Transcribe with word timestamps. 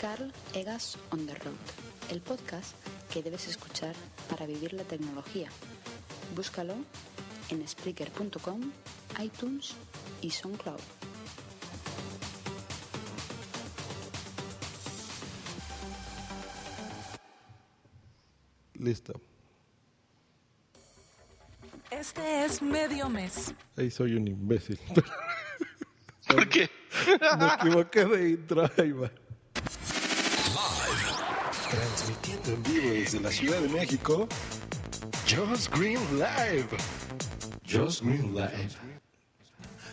Carl 0.00 0.32
Egas 0.54 0.96
on 1.10 1.26
the 1.26 1.34
Road, 1.34 1.54
el 2.10 2.20
podcast 2.20 2.76
que 3.12 3.20
debes 3.20 3.48
escuchar 3.48 3.96
para 4.30 4.46
vivir 4.46 4.72
la 4.72 4.84
tecnología. 4.84 5.48
Búscalo 6.36 6.74
en 7.50 7.66
Spreaker.com, 7.66 8.60
iTunes 9.20 9.74
y 10.22 10.30
SoundCloud. 10.30 10.78
Listo. 18.74 19.20
Este 21.90 22.44
es 22.44 22.62
medio 22.62 23.08
mes. 23.08 23.52
Ahí 23.76 23.90
soy 23.90 24.14
un 24.14 24.28
imbécil. 24.28 24.78
¿Por 26.28 26.48
qué? 26.48 26.70
Me 27.38 27.46
equivoqué 27.54 28.04
de 28.04 28.30
intro. 28.30 28.70
Ahí 28.76 28.92
va. 28.92 29.10
Desde 33.10 33.24
la 33.24 33.30
Ciudad 33.30 33.58
de 33.60 33.68
México. 33.70 34.28
Just 35.26 35.74
Green 35.74 35.98
Live. 36.18 36.68
Just 37.66 38.02
Green 38.02 38.34
Live. 38.34 38.76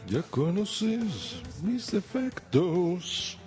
Ya 0.05 0.21
conoces 0.23 1.41
mis 1.63 1.89
defectos. 1.91 3.37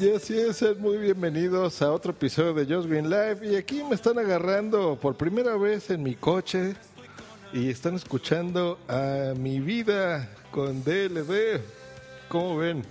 Y 0.00 0.10
así 0.10 0.38
es, 0.38 0.62
muy 0.78 0.98
bienvenidos 0.98 1.82
a 1.82 1.90
otro 1.90 2.12
episodio 2.12 2.54
de 2.54 2.72
Just 2.72 2.88
Green 2.88 3.10
Live. 3.10 3.38
Y 3.42 3.56
aquí 3.56 3.82
me 3.82 3.96
están 3.96 4.20
agarrando 4.20 4.96
por 5.00 5.16
primera 5.16 5.56
vez 5.56 5.90
en 5.90 6.00
mi 6.00 6.14
coche 6.14 6.76
y 7.52 7.70
están 7.70 7.96
escuchando 7.96 8.78
a 8.86 9.34
mi 9.36 9.58
vida 9.58 10.28
con 10.52 10.84
DLD. 10.84 11.60
¿Cómo 12.28 12.58
ven? 12.58 12.84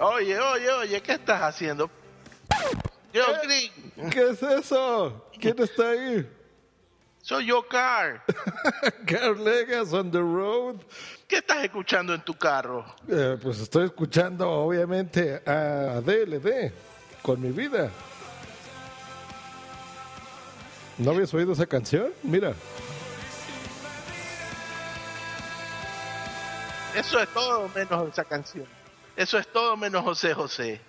Oye, 0.00 0.38
oye, 0.38 0.70
oye, 0.70 1.02
¿qué 1.02 1.12
estás 1.12 1.42
haciendo? 1.42 1.90
Yo, 3.12 3.24
Green, 3.42 4.10
¿Qué 4.10 4.30
es 4.30 4.42
eso? 4.42 5.28
¿Quién 5.40 5.58
está 5.58 5.90
ahí? 5.90 6.28
soy 7.20 7.46
yo, 7.46 7.66
Carl. 7.66 8.22
Carl 9.06 9.44
Legas 9.44 9.92
on 9.92 10.10
the 10.10 10.20
road. 10.20 10.76
¿Qué 11.26 11.38
estás 11.38 11.64
escuchando 11.64 12.14
en 12.14 12.22
tu 12.22 12.32
carro? 12.34 12.86
Eh, 13.08 13.36
pues 13.42 13.60
estoy 13.60 13.86
escuchando 13.86 14.48
obviamente 14.48 15.42
a 15.44 16.00
DLD 16.00 16.72
con 17.20 17.40
mi 17.42 17.50
vida. 17.50 17.90
¿No 20.96 21.10
habías 21.10 21.34
oído 21.34 21.52
esa 21.52 21.66
canción? 21.66 22.12
Mira. 22.22 22.54
Eso 26.94 27.20
es 27.20 27.28
todo 27.28 27.68
menos 27.74 28.08
esa 28.08 28.24
canción. 28.24 28.77
Eso 29.18 29.36
es 29.36 29.48
todo 29.48 29.76
menos 29.76 30.04
José 30.04 30.32
José. 30.32 30.80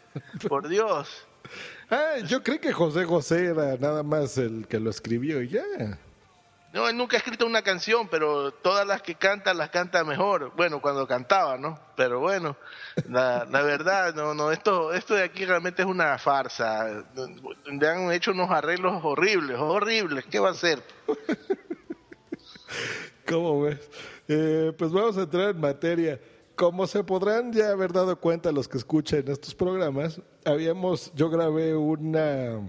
Por 0.47 0.67
Dios. 0.67 1.09
Ah, 1.89 2.17
yo 2.27 2.44
creí 2.44 2.59
que 2.59 2.72
José 2.72 3.03
José 3.03 3.45
era 3.45 3.75
nada 3.77 4.03
más 4.03 4.38
el 4.38 4.67
que 4.67 4.80
lo 4.80 4.91
escribió 4.91 5.41
y 5.41 5.49
ya. 5.49 5.63
No, 6.72 6.88
él 6.88 6.95
nunca 6.95 7.17
ha 7.17 7.17
escrito 7.17 7.47
una 7.47 7.63
canción, 7.63 8.07
pero 8.07 8.52
todas 8.52 8.85
las 8.85 9.02
que 9.02 9.16
canta 9.16 9.52
las 9.55 9.72
canta 9.72 10.03
mejor. 10.03 10.52
Bueno, 10.55 10.80
cuando 10.80 11.07
cantaba, 11.07 11.57
¿no? 11.57 11.80
Pero 11.97 12.19
bueno, 12.19 12.55
la, 13.09 13.47
la 13.50 13.63
verdad, 13.63 14.13
no, 14.13 14.35
no, 14.35 14.52
esto, 14.52 14.94
esto 14.94 15.16
de 15.16 15.23
aquí 15.23 15.45
realmente 15.45 15.81
es 15.81 15.88
una 15.88 16.16
farsa. 16.19 17.03
Le 17.66 17.88
han 17.88 18.11
hecho 18.11 18.30
unos 18.30 18.52
arreglos 18.52 19.03
horribles, 19.03 19.57
horribles. 19.57 20.25
¿Qué 20.30 20.38
va 20.38 20.50
a 20.50 20.52
hacer? 20.52 20.83
¿Cómo 23.27 23.63
ves? 23.63 23.89
Eh, 24.27 24.72
pues 24.77 24.91
vamos 24.91 25.17
a 25.17 25.22
entrar 25.22 25.50
en 25.50 25.59
materia. 25.59 26.19
Como 26.59 26.88
se 26.88 27.06
podrán 27.06 27.53
ya 27.53 27.70
haber 27.70 27.94
dado 27.94 28.20
cuenta 28.20 28.52
los 28.52 28.68
que 28.68 28.78
escuchan 28.78 29.24
estos 29.30 29.56
programas, 29.56 30.20
habíamos, 30.44 31.09
yo 31.16 31.30
grabé 31.30 31.74
una, 31.74 32.59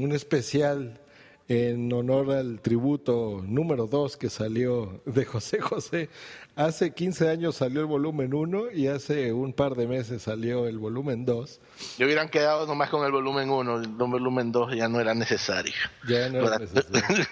un 0.00 0.12
especial 0.12 1.00
en 1.46 1.92
honor 1.92 2.32
al 2.32 2.60
tributo 2.60 3.40
número 3.46 3.86
2 3.86 4.16
que 4.16 4.28
salió 4.28 5.00
de 5.06 5.24
José 5.24 5.60
José. 5.60 6.08
Hace 6.56 6.94
15 6.94 7.28
años 7.28 7.54
salió 7.54 7.82
el 7.82 7.86
volumen 7.86 8.34
1 8.34 8.72
y 8.72 8.88
hace 8.88 9.32
un 9.32 9.52
par 9.52 9.76
de 9.76 9.86
meses 9.86 10.22
salió 10.22 10.66
el 10.66 10.78
volumen 10.78 11.24
2. 11.24 11.60
Yo 11.98 12.06
hubieran 12.06 12.28
quedado 12.28 12.66
nomás 12.66 12.90
con 12.90 13.06
el 13.06 13.12
volumen 13.12 13.48
1, 13.48 13.82
el 13.82 13.86
volumen 13.86 14.50
2 14.50 14.74
ya 14.74 14.88
no 14.88 15.00
era 15.00 15.14
necesario. 15.14 15.74
Ya 16.08 16.28
no 16.28 16.40
era 16.40 16.58
necesario. 16.58 17.24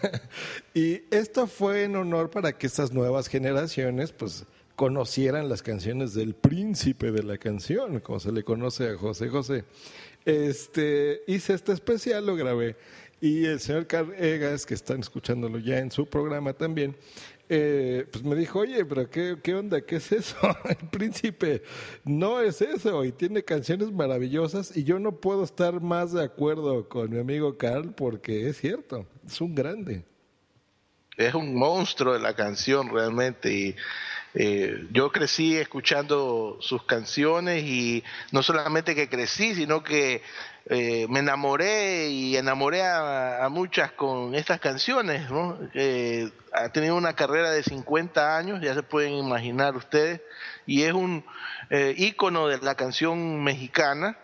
y 0.74 1.00
esto 1.10 1.46
fue 1.46 1.84
en 1.84 1.96
honor 1.96 2.28
para 2.28 2.52
que 2.52 2.66
estas 2.66 2.92
nuevas 2.92 3.28
generaciones, 3.28 4.12
pues 4.12 4.44
conocieran 4.82 5.48
las 5.48 5.62
canciones 5.62 6.12
del 6.12 6.34
príncipe 6.34 7.12
de 7.12 7.22
la 7.22 7.38
canción, 7.38 8.00
como 8.00 8.18
se 8.18 8.32
le 8.32 8.42
conoce 8.42 8.88
a 8.88 8.96
José 8.96 9.28
José. 9.28 9.64
Este, 10.24 11.22
hice 11.28 11.54
este 11.54 11.70
especial, 11.70 12.26
lo 12.26 12.34
grabé. 12.34 12.74
Y 13.20 13.44
el 13.44 13.60
señor 13.60 13.86
Carl 13.86 14.12
Egas, 14.12 14.66
que 14.66 14.74
están 14.74 14.98
escuchándolo 14.98 15.60
ya 15.60 15.78
en 15.78 15.92
su 15.92 16.04
programa 16.06 16.52
también, 16.52 16.96
eh, 17.48 18.08
pues 18.10 18.24
me 18.24 18.34
dijo, 18.34 18.58
oye, 18.58 18.84
pero 18.84 19.08
qué, 19.08 19.36
¿qué 19.40 19.54
onda? 19.54 19.80
¿Qué 19.82 19.94
es 19.94 20.10
eso? 20.10 20.36
El 20.68 20.88
príncipe 20.88 21.62
no 22.02 22.40
es 22.40 22.60
eso 22.60 23.04
y 23.04 23.12
tiene 23.12 23.44
canciones 23.44 23.92
maravillosas 23.92 24.76
y 24.76 24.82
yo 24.82 24.98
no 24.98 25.12
puedo 25.12 25.44
estar 25.44 25.80
más 25.80 26.12
de 26.12 26.24
acuerdo 26.24 26.88
con 26.88 27.08
mi 27.08 27.20
amigo 27.20 27.56
Carl 27.56 27.94
porque 27.94 28.48
es 28.48 28.56
cierto, 28.56 29.06
es 29.24 29.40
un 29.40 29.54
grande. 29.54 30.04
Es 31.16 31.34
un 31.34 31.54
monstruo 31.54 32.14
de 32.14 32.18
la 32.18 32.34
canción 32.34 32.88
realmente 32.90 33.52
y 33.52 33.76
eh, 34.34 34.86
yo 34.92 35.12
crecí 35.12 35.56
escuchando 35.56 36.56
sus 36.60 36.84
canciones 36.84 37.64
y 37.64 38.02
no 38.30 38.42
solamente 38.42 38.94
que 38.94 39.08
crecí, 39.08 39.54
sino 39.54 39.82
que 39.82 40.22
eh, 40.66 41.06
me 41.08 41.18
enamoré 41.18 42.08
y 42.08 42.36
enamoré 42.36 42.82
a, 42.82 43.44
a, 43.44 43.48
muchas 43.48 43.92
con 43.92 44.34
estas 44.34 44.60
canciones. 44.60 45.28
¿no? 45.30 45.58
Eh, 45.74 46.30
ha 46.52 46.68
tenido 46.70 46.96
una 46.96 47.14
carrera 47.14 47.50
de 47.50 47.62
50 47.62 48.36
años, 48.36 48.60
ya 48.62 48.74
se 48.74 48.82
pueden 48.82 49.14
imaginar 49.14 49.76
ustedes, 49.76 50.20
y 50.66 50.82
es 50.82 50.92
un 50.92 51.24
eh, 51.70 51.94
ícono 51.96 52.48
de 52.48 52.58
la 52.58 52.74
canción 52.74 53.42
mexicana. 53.42 54.18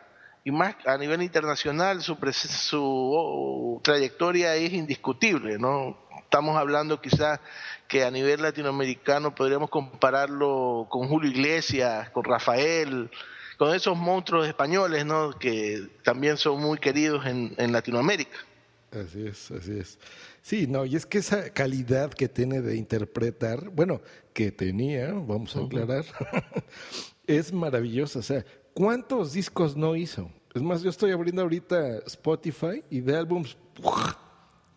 Y 0.45 0.51
más 0.51 0.77
a 0.87 0.97
nivel 0.97 1.21
internacional, 1.23 2.01
su, 2.01 2.17
su 2.33 2.83
oh, 2.83 3.81
trayectoria 3.83 4.55
es 4.55 4.73
indiscutible, 4.73 5.59
¿no? 5.59 6.08
Estamos 6.29 6.59
hablando 6.59 7.01
quizás 7.01 7.41
que 7.89 8.05
a 8.05 8.11
nivel 8.11 8.43
latinoamericano 8.43 9.35
podríamos 9.35 9.71
compararlo 9.71 10.87
con 10.91 11.09
Julio 11.09 11.31
Iglesias, 11.31 12.11
con 12.11 12.23
Rafael, 12.23 13.11
con 13.57 13.75
esos 13.75 13.97
monstruos 13.97 14.47
españoles, 14.47 15.07
¿no? 15.07 15.31
Que 15.31 15.89
también 16.05 16.37
son 16.37 16.61
muy 16.61 16.77
queridos 16.77 17.25
en, 17.25 17.55
en, 17.57 17.73
Latinoamérica. 17.73 18.37
Así 18.93 19.27
es, 19.27 19.51
así 19.51 19.79
es. 19.79 19.99
Sí, 20.43 20.67
no, 20.67 20.85
y 20.85 20.97
es 20.97 21.07
que 21.07 21.17
esa 21.17 21.49
calidad 21.49 22.13
que 22.13 22.29
tiene 22.29 22.61
de 22.61 22.77
interpretar, 22.77 23.71
bueno, 23.71 24.03
que 24.35 24.53
tenía, 24.53 25.11
vamos 25.15 25.57
a 25.57 25.61
aclarar, 25.61 26.05
es 27.27 27.55
maravillosa. 27.55 28.19
O 28.19 28.23
sea, 28.23 28.45
¿cuántos 28.75 29.33
discos 29.33 29.75
no 29.75 29.97
hizo? 29.97 30.31
Es 30.55 30.61
más, 30.61 30.83
yo 30.83 30.91
estoy 30.91 31.11
abriendo 31.11 31.41
ahorita 31.41 32.01
Spotify 32.07 32.85
y 32.91 33.01
de 33.01 33.17
álbums. 33.17 33.57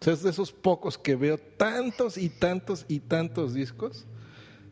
O 0.02 0.04
sea, 0.04 0.14
es 0.14 0.24
de 0.24 0.32
esos 0.32 0.52
pocos 0.52 0.98
que 0.98 1.16
veo 1.16 1.38
tantos 1.38 2.18
y 2.18 2.30
tantos 2.30 2.86
y 2.88 3.00
tantos 3.00 3.54
discos. 3.54 4.06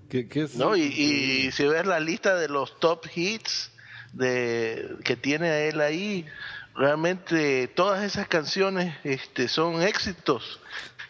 Que, 0.09 0.27
que 0.27 0.41
es, 0.41 0.55
no, 0.55 0.75
y, 0.75 0.81
y 0.81 1.51
si 1.51 1.65
ves 1.65 1.85
la 1.85 1.99
lista 1.99 2.35
de 2.35 2.49
los 2.49 2.79
top 2.79 3.05
hits, 3.13 3.71
de 4.13 4.95
que 5.03 5.15
tiene 5.15 5.67
él 5.67 5.81
ahí 5.81 6.25
realmente 6.75 7.67
todas 7.67 8.03
esas 8.03 8.27
canciones 8.27 8.95
este 9.03 9.47
son 9.47 9.81
éxitos 9.81 10.59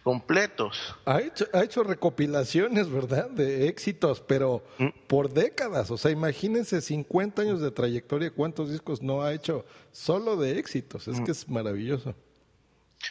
completos 0.03 0.95
ha 1.05 1.21
hecho 1.21 1.45
ha 1.53 1.63
hecho 1.63 1.83
recopilaciones 1.83 2.89
verdad 2.89 3.29
de 3.29 3.67
éxitos 3.67 4.21
pero 4.21 4.63
¿Mm? 4.77 4.87
por 5.07 5.31
décadas 5.31 5.91
o 5.91 5.97
sea 5.97 6.11
imagínense 6.11 6.81
50 6.81 7.41
años 7.41 7.61
de 7.61 7.71
trayectoria 7.71 8.31
cuántos 8.31 8.71
discos 8.71 9.01
no 9.01 9.21
ha 9.21 9.33
hecho 9.33 9.65
solo 9.91 10.35
de 10.37 10.59
éxitos 10.59 11.07
es 11.07 11.19
¿Mm? 11.19 11.23
que 11.25 11.31
es 11.31 11.47
maravilloso 11.47 12.15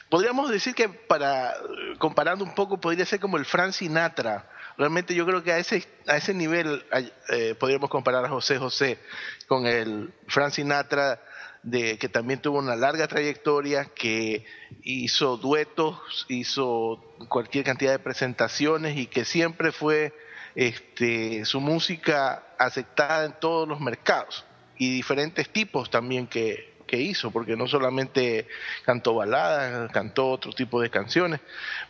podríamos 0.09 0.51
decir 0.51 0.75
que 0.75 0.89
para 0.89 1.55
comparando 1.99 2.45
un 2.45 2.55
poco 2.55 2.81
podría 2.81 3.07
ser 3.07 3.21
como 3.21 3.37
el 3.37 3.45
Frank 3.45 3.73
Sinatra. 3.73 4.49
Realmente 4.77 5.15
yo 5.15 5.27
creo 5.27 5.43
que 5.43 5.53
a 5.53 5.59
ese 5.59 5.87
a 6.07 6.17
ese 6.17 6.35
nivel 6.35 6.85
eh, 7.31 7.55
podríamos 7.59 7.91
comparar 7.91 8.25
a 8.25 8.29
José 8.29 8.59
José 8.59 8.99
con 9.47 9.67
el 9.67 10.13
Frank 10.29 10.53
Sinatra 10.53 11.21
de 11.63 11.99
que 11.99 12.09
también 12.09 12.41
tuvo 12.41 12.59
una 12.59 12.77
larga 12.77 13.09
trayectoria 13.09 13.87
que 13.87 14.47
hizo 14.83 15.37
duetos 15.37 16.27
hizo 16.29 17.03
cualquier 17.29 17.65
cantidad 17.65 17.91
de 17.91 17.99
presentaciones 17.99 18.97
y 18.97 19.07
que 19.07 19.25
siempre 19.25 19.73
fue 19.73 20.15
este 20.55 21.45
su 21.45 21.61
música 21.61 22.45
aceptada 22.59 23.25
en 23.25 23.33
todos 23.41 23.69
los 23.69 23.81
mercados 23.81 24.45
y 24.77 24.95
diferentes 24.95 25.49
tipos 25.51 25.91
también 25.91 26.29
que 26.29 26.78
que 26.89 26.97
hizo, 26.97 27.31
porque 27.31 27.57
no 27.57 27.69
solamente 27.69 28.49
cantó 28.85 29.15
baladas, 29.15 29.93
cantó 29.93 30.31
otro 30.31 30.53
tipo 30.53 30.81
de 30.81 30.91
canciones. 30.91 31.41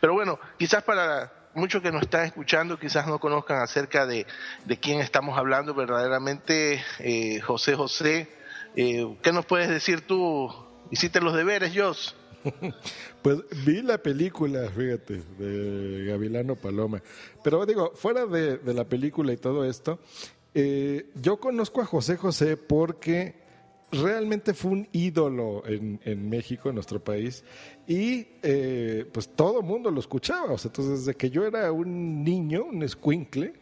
Pero 0.01 0.13
bueno, 0.13 0.39
quizás 0.59 0.83
para 0.83 1.33
muchos 1.55 1.83
que 1.83 1.91
nos 1.91 2.03
están 2.03 2.27
escuchando 2.27 2.79
quizás 2.79 3.07
no 3.07 3.19
conozcan 3.19 3.63
acerca 3.63 4.07
de, 4.07 4.27
de 4.67 4.77
quién 4.79 5.01
estamos 5.01 5.39
hablando 5.39 5.75
verdaderamente, 5.75 6.83
eh, 6.99 7.41
José 7.41 7.75
José. 7.75 8.29
Eh, 8.77 9.17
¿Qué 9.23 9.33
nos 9.33 9.47
puedes 9.47 9.69
decir 9.69 10.03
tú? 10.03 10.55
¿Hiciste 10.91 11.21
los 11.21 11.35
deberes, 11.35 11.73
Jos? 11.75 12.15
Pues 13.23 13.39
vi 13.67 13.83
la 13.83 13.99
película, 13.99 14.71
fíjate, 14.71 15.23
de 15.39 16.05
Gavilano 16.05 16.55
Paloma. 16.55 17.03
Pero 17.43 17.67
digo, 17.67 17.93
fuera 17.95 18.27
de, 18.27 18.61
la 18.73 18.85
película 18.85 19.33
y 19.33 19.37
todo 19.37 19.65
esto, 19.65 19.99
eh, 20.55 21.11
yo 21.17 21.39
conozco 21.39 21.83
a 21.83 21.85
José 21.85 22.17
José 22.17 22.57
porque 22.57 23.35
realmente 23.91 24.55
fue 24.55 24.73
un 24.73 24.89
ídolo 24.93 25.63
en, 25.67 26.01
en 26.05 26.29
México, 26.29 26.69
en 26.69 26.75
nuestro 26.75 27.03
país, 27.03 27.45
y 27.87 28.27
eh, 28.43 29.07
pues 29.13 29.29
todo 29.29 29.63
mundo 29.63 29.91
lo 29.91 30.01
escuchaba. 30.01 30.53
O 30.53 30.59
sea, 30.59 30.69
entonces, 30.69 31.05
desde 31.05 31.17
que 31.17 31.31
yo 31.31 31.47
era 31.47 31.73
un 31.73 32.23
niño, 32.25 32.65
un 32.65 32.83
escuincle, 32.83 33.55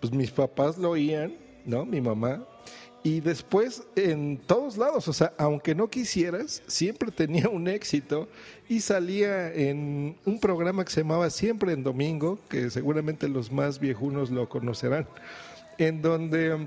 pues 0.00 0.12
mis 0.12 0.30
papás 0.30 0.78
lo 0.78 0.90
oían, 0.90 1.34
¿no? 1.64 1.84
Mi 1.84 2.00
mamá, 2.00 2.46
y 3.06 3.20
después 3.20 3.82
en 3.96 4.38
todos 4.38 4.78
lados, 4.78 5.08
o 5.08 5.12
sea, 5.12 5.34
aunque 5.36 5.74
no 5.74 5.90
quisieras, 5.90 6.62
siempre 6.66 7.10
tenía 7.10 7.50
un 7.50 7.68
éxito 7.68 8.28
y 8.66 8.80
salía 8.80 9.52
en 9.52 10.16
un 10.24 10.40
programa 10.40 10.86
que 10.86 10.90
se 10.90 11.02
llamaba 11.02 11.28
Siempre 11.28 11.74
en 11.74 11.84
Domingo, 11.84 12.38
que 12.48 12.70
seguramente 12.70 13.28
los 13.28 13.52
más 13.52 13.78
viejunos 13.78 14.30
lo 14.30 14.48
conocerán, 14.48 15.06
en 15.76 16.00
donde 16.00 16.66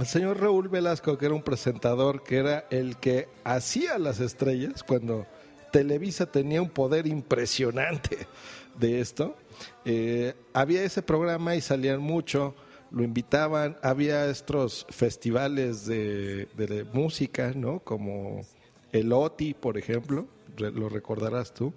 el 0.00 0.06
señor 0.06 0.40
Raúl 0.40 0.68
Velasco, 0.68 1.18
que 1.18 1.26
era 1.26 1.34
un 1.34 1.42
presentador, 1.42 2.22
que 2.22 2.36
era 2.36 2.66
el 2.70 2.96
que 2.96 3.28
hacía 3.44 3.98
las 3.98 4.20
estrellas, 4.20 4.82
cuando 4.82 5.26
Televisa 5.72 6.26
tenía 6.26 6.62
un 6.62 6.70
poder 6.70 7.06
impresionante 7.06 8.26
de 8.78 9.00
esto, 9.00 9.36
eh, 9.84 10.34
había 10.52 10.82
ese 10.82 11.02
programa 11.02 11.54
y 11.54 11.60
salían 11.60 12.00
mucho 12.00 12.54
lo 12.90 13.04
invitaban, 13.04 13.76
había 13.82 14.26
estos 14.26 14.86
festivales 14.90 15.86
de, 15.86 16.86
música, 16.92 17.52
¿no? 17.54 17.80
Como 17.80 18.40
el 18.92 19.12
OTI, 19.12 19.54
por 19.54 19.78
ejemplo, 19.78 20.26
lo 20.56 20.88
recordarás 20.88 21.54
tú. 21.54 21.72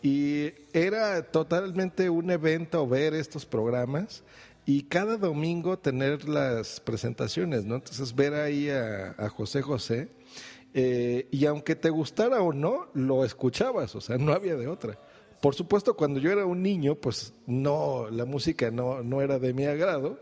Y 0.00 0.52
era 0.72 1.22
totalmente 1.22 2.08
un 2.08 2.30
evento 2.30 2.86
ver 2.86 3.14
estos 3.14 3.44
programas 3.44 4.22
y 4.68 4.82
cada 4.82 5.16
domingo 5.16 5.78
tener 5.78 6.28
las 6.28 6.78
presentaciones, 6.80 7.64
¿no? 7.64 7.76
Entonces 7.76 8.14
ver 8.14 8.34
ahí 8.34 8.68
a, 8.68 9.30
José 9.30 9.62
José 9.62 10.08
eh, 10.74 11.26
y 11.30 11.46
aunque 11.46 11.74
te 11.74 11.88
gustara 11.88 12.42
o 12.42 12.52
no, 12.52 12.88
lo 12.92 13.24
escuchabas, 13.24 13.94
o 13.94 14.02
sea, 14.02 14.18
no 14.18 14.34
había 14.34 14.56
de 14.56 14.68
otra. 14.68 14.98
Por 15.40 15.54
supuesto, 15.54 15.96
cuando 15.96 16.20
yo 16.20 16.30
era 16.30 16.44
un 16.44 16.62
niño, 16.62 16.96
pues 16.96 17.32
no, 17.46 18.10
la 18.10 18.26
música 18.26 18.70
no, 18.70 19.02
no 19.02 19.22
era 19.22 19.38
de 19.38 19.54
mi 19.54 19.64
agrado, 19.64 20.20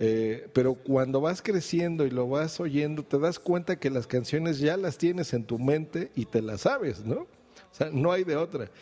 eh, 0.00 0.48
pero 0.52 0.74
cuando 0.74 1.20
vas 1.20 1.40
creciendo 1.40 2.04
y 2.04 2.10
lo 2.10 2.28
vas 2.28 2.58
oyendo, 2.58 3.04
te 3.04 3.20
das 3.20 3.38
cuenta 3.38 3.78
que 3.78 3.90
las 3.90 4.08
canciones 4.08 4.58
ya 4.58 4.76
las 4.76 4.98
tienes 4.98 5.32
en 5.34 5.44
tu 5.44 5.60
mente 5.60 6.10
y 6.16 6.24
te 6.24 6.42
las 6.42 6.62
sabes, 6.62 7.04
¿no? 7.04 7.28
O 7.74 7.76
sea, 7.76 7.90
no 7.92 8.10
hay 8.10 8.24
de 8.24 8.34
otra. 8.34 8.72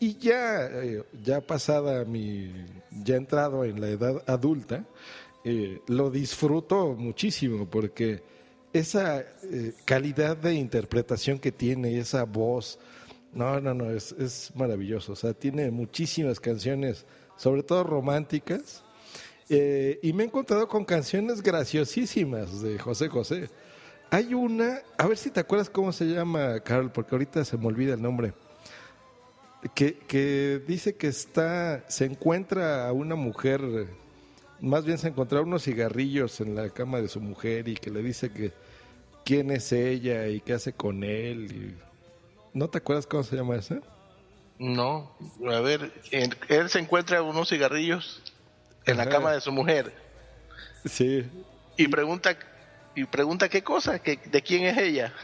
Y 0.00 0.16
ya, 0.18 0.66
eh, 0.66 1.04
ya 1.22 1.40
pasada 1.40 2.04
mi, 2.04 2.52
ya 3.04 3.16
entrado 3.16 3.64
en 3.64 3.80
la 3.80 3.88
edad 3.88 4.22
adulta, 4.26 4.84
eh, 5.44 5.80
lo 5.86 6.10
disfruto 6.10 6.94
muchísimo 6.96 7.66
porque 7.70 8.22
esa 8.72 9.24
calidad 9.84 10.36
de 10.36 10.54
interpretación 10.54 11.38
que 11.38 11.52
tiene 11.52 11.98
esa 11.98 12.24
voz, 12.24 12.78
no, 13.32 13.60
no, 13.60 13.74
no, 13.74 13.90
es, 13.90 14.12
es 14.12 14.52
maravilloso. 14.54 15.12
O 15.12 15.16
sea, 15.16 15.34
tiene 15.34 15.70
muchísimas 15.70 16.40
canciones, 16.40 17.04
sobre 17.36 17.62
todo 17.62 17.84
románticas, 17.84 18.82
eh, 19.52 19.98
y 20.00 20.12
me 20.12 20.22
he 20.22 20.26
encontrado 20.26 20.68
con 20.68 20.84
canciones 20.84 21.42
graciosísimas 21.42 22.62
de 22.62 22.78
José 22.78 23.08
José. 23.08 23.50
Hay 24.08 24.32
una, 24.32 24.78
a 24.96 25.08
ver 25.08 25.18
si 25.18 25.28
te 25.30 25.40
acuerdas 25.40 25.68
cómo 25.68 25.92
se 25.92 26.04
llama, 26.04 26.60
Carol, 26.60 26.92
porque 26.92 27.16
ahorita 27.16 27.44
se 27.44 27.58
me 27.58 27.66
olvida 27.66 27.94
el 27.94 28.02
nombre. 28.02 28.32
Que, 29.74 29.98
que 29.98 30.62
dice 30.66 30.96
que 30.96 31.08
está, 31.08 31.84
se 31.88 32.06
encuentra 32.06 32.88
a 32.88 32.92
una 32.92 33.14
mujer, 33.14 33.60
más 34.60 34.84
bien 34.84 34.96
se 34.96 35.08
encontró 35.08 35.42
unos 35.42 35.64
cigarrillos 35.64 36.40
en 36.40 36.54
la 36.54 36.70
cama 36.70 37.00
de 37.00 37.08
su 37.08 37.20
mujer 37.20 37.68
y 37.68 37.74
que 37.74 37.90
le 37.90 38.02
dice 38.02 38.32
que 38.32 38.52
quién 39.24 39.50
es 39.50 39.72
ella 39.72 40.28
y 40.28 40.40
qué 40.40 40.54
hace 40.54 40.72
con 40.72 41.04
él. 41.04 41.76
¿No 42.54 42.68
te 42.68 42.78
acuerdas 42.78 43.06
cómo 43.06 43.22
se 43.22 43.36
llama 43.36 43.56
esa? 43.56 43.80
No, 44.58 45.16
a 45.46 45.60
ver, 45.60 45.92
él 46.10 46.68
se 46.68 46.78
encuentra 46.78 47.22
unos 47.22 47.48
cigarrillos 47.48 48.22
en 48.86 48.96
la 48.96 49.08
cama 49.08 49.32
de 49.32 49.40
su 49.40 49.52
mujer. 49.52 49.92
Sí. 50.84 51.24
Y 51.76 51.88
pregunta 51.88 52.36
y 52.94 53.04
pregunta 53.04 53.48
qué 53.48 53.62
cosa, 53.62 53.98
que, 54.00 54.16
de 54.16 54.42
quién 54.42 54.64
es 54.64 54.76
ella. 54.76 55.14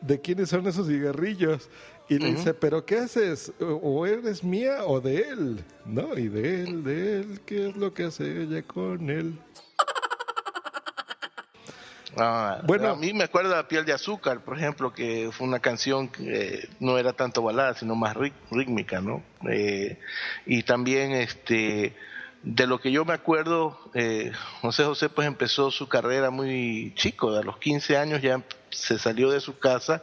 De, 0.00 0.20
quiénes 0.20 0.48
son 0.48 0.66
esos 0.66 0.86
cigarrillos. 0.86 1.68
Y 2.08 2.18
le 2.18 2.32
dice, 2.32 2.54
pero 2.54 2.84
¿qué 2.86 2.98
haces? 2.98 3.52
O 3.60 4.06
eres 4.06 4.42
mía 4.42 4.84
o 4.86 5.00
de 5.00 5.18
él. 5.28 5.64
No, 5.84 6.16
y 6.16 6.28
de 6.28 6.62
él, 6.62 6.84
de 6.84 7.20
él, 7.20 7.40
¿qué 7.44 7.68
es 7.68 7.76
lo 7.76 7.92
que 7.92 8.04
hace 8.04 8.42
ella 8.42 8.62
con 8.62 9.10
él? 9.10 9.38
Ah, 12.16 12.62
bueno, 12.64 12.88
a 12.88 12.96
mí 12.96 13.12
me 13.12 13.24
acuerda 13.24 13.68
Piel 13.68 13.84
de 13.84 13.92
Azúcar, 13.92 14.40
por 14.40 14.56
ejemplo, 14.56 14.92
que 14.92 15.30
fue 15.32 15.46
una 15.46 15.60
canción 15.60 16.08
que 16.08 16.68
no 16.80 16.98
era 16.98 17.12
tanto 17.12 17.42
balada, 17.42 17.74
sino 17.74 17.94
más 17.94 18.16
rítmica, 18.50 19.00
¿no? 19.00 19.22
Eh, 19.48 20.00
y 20.46 20.62
también 20.64 21.12
este 21.12 21.94
de 22.42 22.66
lo 22.66 22.80
que 22.80 22.90
yo 22.90 23.04
me 23.04 23.12
acuerdo, 23.12 23.78
eh, 23.94 24.32
José 24.62 24.84
José 24.84 25.08
pues 25.08 25.26
empezó 25.26 25.70
su 25.70 25.88
carrera 25.88 26.30
muy 26.30 26.92
chico, 26.96 27.30
a 27.30 27.42
los 27.42 27.58
15 27.58 27.96
años 27.96 28.22
ya 28.22 28.42
se 28.70 28.98
salió 28.98 29.30
de 29.30 29.40
su 29.40 29.58
casa 29.58 30.02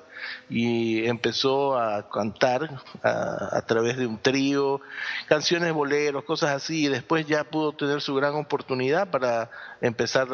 y 0.49 1.05
empezó 1.05 1.77
a 1.77 2.09
cantar 2.09 2.81
a, 3.03 3.61
través 3.67 3.97
de 3.97 4.07
un 4.07 4.17
trío, 4.17 4.81
canciones 5.27 5.73
boleros, 5.73 6.23
cosas 6.23 6.51
así, 6.51 6.85
y 6.85 6.87
después 6.87 7.25
ya 7.27 7.43
pudo 7.43 7.73
tener 7.73 8.01
su 8.01 8.15
gran 8.15 8.35
oportunidad 8.35 9.09
para 9.09 9.49
empezar 9.81 10.27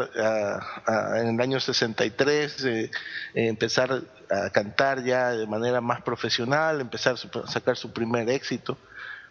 en 1.17 1.35
el 1.35 1.41
año 1.41 1.59
63, 1.59 2.65
eh, 2.65 2.91
empezar 3.33 4.01
a 4.29 4.49
cantar 4.49 5.03
ya 5.03 5.31
de 5.31 5.47
manera 5.47 5.81
más 5.81 6.01
profesional, 6.01 6.81
empezar 6.81 7.15
a 7.15 7.47
sacar 7.47 7.75
su 7.77 7.91
primer 7.91 8.29
éxito. 8.29 8.77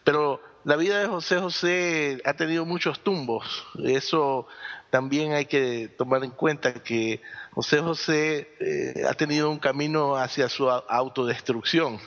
Pero 0.04 0.40
la 0.64 0.76
vida 0.76 0.98
de 1.00 1.06
José 1.06 1.38
José 1.38 2.22
ha 2.24 2.34
tenido 2.34 2.64
muchos 2.64 3.00
tumbos. 3.00 3.66
Eso 3.82 4.46
también 4.90 5.32
hay 5.32 5.46
que 5.46 5.88
tomar 5.88 6.24
en 6.24 6.30
cuenta 6.30 6.74
que 6.74 7.22
José 7.52 7.78
José 7.78 8.48
eh, 8.60 9.04
ha 9.08 9.14
tenido 9.14 9.50
un 9.50 9.58
camino 9.58 10.16
hacia 10.16 10.48
su 10.48 10.68
autodestrucción. 10.70 11.98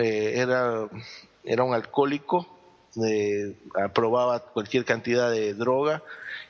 Eh, 0.00 0.34
era, 0.36 0.88
era 1.44 1.62
un 1.62 1.74
alcohólico, 1.74 2.48
eh, 3.06 3.54
aprobaba 3.74 4.40
cualquier 4.40 4.84
cantidad 4.84 5.30
de 5.30 5.54
droga 5.54 6.02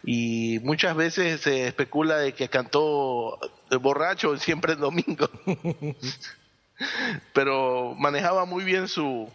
y 0.04 0.60
muchas 0.62 0.94
veces 0.94 1.40
se 1.40 1.66
especula 1.66 2.18
de 2.18 2.32
que 2.32 2.48
cantó 2.48 3.38
borracho 3.80 4.36
siempre 4.38 4.74
en 4.74 4.80
domingo. 4.80 5.28
Pero 7.32 7.94
manejaba 7.94 8.44
muy 8.44 8.62
bien 8.62 8.86
su, 8.86 9.30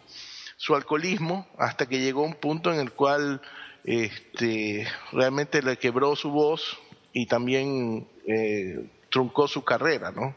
su 0.62 0.76
alcoholismo 0.76 1.48
hasta 1.58 1.86
que 1.86 1.98
llegó 1.98 2.22
un 2.22 2.34
punto 2.34 2.72
en 2.72 2.78
el 2.78 2.92
cual 2.92 3.42
este, 3.82 4.86
realmente 5.10 5.60
le 5.60 5.76
quebró 5.76 6.14
su 6.14 6.30
voz 6.30 6.78
y 7.12 7.26
también 7.26 8.06
eh, 8.28 8.88
truncó 9.10 9.48
su 9.48 9.64
carrera, 9.64 10.12
¿no? 10.12 10.36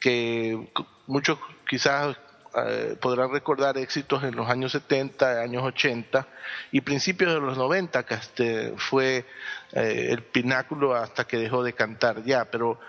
Que 0.00 0.72
muchos 1.06 1.38
quizás 1.68 2.16
eh, 2.56 2.96
podrán 2.98 3.32
recordar 3.32 3.76
éxitos 3.76 4.24
en 4.24 4.34
los 4.34 4.48
años 4.48 4.72
70, 4.72 5.42
años 5.42 5.62
80 5.62 6.26
y 6.72 6.80
principios 6.80 7.34
de 7.34 7.40
los 7.40 7.58
90, 7.58 8.02
que 8.06 8.14
este 8.14 8.72
fue 8.78 9.26
eh, 9.72 10.06
el 10.08 10.22
pináculo 10.22 10.94
hasta 10.94 11.26
que 11.26 11.36
dejó 11.36 11.62
de 11.62 11.74
cantar 11.74 12.24
ya, 12.24 12.46
pero 12.46 12.80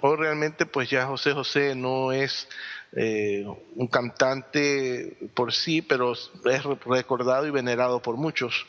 hoy 0.00 0.16
realmente 0.16 0.64
pues 0.64 0.88
ya 0.88 1.04
José 1.06 1.32
José 1.32 1.74
no 1.74 2.12
es 2.12 2.48
eh, 2.92 3.46
un 3.76 3.86
cantante 3.86 5.16
por 5.34 5.52
sí, 5.52 5.80
pero 5.80 6.12
es 6.12 6.64
recordado 6.84 7.46
y 7.46 7.50
venerado 7.50 8.02
por 8.02 8.16
muchos, 8.16 8.66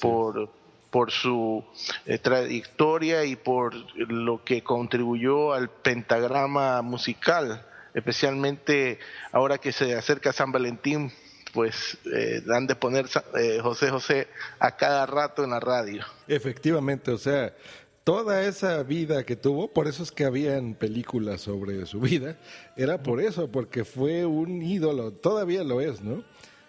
por, 0.00 0.50
por 0.90 1.10
su 1.10 1.62
eh, 2.06 2.18
trayectoria 2.18 3.24
y 3.24 3.36
por 3.36 3.74
lo 3.96 4.42
que 4.42 4.62
contribuyó 4.62 5.52
al 5.52 5.68
pentagrama 5.68 6.80
musical, 6.80 7.66
especialmente 7.92 9.00
ahora 9.32 9.58
que 9.58 9.72
se 9.72 9.94
acerca 9.94 10.32
San 10.32 10.50
Valentín, 10.50 11.12
pues 11.52 11.98
eh, 12.10 12.40
dan 12.46 12.66
de 12.66 12.74
poner 12.74 13.06
José 13.62 13.90
José 13.90 14.28
a 14.58 14.76
cada 14.76 15.04
rato 15.04 15.44
en 15.44 15.50
la 15.50 15.60
radio. 15.60 16.04
Efectivamente, 16.26 17.10
o 17.10 17.18
sea, 17.18 17.52
toda 18.08 18.42
esa 18.44 18.82
vida 18.84 19.22
que 19.24 19.36
tuvo, 19.36 19.68
por 19.68 19.86
eso 19.86 20.02
es 20.02 20.10
que 20.10 20.24
habían 20.24 20.72
películas 20.72 21.42
sobre 21.42 21.84
su 21.84 22.00
vida, 22.00 22.38
era 22.74 23.02
por 23.02 23.20
eso, 23.20 23.48
porque 23.52 23.84
fue 23.84 24.24
un 24.24 24.62
ídolo, 24.62 25.12
todavía 25.12 25.62
lo 25.62 25.82
es, 25.82 26.00
¿no? 26.00 26.24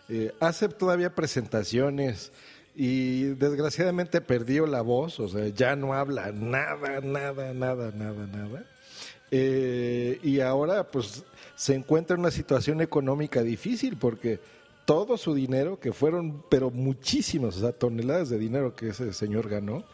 Eh, 0.09 0.33
hace 0.41 0.67
todavía 0.67 1.15
presentaciones 1.15 2.33
y 2.75 3.21
desgraciadamente 3.35 4.19
perdió 4.19 4.67
la 4.67 4.81
voz, 4.81 5.17
o 5.21 5.29
sea, 5.29 5.47
ya 5.47 5.77
no 5.77 5.93
habla 5.93 6.33
nada, 6.33 6.99
nada, 6.99 7.53
nada, 7.53 7.93
nada, 7.95 8.27
nada. 8.27 8.65
Eh, 9.31 10.19
y 10.21 10.41
ahora 10.41 10.91
pues 10.91 11.23
se 11.55 11.73
encuentra 11.73 12.15
en 12.15 12.19
una 12.19 12.31
situación 12.31 12.81
económica 12.81 13.43
difícil 13.43 13.95
porque 13.95 14.41
todo 14.83 15.15
su 15.15 15.33
dinero, 15.33 15.79
que 15.79 15.93
fueron, 15.93 16.43
pero 16.49 16.69
muchísimas, 16.69 17.55
o 17.55 17.59
sea, 17.61 17.71
toneladas 17.71 18.27
de 18.27 18.39
dinero 18.39 18.75
que 18.75 18.89
ese 18.89 19.13
señor 19.13 19.47
ganó, 19.47 19.85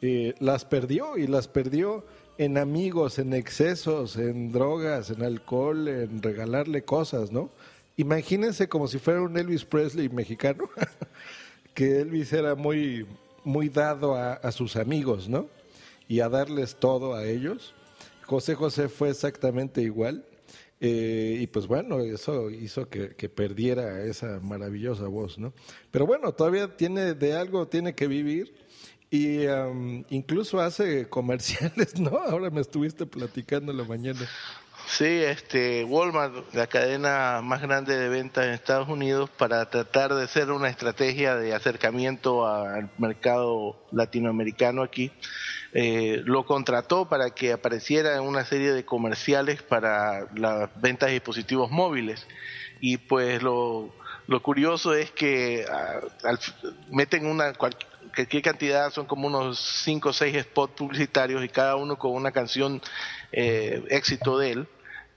eh, 0.00 0.34
las 0.38 0.64
perdió 0.64 1.16
y 1.16 1.26
las 1.26 1.48
perdió 1.48 2.04
en 2.38 2.56
amigos, 2.56 3.18
en 3.18 3.34
excesos, 3.34 4.16
en 4.16 4.52
drogas, 4.52 5.10
en 5.10 5.22
alcohol, 5.22 5.88
en 5.88 6.22
regalarle 6.22 6.82
cosas, 6.82 7.32
¿no? 7.32 7.50
Imagínense 7.96 8.68
como 8.68 8.86
si 8.86 8.98
fuera 8.98 9.20
un 9.20 9.36
Elvis 9.36 9.64
Presley 9.64 10.08
mexicano, 10.08 10.70
que 11.74 12.00
Elvis 12.00 12.32
era 12.32 12.54
muy, 12.54 13.06
muy 13.42 13.68
dado 13.68 14.14
a, 14.14 14.52
sus 14.52 14.76
amigos, 14.76 15.28
¿no? 15.28 15.48
Y 16.06 16.20
a 16.20 16.28
darles 16.28 16.76
todo 16.76 17.14
a 17.14 17.26
ellos. 17.26 17.74
José 18.24 18.54
José 18.54 18.88
fue 18.88 19.10
exactamente 19.10 19.82
igual. 19.82 20.24
Eh, 20.80 21.38
y 21.40 21.48
pues 21.48 21.66
bueno, 21.66 21.98
eso 21.98 22.50
hizo 22.50 22.88
que, 22.88 23.16
que, 23.16 23.28
perdiera 23.28 24.04
esa 24.04 24.38
maravillosa 24.38 25.08
voz, 25.08 25.36
¿no? 25.36 25.52
Pero 25.90 26.06
bueno, 26.06 26.32
todavía 26.32 26.76
tiene 26.76 27.14
de 27.14 27.34
algo, 27.34 27.66
tiene 27.66 27.96
que 27.96 28.06
vivir 28.06 28.54
y 29.10 29.46
um, 29.46 30.04
incluso 30.10 30.60
hace 30.60 31.08
comerciales, 31.08 31.98
¿no? 31.98 32.18
Ahora 32.28 32.50
me 32.50 32.60
estuviste 32.60 33.06
platicando 33.06 33.72
la 33.72 33.84
mañana. 33.84 34.20
Sí, 34.86 35.04
este 35.04 35.84
Walmart, 35.84 36.54
la 36.54 36.66
cadena 36.66 37.40
más 37.42 37.60
grande 37.60 37.96
de 37.98 38.08
ventas 38.08 38.46
en 38.46 38.52
Estados 38.52 38.88
Unidos, 38.88 39.28
para 39.28 39.68
tratar 39.68 40.14
de 40.14 40.24
hacer 40.24 40.50
una 40.50 40.70
estrategia 40.70 41.36
de 41.36 41.54
acercamiento 41.54 42.46
al 42.46 42.90
mercado 42.96 43.76
latinoamericano 43.92 44.82
aquí, 44.82 45.12
eh, 45.74 46.22
lo 46.24 46.46
contrató 46.46 47.06
para 47.06 47.30
que 47.30 47.52
apareciera 47.52 48.16
en 48.16 48.22
una 48.22 48.46
serie 48.46 48.72
de 48.72 48.86
comerciales 48.86 49.62
para 49.62 50.26
las 50.34 50.70
ventas 50.80 51.08
de 51.08 51.14
dispositivos 51.14 51.70
móviles. 51.70 52.26
Y 52.80 52.96
pues 52.96 53.42
lo, 53.42 53.92
lo 54.26 54.42
curioso 54.42 54.94
es 54.94 55.10
que 55.10 55.66
ah, 55.70 56.00
meten 56.90 57.26
una 57.26 57.52
qué 58.12 58.42
cantidad 58.42 58.90
son 58.92 59.06
como 59.06 59.26
unos 59.26 59.58
5 59.84 60.08
o 60.08 60.12
6 60.12 60.36
spots 60.42 60.74
publicitarios 60.74 61.44
y 61.44 61.48
cada 61.48 61.76
uno 61.76 61.98
con 61.98 62.12
una 62.12 62.32
canción 62.32 62.80
eh, 63.32 63.84
éxito 63.90 64.38
de 64.38 64.52
él 64.52 64.68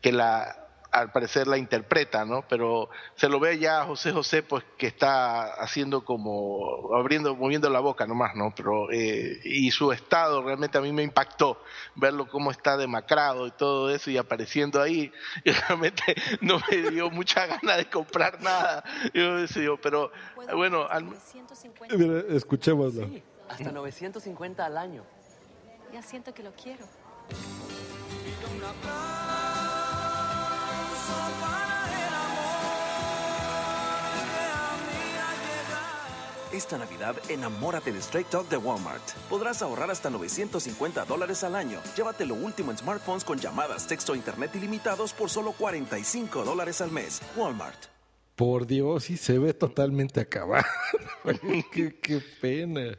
que 0.02 0.12
la 0.12 0.62
al 0.92 1.12
parecer 1.12 1.48
la 1.48 1.58
interpreta, 1.58 2.26
¿no? 2.26 2.46
Pero 2.48 2.90
se 3.16 3.30
lo 3.30 3.40
ve 3.40 3.58
ya 3.58 3.82
a 3.82 3.86
José 3.86 4.12
José, 4.12 4.44
pues 4.44 4.64
que 4.78 4.88
está 4.88 5.54
haciendo 5.54 6.04
como, 6.04 6.94
abriendo, 6.96 7.36
moviendo 7.36 7.70
la 7.70 7.80
boca 7.80 8.06
nomás, 8.06 8.36
¿no? 8.36 8.54
Pero, 8.56 8.92
eh, 8.92 9.40
y 9.44 9.72
su 9.72 9.92
estado 9.92 10.44
realmente 10.44 10.78
a 10.78 10.82
mí 10.82 10.92
me 10.92 11.04
impactó, 11.04 11.64
verlo 11.96 12.28
cómo 12.28 12.52
está 12.52 12.76
demacrado 12.76 13.48
y 13.48 13.52
todo 13.52 13.90
eso 13.90 14.12
y 14.12 14.18
apareciendo 14.18 14.82
ahí, 14.82 15.12
y 15.46 15.52
realmente 15.52 16.16
no 16.42 16.60
me 16.70 16.92
dio 16.92 17.10
mucha 17.10 17.46
gana 17.46 17.78
de 17.78 17.90
comprar 17.90 18.42
nada. 18.42 18.84
Yo 19.14 19.38
decía, 19.38 19.70
pero 19.82 20.12
bueno, 20.54 20.88
al... 20.90 21.06
Mira, 21.98 22.24
escuchémoslo. 22.30 23.08
Sí, 23.08 23.24
hasta 23.48 23.72
950 23.72 24.66
al 24.66 24.78
año. 24.78 25.04
Ya 25.94 26.02
siento 26.02 26.34
que 26.34 26.44
lo 26.44 26.52
quiero. 26.54 26.86
Esta 36.54 36.78
Navidad, 36.78 37.16
enamórate 37.30 37.92
de 37.92 38.00
Straight 38.00 38.30
Talk 38.30 38.50
de 38.50 38.58
Walmart. 38.58 39.02
Podrás 39.30 39.62
ahorrar 39.62 39.90
hasta 39.90 40.10
950 40.10 41.06
dólares 41.06 41.44
al 41.44 41.56
año. 41.56 41.80
Llévate 41.96 42.26
lo 42.26 42.36
último 42.36 42.72
en 42.72 42.78
smartphones 42.78 43.24
con 43.24 43.40
llamadas, 43.40 43.88
texto 43.88 44.14
e 44.14 44.18
internet 44.18 44.56
ilimitados 44.56 45.14
por 45.14 45.30
solo 45.30 45.54
45 45.54 46.44
dólares 46.44 46.82
al 46.82 46.92
mes. 46.92 47.22
Walmart. 47.36 48.01
Por 48.36 48.66
Dios, 48.66 49.04
sí 49.04 49.18
se 49.18 49.38
ve 49.38 49.54
totalmente 49.54 50.20
acabado. 50.20 50.66
qué, 51.72 51.96
qué, 52.02 52.22
pena. 52.40 52.98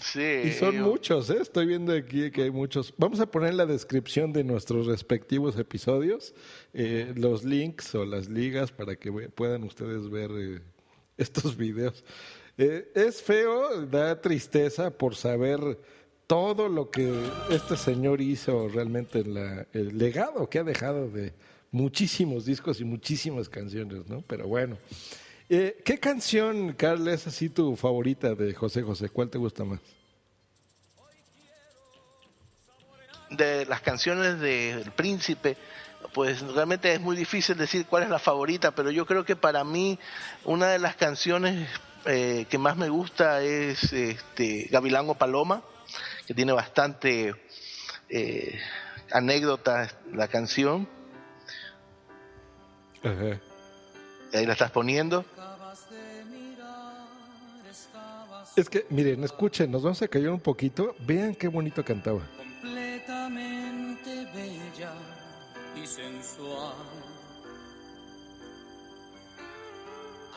Sí. 0.00 0.42
Y 0.44 0.52
son 0.52 0.80
muchos, 0.80 1.28
¿eh? 1.30 1.38
Estoy 1.40 1.66
viendo 1.66 1.92
aquí 1.92 2.30
que 2.30 2.44
hay 2.44 2.50
muchos. 2.50 2.94
Vamos 2.96 3.18
a 3.20 3.26
poner 3.26 3.50
en 3.50 3.56
la 3.56 3.66
descripción 3.66 4.32
de 4.32 4.44
nuestros 4.44 4.86
respectivos 4.86 5.58
episodios 5.58 6.34
eh, 6.72 7.12
los 7.16 7.42
links 7.42 7.94
o 7.94 8.04
las 8.04 8.28
ligas 8.28 8.70
para 8.70 8.96
que 8.96 9.10
puedan 9.30 9.64
ustedes 9.64 10.08
ver 10.10 10.30
eh, 10.36 10.60
estos 11.16 11.56
videos. 11.56 12.04
Eh, 12.58 12.90
es 12.94 13.22
feo, 13.22 13.86
da 13.86 14.20
tristeza 14.20 14.90
por 14.90 15.14
saber 15.14 15.60
todo 16.26 16.68
lo 16.68 16.90
que 16.90 17.12
este 17.50 17.76
señor 17.76 18.20
hizo 18.20 18.68
realmente 18.68 19.20
en 19.20 19.34
la, 19.34 19.66
el 19.72 19.96
legado 19.98 20.48
que 20.48 20.58
ha 20.58 20.64
dejado 20.64 21.08
de 21.08 21.34
muchísimos 21.76 22.46
discos 22.46 22.80
y 22.80 22.84
muchísimas 22.84 23.48
canciones, 23.48 24.08
¿no? 24.08 24.22
Pero 24.26 24.48
bueno. 24.48 24.78
Eh, 25.48 25.80
¿Qué 25.84 26.00
canción, 26.00 26.72
Carl, 26.72 27.06
es 27.08 27.26
así 27.26 27.50
tu 27.50 27.76
favorita 27.76 28.34
de 28.34 28.54
José 28.54 28.82
José? 28.82 29.10
¿Cuál 29.10 29.28
te 29.28 29.38
gusta 29.38 29.62
más? 29.64 29.80
De 33.30 33.66
las 33.66 33.82
canciones 33.82 34.40
del 34.40 34.90
Príncipe, 34.92 35.56
pues 36.14 36.40
realmente 36.40 36.92
es 36.94 37.00
muy 37.00 37.14
difícil 37.14 37.56
decir 37.56 37.84
cuál 37.86 38.04
es 38.04 38.08
la 38.08 38.18
favorita, 38.18 38.70
pero 38.74 38.90
yo 38.90 39.04
creo 39.04 39.24
que 39.24 39.36
para 39.36 39.62
mí 39.62 39.98
una 40.44 40.68
de 40.68 40.78
las 40.78 40.96
canciones 40.96 41.68
eh, 42.06 42.46
que 42.48 42.56
más 42.56 42.76
me 42.76 42.88
gusta 42.88 43.42
es 43.42 43.92
este, 43.92 44.68
Gavilán 44.70 45.14
Paloma, 45.14 45.62
que 46.26 46.34
tiene 46.34 46.52
bastante 46.52 47.34
eh, 48.08 48.58
anécdotas 49.12 49.94
la 50.12 50.28
canción. 50.28 50.88
Ajá. 53.06 53.40
Ahí 54.32 54.44
la 54.46 54.52
estás 54.52 54.70
poniendo. 54.70 55.24
Es 58.56 58.68
que, 58.70 58.86
miren, 58.88 59.22
escuchen, 59.22 59.70
nos 59.70 59.82
vamos 59.82 60.00
a 60.02 60.08
callar 60.08 60.30
un 60.30 60.40
poquito. 60.40 60.96
Vean 61.00 61.34
qué 61.34 61.46
bonito 61.48 61.84
cantaba. 61.84 62.22
Completamente 62.38 64.26
bella 64.34 64.92
y 65.80 65.86
sensual. 65.86 66.74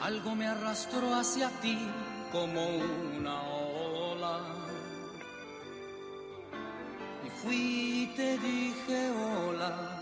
Algo 0.02 0.36
me 0.36 0.48
arrastró 0.48 1.14
hacia 1.16 1.50
ti 1.62 1.78
como 2.32 2.78
una 2.78 3.42
ola. 3.42 4.40
Y 7.26 7.30
fui 7.30 8.04
y 8.04 8.16
te 8.16 8.38
dije 8.38 9.12
hola, 9.12 10.00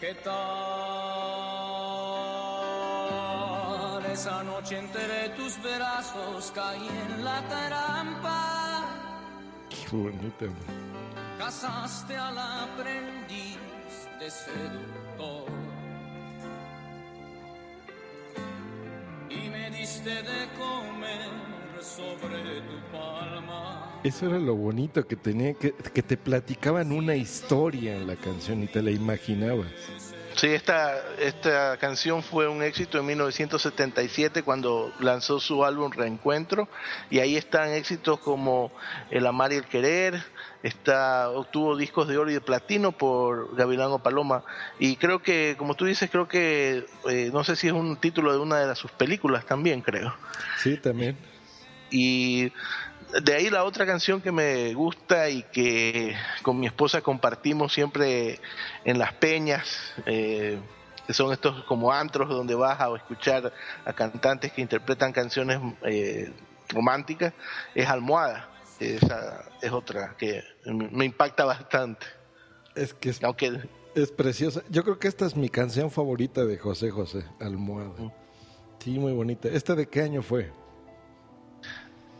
¿qué 0.00 0.14
tal? 0.24 1.45
Esa 4.26 4.42
noche 4.42 4.76
entre 4.76 5.28
tus 5.36 5.56
brazos 5.62 6.50
caí 6.52 6.88
en 6.88 7.24
la 7.24 7.40
trampa. 7.46 8.84
Qué 9.70 9.96
bonita. 9.96 10.46
Casaste 11.38 12.16
al 12.16 12.36
aprendiz 12.36 13.56
de 14.18 14.28
seductor. 14.28 15.46
y 19.30 19.48
me 19.48 19.70
diste 19.70 20.10
de 20.10 20.48
comer 20.58 21.30
sobre 21.80 22.62
tu 22.62 22.90
palma. 22.90 24.00
Eso 24.02 24.26
era 24.26 24.40
lo 24.40 24.56
bonito 24.56 25.06
que 25.06 25.14
tenía, 25.14 25.54
que, 25.54 25.72
que 25.72 26.02
te 26.02 26.16
platicaban 26.16 26.90
una 26.90 27.14
historia 27.14 27.94
en 27.94 28.08
la 28.08 28.16
canción 28.16 28.64
y 28.64 28.66
te 28.66 28.82
la 28.82 28.90
imaginabas. 28.90 29.68
Sí, 30.36 30.48
esta, 30.48 31.16
esta 31.18 31.78
canción 31.78 32.22
fue 32.22 32.46
un 32.46 32.62
éxito 32.62 32.98
en 32.98 33.06
1977 33.06 34.42
cuando 34.42 34.92
lanzó 35.00 35.40
su 35.40 35.64
álbum 35.64 35.90
Reencuentro 35.90 36.68
y 37.08 37.20
ahí 37.20 37.36
están 37.38 37.70
éxitos 37.70 38.20
como 38.20 38.70
El 39.10 39.26
Amar 39.26 39.54
y 39.54 39.56
el 39.56 39.64
Querer, 39.64 40.22
está, 40.62 41.30
obtuvo 41.30 41.74
discos 41.74 42.06
de 42.06 42.18
oro 42.18 42.30
y 42.30 42.34
de 42.34 42.42
platino 42.42 42.92
por 42.92 43.56
Gavilán 43.56 43.98
Paloma 44.02 44.44
y 44.78 44.96
creo 44.96 45.22
que, 45.22 45.54
como 45.56 45.74
tú 45.74 45.86
dices, 45.86 46.10
creo 46.10 46.28
que, 46.28 46.84
eh, 47.08 47.30
no 47.32 47.42
sé 47.42 47.56
si 47.56 47.68
es 47.68 47.72
un 47.72 47.96
título 47.96 48.30
de 48.32 48.38
una 48.38 48.58
de 48.58 48.76
sus 48.76 48.90
películas 48.90 49.46
también, 49.46 49.80
creo. 49.80 50.14
Sí, 50.58 50.76
también. 50.76 51.16
Y 51.90 52.52
de 53.22 53.34
ahí 53.34 53.50
la 53.50 53.64
otra 53.64 53.86
canción 53.86 54.20
que 54.20 54.32
me 54.32 54.74
gusta 54.74 55.28
y 55.30 55.42
que 55.44 56.14
con 56.42 56.58
mi 56.58 56.66
esposa 56.66 57.00
compartimos 57.00 57.72
siempre 57.72 58.40
en 58.84 58.98
las 58.98 59.12
peñas, 59.14 59.94
eh, 60.06 60.58
que 61.06 61.12
son 61.12 61.32
estos 61.32 61.64
como 61.64 61.92
antros 61.92 62.28
donde 62.28 62.54
vas 62.54 62.80
a 62.80 62.94
escuchar 62.96 63.52
a 63.84 63.92
cantantes 63.92 64.52
que 64.52 64.60
interpretan 64.60 65.12
canciones 65.12 65.60
eh, 65.84 66.32
románticas, 66.68 67.32
es 67.74 67.88
Almohada. 67.88 68.50
Esa 68.80 69.44
es 69.62 69.72
otra 69.72 70.14
que 70.18 70.42
me 70.66 71.06
impacta 71.06 71.44
bastante. 71.46 72.06
Es 72.74 72.92
que 72.92 73.08
es, 73.08 73.22
Aunque, 73.22 73.60
es 73.94 74.12
preciosa. 74.12 74.62
Yo 74.68 74.82
creo 74.82 74.98
que 74.98 75.08
esta 75.08 75.24
es 75.24 75.34
mi 75.34 75.48
canción 75.48 75.90
favorita 75.90 76.44
de 76.44 76.58
José 76.58 76.90
José, 76.90 77.24
Almohada. 77.40 78.12
Sí, 78.80 78.98
muy 78.98 79.12
bonita. 79.12 79.48
¿Esta 79.48 79.74
de 79.74 79.86
qué 79.86 80.02
año 80.02 80.22
fue? 80.22 80.52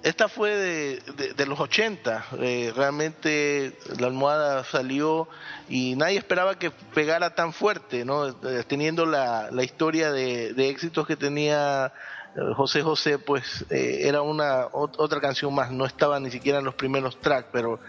Esta 0.07 0.29
fue 0.29 0.55
de, 0.55 1.47
los 1.47 1.59
80. 1.59 2.27
Eh, 2.39 2.73
realmente 2.77 3.77
la 3.99 4.07
almohada 4.07 4.63
salió 4.63 5.27
y 5.69 5.97
nadie 5.97 6.17
esperaba 6.17 6.57
que 6.57 6.71
pegara 6.71 7.35
tan 7.35 7.53
fuerte, 7.53 8.05
¿no? 8.05 8.29
Eh, 8.29 8.63
teniendo 8.69 9.05
la, 9.05 9.51
historia 9.65 10.13
de, 10.13 10.53
de, 10.53 10.69
éxitos 10.69 11.09
que 11.09 11.17
tenía 11.17 11.93
eh, 12.37 12.41
José 12.55 12.83
José, 12.83 13.19
pues 13.19 13.67
era 13.69 14.23
una 14.23 14.69
otra 14.71 15.21
canción 15.21 15.53
más. 15.53 15.73
No 15.73 15.85
estaba 15.85 16.21
ni 16.21 16.31
siquiera 16.31 16.61
en 16.61 16.67
los 16.67 16.77
primeros 16.77 17.21
tracks, 17.21 17.49
pero 17.51 17.81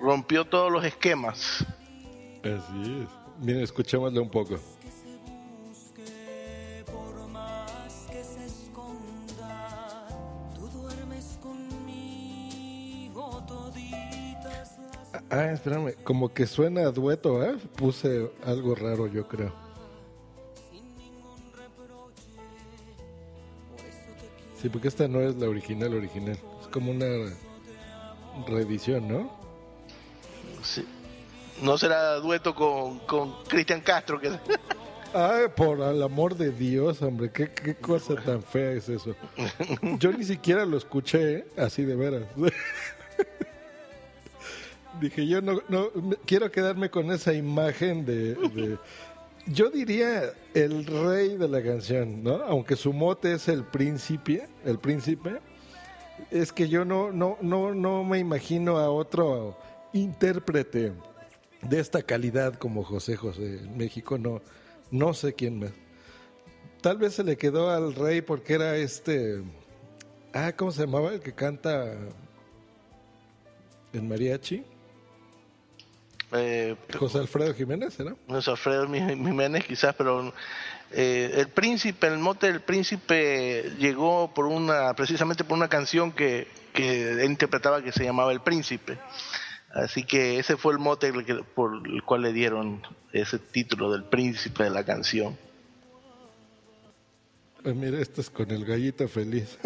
rompió 0.00 0.44
todos 0.44 0.70
los 0.70 0.84
esquemas. 0.84 1.66
Así 2.44 3.02
es. 3.02 3.08
Miren, 3.40 3.62
escuchémosle 3.62 4.20
un 4.20 4.30
poco. 4.30 4.54
Ah, 15.36 15.52
espérame, 15.52 15.92
como 16.02 16.32
que 16.32 16.46
suena 16.46 16.80
a 16.82 16.90
dueto, 16.90 17.44
¿eh? 17.44 17.58
Puse 17.76 18.30
algo 18.46 18.74
raro, 18.74 19.06
yo 19.06 19.28
creo. 19.28 19.52
Sí, 24.58 24.70
porque 24.70 24.88
esta 24.88 25.06
no 25.08 25.20
es 25.20 25.36
la 25.36 25.46
original 25.46 25.92
original. 25.92 26.38
Es 26.62 26.68
como 26.68 26.90
una 26.90 27.06
reedición, 28.48 29.08
¿no? 29.08 29.30
Sí. 30.62 30.86
No 31.60 31.76
será 31.76 32.14
dueto 32.14 32.54
con, 32.54 32.98
Cristian 33.46 33.82
Castro. 33.82 34.18
Que... 34.18 34.30
Ay, 35.12 35.48
por 35.54 35.80
el 35.80 36.02
amor 36.02 36.34
de 36.34 36.50
Dios, 36.50 37.02
hombre, 37.02 37.30
¿qué, 37.30 37.50
qué 37.50 37.74
cosa 37.74 38.14
tan 38.14 38.42
fea 38.42 38.72
es 38.72 38.88
eso. 38.88 39.14
Yo 39.98 40.12
ni 40.12 40.24
siquiera 40.24 40.64
lo 40.64 40.78
escuché, 40.78 41.34
¿eh? 41.34 41.46
así 41.58 41.84
de 41.84 41.94
veras. 41.94 42.22
Dije, 45.00 45.26
yo 45.26 45.42
no, 45.42 45.60
no 45.68 45.90
quiero 46.24 46.50
quedarme 46.50 46.90
con 46.90 47.10
esa 47.10 47.34
imagen 47.34 48.04
de, 48.04 48.78
Yo 49.46 49.70
diría 49.70 50.32
el 50.54 50.86
rey 50.86 51.36
de 51.36 51.48
la 51.48 51.62
canción, 51.62 52.22
¿no? 52.22 52.42
Aunque 52.44 52.76
su 52.76 52.92
mote 52.92 53.32
es 53.32 53.48
el 53.48 53.64
príncipe, 53.64 54.48
el 54.64 54.78
príncipe, 54.78 55.40
es 56.30 56.52
que 56.52 56.68
yo 56.68 56.84
no, 56.84 57.12
no, 57.12 57.36
no, 57.42 57.74
no 57.74 58.04
me 58.04 58.18
imagino 58.18 58.78
a 58.78 58.90
otro 58.90 59.56
intérprete 59.92 60.92
de 61.62 61.80
esta 61.80 62.02
calidad 62.02 62.54
como 62.54 62.84
José 62.84 63.16
José 63.16 63.58
en 63.58 63.76
México, 63.76 64.18
no, 64.18 64.40
no 64.90 65.14
sé 65.14 65.34
quién 65.34 65.58
más. 65.58 65.72
Tal 66.80 66.98
vez 66.98 67.14
se 67.14 67.24
le 67.24 67.36
quedó 67.36 67.70
al 67.70 67.94
rey 67.94 68.20
porque 68.20 68.54
era 68.54 68.76
este. 68.76 69.42
Ah, 70.32 70.52
¿cómo 70.54 70.70
se 70.70 70.82
llamaba? 70.82 71.12
El 71.12 71.20
que 71.20 71.32
canta 71.32 71.94
en 73.92 74.08
mariachi. 74.08 74.64
Eh, 76.32 76.76
José 76.98 77.18
Alfredo 77.18 77.54
Jiménez, 77.54 77.98
¿no? 78.00 78.16
José 78.28 78.50
Alfredo 78.50 78.86
Jiménez, 78.86 79.64
quizás, 79.64 79.94
pero 79.94 80.32
eh, 80.90 81.32
el 81.36 81.48
príncipe, 81.48 82.06
el 82.08 82.18
mote 82.18 82.46
del 82.46 82.60
príncipe 82.60 83.72
llegó 83.78 84.32
por 84.34 84.46
una, 84.46 84.94
precisamente 84.94 85.44
por 85.44 85.56
una 85.56 85.68
canción 85.68 86.12
que, 86.12 86.48
que 86.72 87.12
él 87.12 87.24
interpretaba 87.24 87.82
que 87.82 87.92
se 87.92 88.04
llamaba 88.04 88.32
El 88.32 88.40
Príncipe. 88.40 88.98
Así 89.72 90.04
que 90.04 90.38
ese 90.38 90.56
fue 90.56 90.72
el 90.72 90.78
mote 90.78 91.12
por 91.54 91.86
el 91.86 92.02
cual 92.02 92.22
le 92.22 92.32
dieron 92.32 92.82
ese 93.12 93.38
título 93.38 93.92
del 93.92 94.04
príncipe 94.04 94.64
de 94.64 94.70
la 94.70 94.84
canción. 94.84 95.36
Pues 97.62 97.74
mira, 97.74 98.00
esto 98.00 98.20
es 98.20 98.30
con 98.30 98.50
el 98.50 98.64
gallito 98.64 99.06
feliz. 99.08 99.58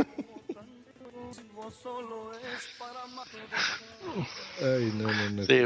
Ay, 4.61 4.93
no, 4.95 5.13
no, 5.13 5.31
no. 5.31 5.45
Sí, 5.45 5.65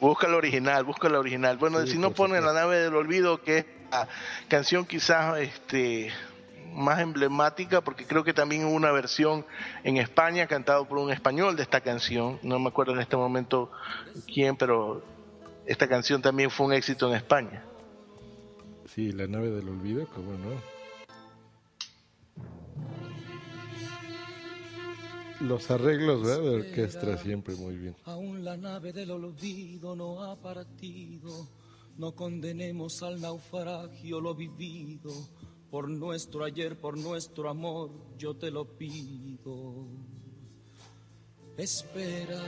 busca 0.00 0.28
la 0.28 0.36
original, 0.36 0.84
busca 0.84 1.08
la 1.08 1.18
original. 1.18 1.56
Bueno, 1.58 1.86
si 1.86 1.98
no 1.98 2.12
pone 2.12 2.40
la 2.40 2.52
nave 2.52 2.78
del 2.78 2.94
olvido, 2.94 3.42
que 3.42 3.58
es 3.58 3.66
la 3.90 4.08
canción 4.48 4.84
quizás 4.84 5.38
este 5.38 6.12
más 6.72 7.00
emblemática, 7.00 7.80
porque 7.80 8.04
creo 8.06 8.22
que 8.22 8.34
también 8.34 8.64
hubo 8.66 8.74
una 8.74 8.92
versión 8.92 9.46
en 9.82 9.96
España 9.96 10.46
cantado 10.46 10.86
por 10.86 10.98
un 10.98 11.10
español 11.10 11.56
de 11.56 11.62
esta 11.62 11.80
canción. 11.80 12.38
No 12.42 12.58
me 12.58 12.68
acuerdo 12.68 12.92
en 12.92 13.00
este 13.00 13.16
momento 13.16 13.70
quién, 14.26 14.56
pero 14.56 15.02
esta 15.64 15.88
canción 15.88 16.20
también 16.20 16.50
fue 16.50 16.66
un 16.66 16.72
éxito 16.74 17.08
en 17.08 17.16
España. 17.16 17.64
Sí, 18.94 19.12
la 19.12 19.26
nave 19.26 19.50
del 19.50 19.68
olvido, 19.68 20.06
cómo 20.14 20.32
no. 20.32 20.75
Los 25.40 25.70
arreglos 25.70 26.26
de 26.26 26.36
orquesta 26.36 27.18
siempre 27.18 27.54
muy 27.54 27.76
bien. 27.76 27.96
Aún 28.04 28.44
la 28.44 28.56
nave 28.56 28.92
del 28.92 29.10
olvido 29.10 29.94
no 29.94 30.22
ha 30.22 30.36
partido. 30.40 31.46
No 31.98 32.14
condenemos 32.14 33.02
al 33.02 33.20
naufragio 33.20 34.20
lo 34.20 34.34
vivido. 34.34 35.12
Por 35.70 35.88
nuestro 35.88 36.44
ayer, 36.44 36.78
por 36.78 36.96
nuestro 36.96 37.48
amor, 37.50 37.90
yo 38.16 38.34
te 38.34 38.50
lo 38.50 38.64
pido. 38.78 39.88
Espera, 41.56 42.38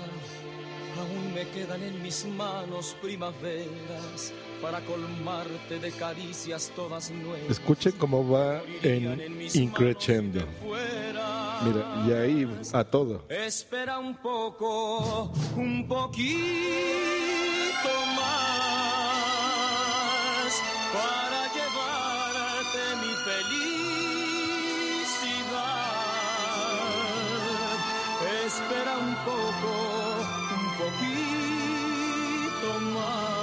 aún 0.99 1.35
me 1.35 1.49
quedan 1.49 1.83
en 1.83 2.03
mis 2.03 2.27
manos 2.27 2.95
primaveras 3.01 4.35
para 4.61 4.85
colmarte 4.85 5.79
de 5.79 5.91
caricias 5.93 6.71
todas 6.77 7.11
nuevas. 7.11 7.51
Escuchen 7.51 7.93
cómo 7.93 8.29
va 8.29 8.63
en 8.83 9.49
increchendo. 9.55 10.41
Mira, 11.63 11.85
y 12.07 12.13
ahí 12.13 12.47
a 12.73 12.85
todo. 12.85 13.25
Espera 13.29 13.99
un 13.99 14.15
poco, 14.17 15.33
un 15.57 15.89
poquito 15.89 16.29
más 18.17 19.19
para 20.95 21.41
llevarte 21.57 22.81
mi 23.03 23.13
felicidad. 23.27 23.79
Espera 28.47 28.93
un 28.99 29.15
poco, 29.25 29.73
un 30.55 30.67
poquito 30.79 32.69
más. 32.95 33.38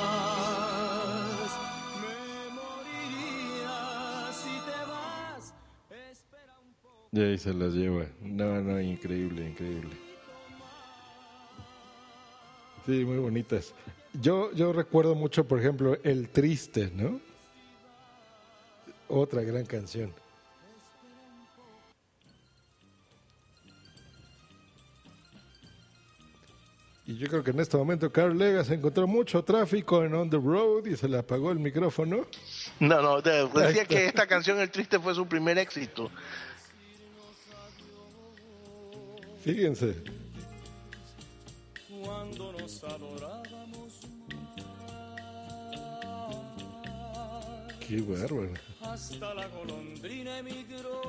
Y 7.15 7.21
ahí 7.21 7.37
se 7.37 7.53
las 7.53 7.73
lleva. 7.73 8.07
No, 8.19 8.59
no, 8.59 8.81
increíble, 8.81 9.47
increíble. 9.47 9.95
Sí, 12.85 13.05
muy 13.05 13.19
bonitas. 13.19 13.73
Yo, 14.11 14.51
yo 14.51 14.73
recuerdo 14.73 15.15
mucho, 15.15 15.47
por 15.47 15.61
ejemplo, 15.61 15.97
El 16.03 16.27
Triste, 16.27 16.91
¿no? 16.93 17.21
Otra 19.07 19.43
gran 19.43 19.65
canción. 19.65 20.13
Y 27.07 27.17
yo 27.17 27.29
creo 27.29 27.43
que 27.45 27.51
en 27.51 27.59
este 27.61 27.77
momento 27.77 28.11
Carl 28.11 28.37
Legas 28.37 28.69
encontró 28.71 29.07
mucho 29.07 29.41
tráfico 29.41 30.03
en 30.03 30.15
On 30.15 30.29
the 30.29 30.35
Road 30.37 30.85
y 30.87 30.97
se 30.97 31.07
le 31.07 31.17
apagó 31.17 31.51
el 31.51 31.59
micrófono. 31.59 32.27
No, 32.81 33.01
no, 33.01 33.21
decía 33.21 33.85
que 33.85 34.07
esta 34.07 34.27
canción 34.27 34.59
El 34.59 34.69
Triste 34.69 34.99
fue 34.99 35.15
su 35.15 35.25
primer 35.25 35.57
éxito. 35.57 36.11
Fíjense. 39.45 39.95
Cuando 42.03 42.51
nos 42.53 42.83
adorábamos. 42.83 43.99
Qué 47.87 48.01
bárbaro. 48.01 48.55
Hasta 48.81 49.35
la 49.35 49.47
golondrina 49.49 50.39
emigró. 50.39 50.99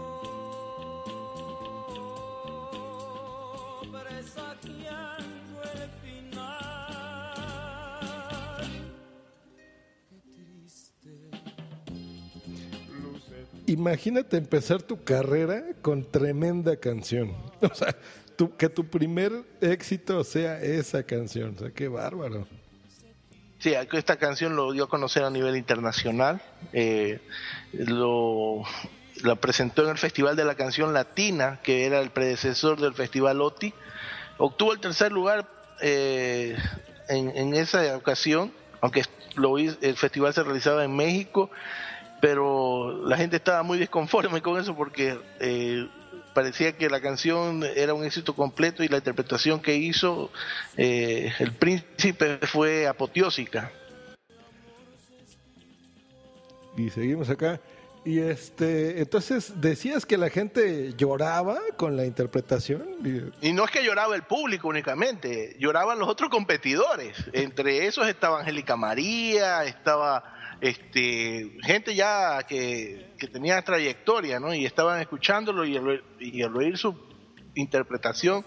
Presagiando 3.90 5.62
el 5.72 5.88
final. 6.04 6.60
Qué 10.10 10.16
triste. 10.34 11.30
Luce 13.02 13.46
Imagínate 13.66 14.36
empezar 14.36 14.82
tu 14.82 15.02
carrera 15.02 15.72
con 15.80 16.04
tremenda 16.04 16.76
canción. 16.76 17.34
O 17.62 17.74
sea, 17.74 17.96
tu, 18.36 18.56
que 18.56 18.68
tu 18.68 18.86
primer 18.86 19.32
éxito 19.60 20.22
sea 20.24 20.60
esa 20.60 21.02
canción. 21.02 21.54
O 21.56 21.58
sea, 21.58 21.70
qué 21.70 21.88
bárbaro. 21.88 22.46
Sí, 23.58 23.72
esta 23.92 24.16
canción 24.16 24.54
lo 24.54 24.72
dio 24.72 24.84
a 24.84 24.88
conocer 24.88 25.24
a 25.24 25.30
nivel 25.30 25.56
internacional. 25.56 26.42
Eh, 26.72 27.20
lo, 27.72 28.62
la 29.22 29.36
presentó 29.36 29.82
en 29.84 29.90
el 29.90 29.98
Festival 29.98 30.36
de 30.36 30.44
la 30.44 30.54
Canción 30.54 30.92
Latina, 30.92 31.60
que 31.62 31.86
era 31.86 32.00
el 32.00 32.10
predecesor 32.10 32.80
del 32.80 32.94
Festival 32.94 33.40
OTI. 33.40 33.72
Obtuvo 34.38 34.72
el 34.72 34.80
tercer 34.80 35.12
lugar 35.12 35.48
eh, 35.80 36.56
en, 37.08 37.34
en, 37.34 37.54
esa 37.54 37.96
ocasión, 37.96 38.52
aunque 38.80 39.04
lo, 39.36 39.58
el 39.58 39.96
festival 39.96 40.34
se 40.34 40.42
realizaba 40.42 40.84
en 40.84 40.94
México, 40.94 41.50
pero 42.20 43.06
la 43.06 43.16
gente 43.16 43.36
estaba 43.36 43.62
muy 43.62 43.78
desconforme 43.78 44.42
con 44.42 44.60
eso 44.60 44.74
porque 44.74 45.18
eh, 45.40 45.88
parecía 46.36 46.76
que 46.76 46.90
la 46.90 47.00
canción 47.00 47.64
era 47.64 47.94
un 47.94 48.04
éxito 48.04 48.36
completo 48.36 48.84
y 48.84 48.88
la 48.88 48.98
interpretación 48.98 49.58
que 49.58 49.74
hizo 49.74 50.30
eh, 50.76 51.32
el 51.38 51.52
príncipe 51.52 52.40
fue 52.42 52.86
apoteósica. 52.86 53.72
Y 56.76 56.90
seguimos 56.90 57.30
acá. 57.30 57.58
Y 58.04 58.18
este, 58.18 59.00
entonces 59.00 59.62
decías 59.62 60.04
que 60.04 60.18
la 60.18 60.28
gente 60.28 60.92
lloraba 60.98 61.58
con 61.78 61.96
la 61.96 62.04
interpretación. 62.04 62.84
Y 63.40 63.54
no 63.54 63.64
es 63.64 63.70
que 63.70 63.82
lloraba 63.82 64.14
el 64.14 64.24
público 64.24 64.68
únicamente, 64.68 65.56
lloraban 65.58 65.98
los 65.98 66.06
otros 66.06 66.28
competidores. 66.28 67.16
Entre 67.32 67.86
esos 67.86 68.06
estaba 68.08 68.40
Angélica 68.40 68.76
María, 68.76 69.64
estaba 69.64 70.35
este 70.60 71.50
gente 71.62 71.94
ya 71.94 72.42
que, 72.48 73.14
tenía 73.32 73.62
trayectoria, 73.62 74.40
¿no? 74.40 74.54
Y 74.54 74.64
estaban 74.64 75.00
escuchándolo 75.00 75.64
y 75.64 75.76
al, 75.76 76.56
oír 76.56 76.78
su 76.78 76.96
interpretación, 77.54 78.44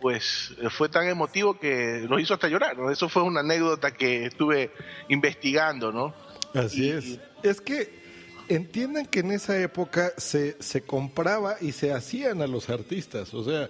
pues 0.00 0.54
fue 0.70 0.88
tan 0.88 1.08
emotivo 1.08 1.58
que 1.58 2.06
los 2.08 2.20
hizo 2.20 2.34
hasta 2.34 2.48
llorar. 2.48 2.76
¿no? 2.76 2.90
Eso 2.90 3.08
fue 3.08 3.22
una 3.22 3.40
anécdota 3.40 3.92
que 3.92 4.26
estuve 4.26 4.70
investigando, 5.08 5.92
¿no? 5.92 6.14
Así 6.54 6.90
es. 6.90 7.18
Es 7.42 7.60
que 7.60 8.06
entiendan 8.48 9.06
que 9.06 9.20
en 9.20 9.32
esa 9.32 9.58
época 9.60 10.12
se, 10.16 10.56
se 10.62 10.82
compraba 10.82 11.56
y 11.60 11.72
se 11.72 11.92
hacían 11.92 12.42
a 12.42 12.46
los 12.46 12.70
artistas, 12.70 13.34
o 13.34 13.44
sea, 13.44 13.68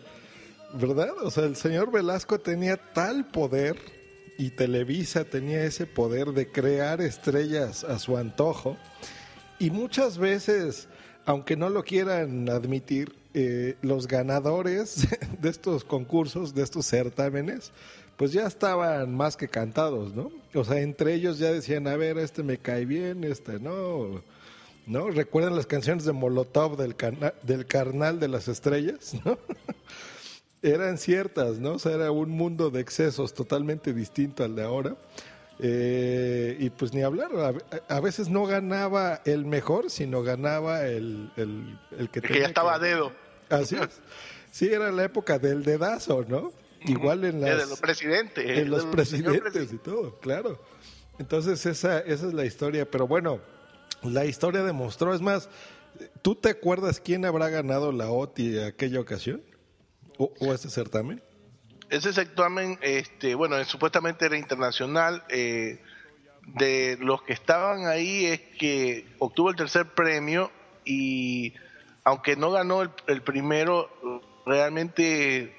¿verdad? 0.74 1.10
O 1.22 1.30
sea, 1.30 1.44
el 1.44 1.56
señor 1.56 1.90
Velasco 1.90 2.38
tenía 2.38 2.76
tal 2.76 3.26
poder 3.26 3.95
y 4.38 4.50
Televisa 4.50 5.24
tenía 5.24 5.64
ese 5.64 5.86
poder 5.86 6.28
de 6.32 6.50
crear 6.50 7.00
estrellas 7.00 7.84
a 7.84 7.98
su 7.98 8.16
antojo 8.16 8.76
y 9.58 9.70
muchas 9.70 10.18
veces, 10.18 10.88
aunque 11.24 11.56
no 11.56 11.70
lo 11.70 11.82
quieran 11.84 12.48
admitir, 12.48 13.14
eh, 13.34 13.76
los 13.82 14.06
ganadores 14.08 15.08
de 15.40 15.48
estos 15.48 15.84
concursos, 15.84 16.54
de 16.54 16.62
estos 16.62 16.86
certámenes, 16.86 17.72
pues 18.16 18.32
ya 18.32 18.46
estaban 18.46 19.14
más 19.14 19.36
que 19.36 19.48
cantados, 19.48 20.14
¿no? 20.14 20.30
O 20.54 20.64
sea, 20.64 20.80
entre 20.80 21.12
ellos 21.12 21.38
ya 21.38 21.52
decían, 21.52 21.86
a 21.86 21.96
ver, 21.96 22.16
este 22.16 22.42
me 22.42 22.56
cae 22.56 22.86
bien, 22.86 23.24
este 23.24 23.60
no 23.60 24.22
¿no? 24.86 25.10
¿Recuerdan 25.10 25.56
las 25.56 25.66
canciones 25.66 26.04
de 26.04 26.12
Molotov 26.12 26.76
del, 26.76 26.94
del 27.42 27.66
Carnal 27.66 28.20
de 28.20 28.28
las 28.28 28.48
Estrellas? 28.48 29.14
¿no? 29.24 29.36
Eran 30.66 30.98
ciertas, 30.98 31.58
¿no? 31.58 31.74
O 31.74 31.78
sea, 31.78 31.92
era 31.92 32.10
un 32.10 32.30
mundo 32.30 32.70
de 32.70 32.80
excesos 32.80 33.34
totalmente 33.34 33.92
distinto 33.92 34.42
al 34.42 34.56
de 34.56 34.64
ahora. 34.64 34.96
Eh, 35.60 36.56
y 36.58 36.70
pues 36.70 36.92
ni 36.92 37.02
hablar, 37.02 37.30
a, 37.88 38.00
veces 38.00 38.28
no 38.28 38.46
ganaba 38.46 39.22
el 39.24 39.46
mejor, 39.46 39.90
sino 39.90 40.22
ganaba 40.24 40.86
el, 40.86 41.30
el, 41.36 41.78
el 41.96 42.10
que, 42.10 42.20
ya 42.20 42.46
estaba 42.46 42.74
a 42.74 42.78
dedo. 42.80 43.12
Así 43.48 43.76
es. 43.76 44.00
Sí, 44.50 44.66
era 44.66 44.90
la 44.90 45.04
época 45.04 45.38
del 45.38 45.62
dedazo, 45.62 46.24
¿no? 46.28 46.52
Igual 46.84 47.24
en 47.24 47.40
las... 47.40 47.58
De 47.58 47.66
los 47.66 47.80
presidentes. 47.80 48.44
En 48.44 48.68
los 48.68 48.84
presidentes 48.86 49.72
y 49.72 49.78
todo, 49.78 50.18
claro. 50.18 50.60
Entonces 51.18 51.64
esa, 51.64 52.00
esa 52.00 52.26
es 52.26 52.34
la 52.34 52.44
historia. 52.44 52.90
Pero 52.90 53.06
bueno, 53.06 53.40
la 54.02 54.24
historia 54.24 54.62
demostró, 54.64 55.14
es 55.14 55.20
más, 55.20 55.48
¿tú 56.22 56.34
te 56.34 56.48
acuerdas 56.48 57.00
quién 57.00 57.24
habrá 57.24 57.50
ganado 57.50 57.92
la 57.92 58.10
OTI 58.10 58.58
aquella 58.58 59.00
ocasión? 59.00 59.42
¿O, 60.18 60.32
ese 60.52 60.70
certamen? 60.70 61.22
Ese 61.88 62.12
certamen, 62.12 62.78
este, 62.82 63.34
bueno, 63.34 63.62
supuestamente 63.64 64.26
era 64.26 64.36
internacional. 64.36 65.24
Eh, 65.28 65.80
de 66.46 66.96
los 67.00 67.22
que 67.22 67.32
estaban 67.32 67.86
ahí 67.86 68.26
es 68.26 68.40
que 68.58 69.06
obtuvo 69.18 69.50
el 69.50 69.56
tercer 69.56 69.86
premio 69.94 70.52
y 70.84 71.54
aunque 72.04 72.36
no 72.36 72.52
ganó 72.52 72.82
el 72.82 73.22
primero, 73.22 73.90
realmente 74.46 75.56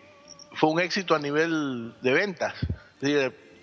fue 0.57 0.69
un 0.69 0.79
éxito 0.79 1.15
a 1.15 1.19
nivel 1.19 1.93
de 2.01 2.13
ventas. 2.13 2.53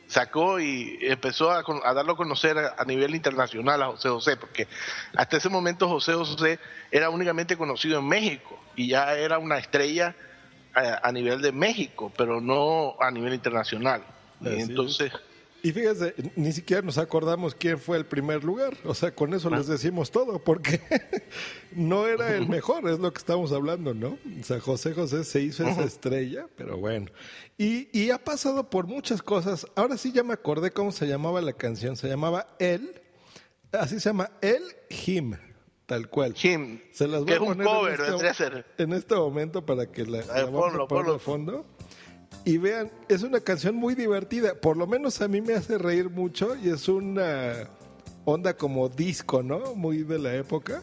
Sacó 0.06 0.60
y 0.60 0.98
empezó 1.00 1.50
a, 1.50 1.64
darlo 1.94 2.12
a 2.12 2.16
conocer 2.16 2.56
a, 2.58 2.84
nivel 2.84 3.14
internacional 3.14 3.82
a 3.82 3.86
José 3.86 4.08
José, 4.10 4.36
porque 4.36 4.68
hasta 5.16 5.38
ese 5.38 5.48
momento 5.48 5.88
José 5.88 6.12
José 6.12 6.60
era 6.90 7.10
únicamente 7.10 7.56
conocido 7.56 7.98
en 7.98 8.06
México 8.06 8.60
y 8.76 8.88
ya 8.88 9.14
era 9.14 9.38
una 9.38 9.58
estrella 9.58 10.14
a, 10.74 11.12
nivel 11.12 11.40
de 11.40 11.52
México, 11.52 12.12
pero 12.16 12.40
no 12.40 12.96
a 13.00 13.10
nivel 13.10 13.34
internacional. 13.34 14.02
entonces... 14.44 15.12
Y 15.64 15.72
fíjese, 15.72 16.14
ni 16.36 16.52
siquiera 16.52 16.82
nos 16.82 16.98
acordamos 16.98 17.54
quién 17.54 17.78
fue 17.78 17.96
el 17.96 18.04
primer 18.04 18.44
lugar. 18.44 18.76
O 18.84 18.92
sea, 18.92 19.14
con 19.14 19.32
eso 19.32 19.48
les 19.48 19.66
decimos 19.66 20.10
todo, 20.10 20.38
porque 20.38 20.78
no 21.72 22.06
era 22.06 22.36
el 22.36 22.46
mejor, 22.50 22.86
es 22.86 22.98
lo 22.98 23.10
que 23.10 23.18
estamos 23.18 23.50
hablando, 23.50 23.94
¿no? 23.94 24.18
O 24.38 24.44
sea, 24.44 24.60
José 24.60 24.92
José 24.92 25.24
se 25.24 25.40
hizo 25.40 25.66
esa 25.66 25.84
estrella, 25.84 26.48
pero 26.54 26.76
bueno. 26.76 27.06
Y, 27.56 27.88
y 27.98 28.10
ha 28.10 28.22
pasado 28.22 28.68
por 28.68 28.86
muchas 28.86 29.22
cosas. 29.22 29.66
Ahora 29.74 29.96
sí 29.96 30.12
ya 30.12 30.22
me 30.22 30.34
acordé 30.34 30.70
cómo 30.70 30.92
se 30.92 31.06
llamaba 31.06 31.40
la 31.40 31.54
canción. 31.54 31.96
Se 31.96 32.08
llamaba 32.08 32.46
El, 32.58 33.00
así 33.72 34.00
se 34.00 34.10
llama, 34.10 34.32
El 34.42 34.64
Him, 34.90 35.34
tal 35.86 36.08
cual. 36.08 36.34
Him. 36.40 36.80
Se 36.92 37.06
las 37.06 37.24
voy 37.24 37.34
a 37.34 37.38
poner 37.38 38.00
en, 38.00 38.26
este, 38.26 38.64
en 38.78 38.92
este 38.92 39.14
momento 39.14 39.64
para 39.64 39.86
que 39.86 40.04
la, 40.04 40.18
la 40.18 40.86
poner 40.88 41.12
de 41.12 41.18
fondo. 41.18 41.66
Y 42.44 42.58
vean, 42.58 42.90
es 43.08 43.22
una 43.22 43.40
canción 43.40 43.74
muy 43.76 43.94
divertida, 43.94 44.54
por 44.54 44.76
lo 44.76 44.86
menos 44.86 45.20
a 45.22 45.28
mí 45.28 45.40
me 45.40 45.54
hace 45.54 45.78
reír 45.78 46.10
mucho 46.10 46.56
y 46.56 46.68
es 46.68 46.88
una 46.88 47.70
onda 48.24 48.56
como 48.56 48.88
disco, 48.88 49.42
¿no? 49.42 49.74
Muy 49.74 50.02
de 50.02 50.18
la 50.18 50.34
época. 50.34 50.82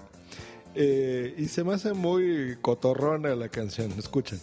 Eh, 0.73 1.35
y 1.37 1.45
se 1.45 1.63
me 1.63 1.73
hace 1.73 1.93
muy 1.93 2.57
cotorrona 2.61 3.35
la 3.35 3.49
canción, 3.49 3.91
escuchen. 3.97 4.39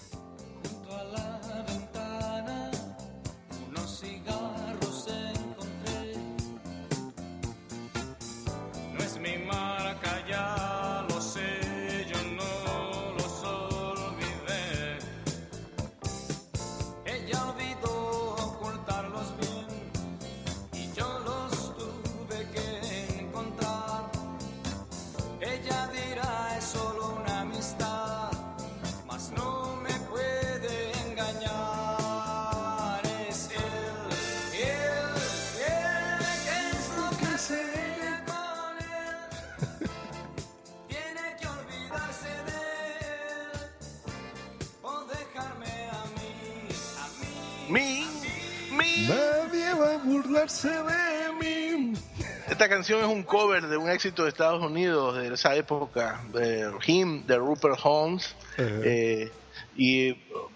Éxito 53.99 54.23
de 54.23 54.29
Estados 54.29 54.63
Unidos 54.63 55.17
de 55.17 55.35
esa 55.35 55.57
época, 55.57 56.23
de 56.33 56.71
Him, 56.87 57.27
de 57.27 57.37
Rupert 57.37 57.81
Holmes. 57.83 58.33
Eh, 58.57 59.29
y 59.77 60.11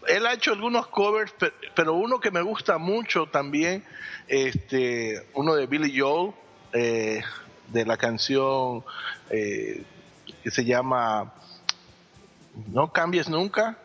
él 0.06 0.26
ha 0.28 0.34
hecho 0.34 0.52
algunos 0.52 0.86
covers, 0.86 1.34
pero 1.74 1.94
uno 1.94 2.20
que 2.20 2.30
me 2.30 2.40
gusta 2.40 2.78
mucho 2.78 3.26
también, 3.26 3.82
este, 4.28 5.26
uno 5.34 5.56
de 5.56 5.66
Billy 5.66 5.98
Joel, 5.98 6.34
eh, 6.72 7.22
de 7.66 7.84
la 7.84 7.96
canción 7.96 8.84
eh, 9.28 9.82
que 10.44 10.50
se 10.52 10.64
llama 10.64 11.34
No 12.68 12.92
cambies 12.92 13.28
nunca, 13.28 13.76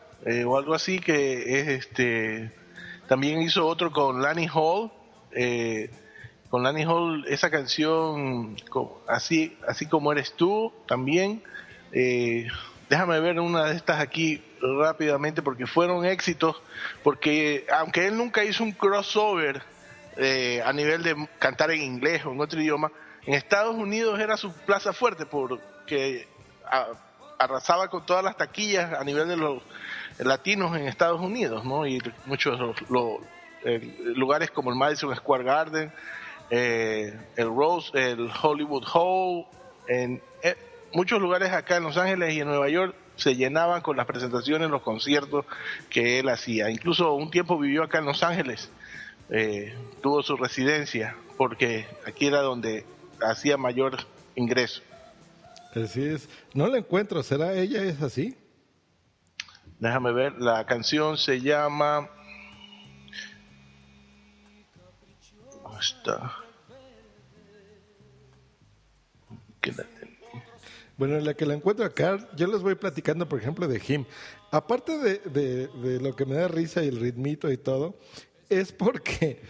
o 0.46 0.56
algo 0.56 0.76
así, 0.76 1.00
que 1.00 1.60
es 1.60 1.67
este. 1.67 2.52
También 3.08 3.41
hizo 3.41 3.65
otro 3.65 3.91
con 3.91 4.22
Lanny 4.22 4.48
Hall, 4.54 4.91
eh, 5.32 5.89
con 6.49 6.63
Lanny 6.63 6.83
Hall 6.83 7.25
esa 7.27 7.49
canción 7.49 8.55
así 9.07 9.57
así 9.67 9.86
como 9.86 10.12
eres 10.12 10.33
tú 10.33 10.71
también 10.88 11.43
eh, 11.91 12.47
déjame 12.89 13.19
ver 13.19 13.39
una 13.39 13.65
de 13.65 13.75
estas 13.75 13.99
aquí 13.99 14.43
rápidamente 14.62 15.41
porque 15.41 15.67
fueron 15.67 16.05
éxitos 16.05 16.62
porque 17.03 17.65
aunque 17.73 18.07
él 18.07 18.17
nunca 18.17 18.43
hizo 18.43 18.63
un 18.63 18.71
crossover 18.71 19.62
eh, 20.15 20.62
a 20.65 20.73
nivel 20.73 21.03
de 21.03 21.27
cantar 21.39 21.71
en 21.71 21.81
inglés 21.81 22.25
o 22.25 22.31
en 22.31 22.39
otro 22.39 22.62
idioma 22.62 22.91
en 23.25 23.33
Estados 23.33 23.75
Unidos 23.75 24.19
era 24.19 24.38
su 24.38 24.53
plaza 24.53 24.93
fuerte 24.93 25.25
porque 25.25 26.27
arrasaba 27.39 27.89
con 27.89 28.05
todas 28.05 28.23
las 28.23 28.38
taquillas 28.38 28.93
a 28.93 29.03
nivel 29.03 29.27
de 29.27 29.38
los 29.38 29.62
latinos 30.19 30.75
en 30.75 30.88
Estados 30.88 31.21
Unidos 31.21 31.65
no 31.65 31.86
y 31.86 32.01
muchos 32.25 32.60
los 32.89 33.19
lugares 34.15 34.51
como 34.51 34.69
el 34.69 34.75
Madison 34.75 35.15
Square 35.15 35.43
Garden, 35.43 35.91
eh, 36.49 37.13
el 37.36 37.47
Rose, 37.47 37.91
el 37.93 38.29
Hollywood 38.41 38.83
Hall, 38.93 39.45
en 39.88 40.21
eh, 40.43 40.55
muchos 40.93 41.21
lugares 41.21 41.51
acá 41.51 41.77
en 41.77 41.83
Los 41.83 41.97
Ángeles 41.97 42.33
y 42.33 42.41
en 42.41 42.47
Nueva 42.47 42.69
York 42.69 42.95
se 43.15 43.36
llenaban 43.36 43.81
con 43.81 43.97
las 43.97 44.05
presentaciones, 44.05 44.69
los 44.69 44.81
conciertos 44.81 45.45
que 45.89 46.19
él 46.19 46.29
hacía. 46.29 46.69
Incluso 46.69 47.13
un 47.13 47.31
tiempo 47.31 47.57
vivió 47.57 47.83
acá 47.83 47.99
en 47.99 48.05
Los 48.05 48.23
Ángeles, 48.23 48.69
eh, 49.29 49.75
tuvo 50.01 50.23
su 50.23 50.38
residencia, 50.38 51.15
porque 51.38 51.88
aquí 52.05 52.27
era 52.27 52.41
donde 52.41 52.86
hacía 53.21 53.57
mayor 53.57 53.97
ingreso. 54.36 54.81
Así 55.75 56.05
es. 56.05 56.29
No 56.53 56.67
la 56.67 56.77
encuentro, 56.77 57.21
¿será 57.23 57.53
ella 57.53 57.83
es 57.83 58.01
así? 58.01 58.38
Déjame 59.79 60.12
ver, 60.12 60.33
la 60.39 60.65
canción 60.65 61.17
se 61.17 61.41
llama... 61.41 62.10
¿Dónde 65.77 65.85
está? 65.85 66.37
Bueno, 70.97 71.19
la 71.19 71.35
que 71.35 71.45
la 71.45 71.53
encuentro 71.53 71.85
acá, 71.85 72.27
yo 72.35 72.47
les 72.47 72.61
voy 72.61 72.73
platicando, 72.73 73.29
por 73.29 73.39
ejemplo, 73.39 73.67
de 73.67 73.79
Jim. 73.79 74.05
Aparte 74.49 74.97
de 74.97 75.99
lo 76.01 76.15
que 76.15 76.25
me 76.25 76.35
da 76.35 76.47
risa 76.47 76.83
y 76.83 76.87
el 76.87 76.99
ritmito 76.99 77.51
y 77.51 77.57
todo, 77.57 77.99
es 78.49 78.71
porque 78.71 79.41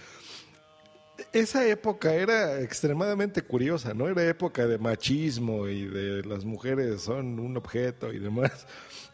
esa 1.31 1.65
época 1.67 2.13
era 2.13 2.61
extremadamente 2.61 3.41
curiosa, 3.41 3.93
¿no? 3.93 4.09
Era 4.09 4.27
época 4.27 4.67
de 4.67 4.77
machismo 4.77 5.67
y 5.67 5.85
de 5.85 6.23
las 6.23 6.43
mujeres 6.43 7.01
son 7.01 7.39
un 7.39 7.55
objeto 7.55 8.11
y 8.11 8.19
demás. 8.19 8.67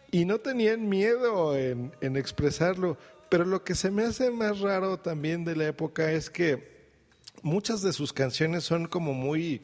Y 0.09 0.25
no 0.25 0.39
tenían 0.39 0.89
miedo 0.89 1.55
en, 1.55 1.91
en 2.01 2.17
expresarlo. 2.17 2.97
Pero 3.29 3.45
lo 3.45 3.63
que 3.63 3.75
se 3.75 3.91
me 3.91 4.03
hace 4.03 4.31
más 4.31 4.59
raro 4.59 4.97
también 4.97 5.43
de 5.43 5.55
la 5.55 5.67
época 5.67 6.11
es 6.11 6.29
que 6.29 6.72
muchas 7.43 7.81
de 7.81 7.93
sus 7.93 8.11
canciones 8.11 8.63
son 8.63 8.87
como 8.87 9.13
muy 9.13 9.61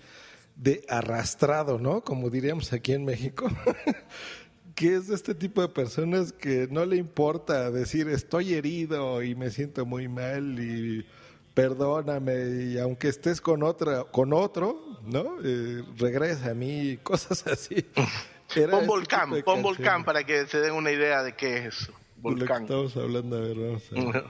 de 0.56 0.86
arrastrado, 0.90 1.80
¿no? 1.80 2.02
Como 2.02 2.30
diríamos 2.30 2.74
aquí 2.74 2.94
en 2.94 3.06
México. 3.06 3.50
que 4.80 4.96
es 4.96 5.08
de 5.08 5.16
este 5.16 5.36
tipo 5.36 5.62
de 5.62 5.68
personas 5.68 6.32
que 6.32 6.70
no 6.72 6.86
le 6.86 6.96
importa 6.96 7.70
decir 7.70 8.08
estoy 8.08 8.54
herido 8.54 9.22
y 9.22 9.36
me 9.36 9.50
siento 9.50 9.86
muy 9.86 10.08
mal 10.08 10.58
y 10.58 11.06
perdóname 11.54 12.64
y 12.64 12.80
aunque 12.80 13.10
estés 13.10 13.42
con 13.42 13.62
otra 13.62 14.06
con 14.06 14.32
otro 14.32 15.02
no 15.04 15.36
eh, 15.44 15.84
regresa 15.98 16.52
a 16.52 16.54
mí 16.54 16.98
cosas 17.04 17.46
así 17.48 17.86
Era 18.56 18.72
pon 18.72 18.88
volcán 18.88 19.44
pon 19.44 19.62
volcán 19.62 20.06
para 20.06 20.24
que 20.24 20.48
se 20.48 20.62
den 20.62 20.74
una 20.74 20.92
idea 20.92 21.24
de 21.24 21.36
qué 21.36 21.58
es 21.58 21.82
eso 21.82 21.94
volcán 22.16 22.62
estamos 22.62 22.96
hablando 22.96 23.36
a 23.36 23.42
ver 23.42 23.58
vamos 23.58 23.84
a, 24.16 24.24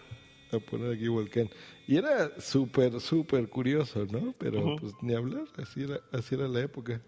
a 0.52 0.60
poner 0.60 0.94
aquí 0.94 1.08
volcán. 1.08 1.50
Y 1.88 1.98
era 1.98 2.40
súper 2.40 3.00
súper 3.00 3.50
curioso 3.50 4.06
no 4.12 4.34
pero 4.38 4.60
uh 4.60 4.66
-huh. 4.70 4.80
pues 4.80 4.94
ni 5.02 5.14
hablar 5.14 5.46
así 5.58 5.84
era 5.84 6.00
así 6.12 6.36
era 6.36 6.48
la 6.48 6.62
época. 6.62 7.02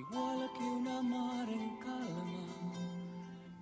Igual 0.00 0.50
que 0.56 0.64
una 0.64 1.02
mar 1.02 1.48
en 1.48 1.76
calma 1.78 2.40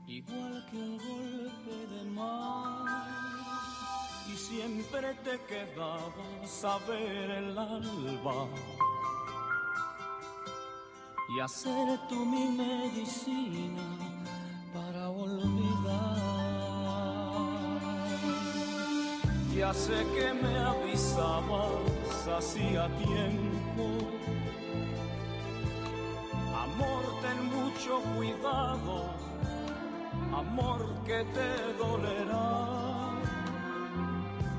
igual 0.06 0.66
que 0.70 0.76
un 0.76 0.98
golpe 0.98 1.76
de 1.94 2.10
mar. 2.10 2.84
Y 4.32 4.36
siempre 4.36 5.14
te 5.24 5.40
quedabas 5.48 6.64
a 6.64 6.78
ver 6.86 7.30
el 7.30 7.58
alba 7.58 8.48
y 11.30 11.40
hacer 11.40 11.98
tú 12.08 12.24
mi 12.24 12.48
medicina 12.48 13.82
ya 19.58 19.74
sé 19.74 20.06
que 20.14 20.32
me 20.42 20.58
avisabas 20.58 22.28
hacía 22.38 22.88
tiempo 23.04 23.86
amor 26.64 27.04
ten 27.22 27.38
mucho 27.56 28.00
cuidado 28.14 29.18
amor 30.38 30.86
que 31.04 31.24
te 31.36 31.50
dolerá. 31.78 32.48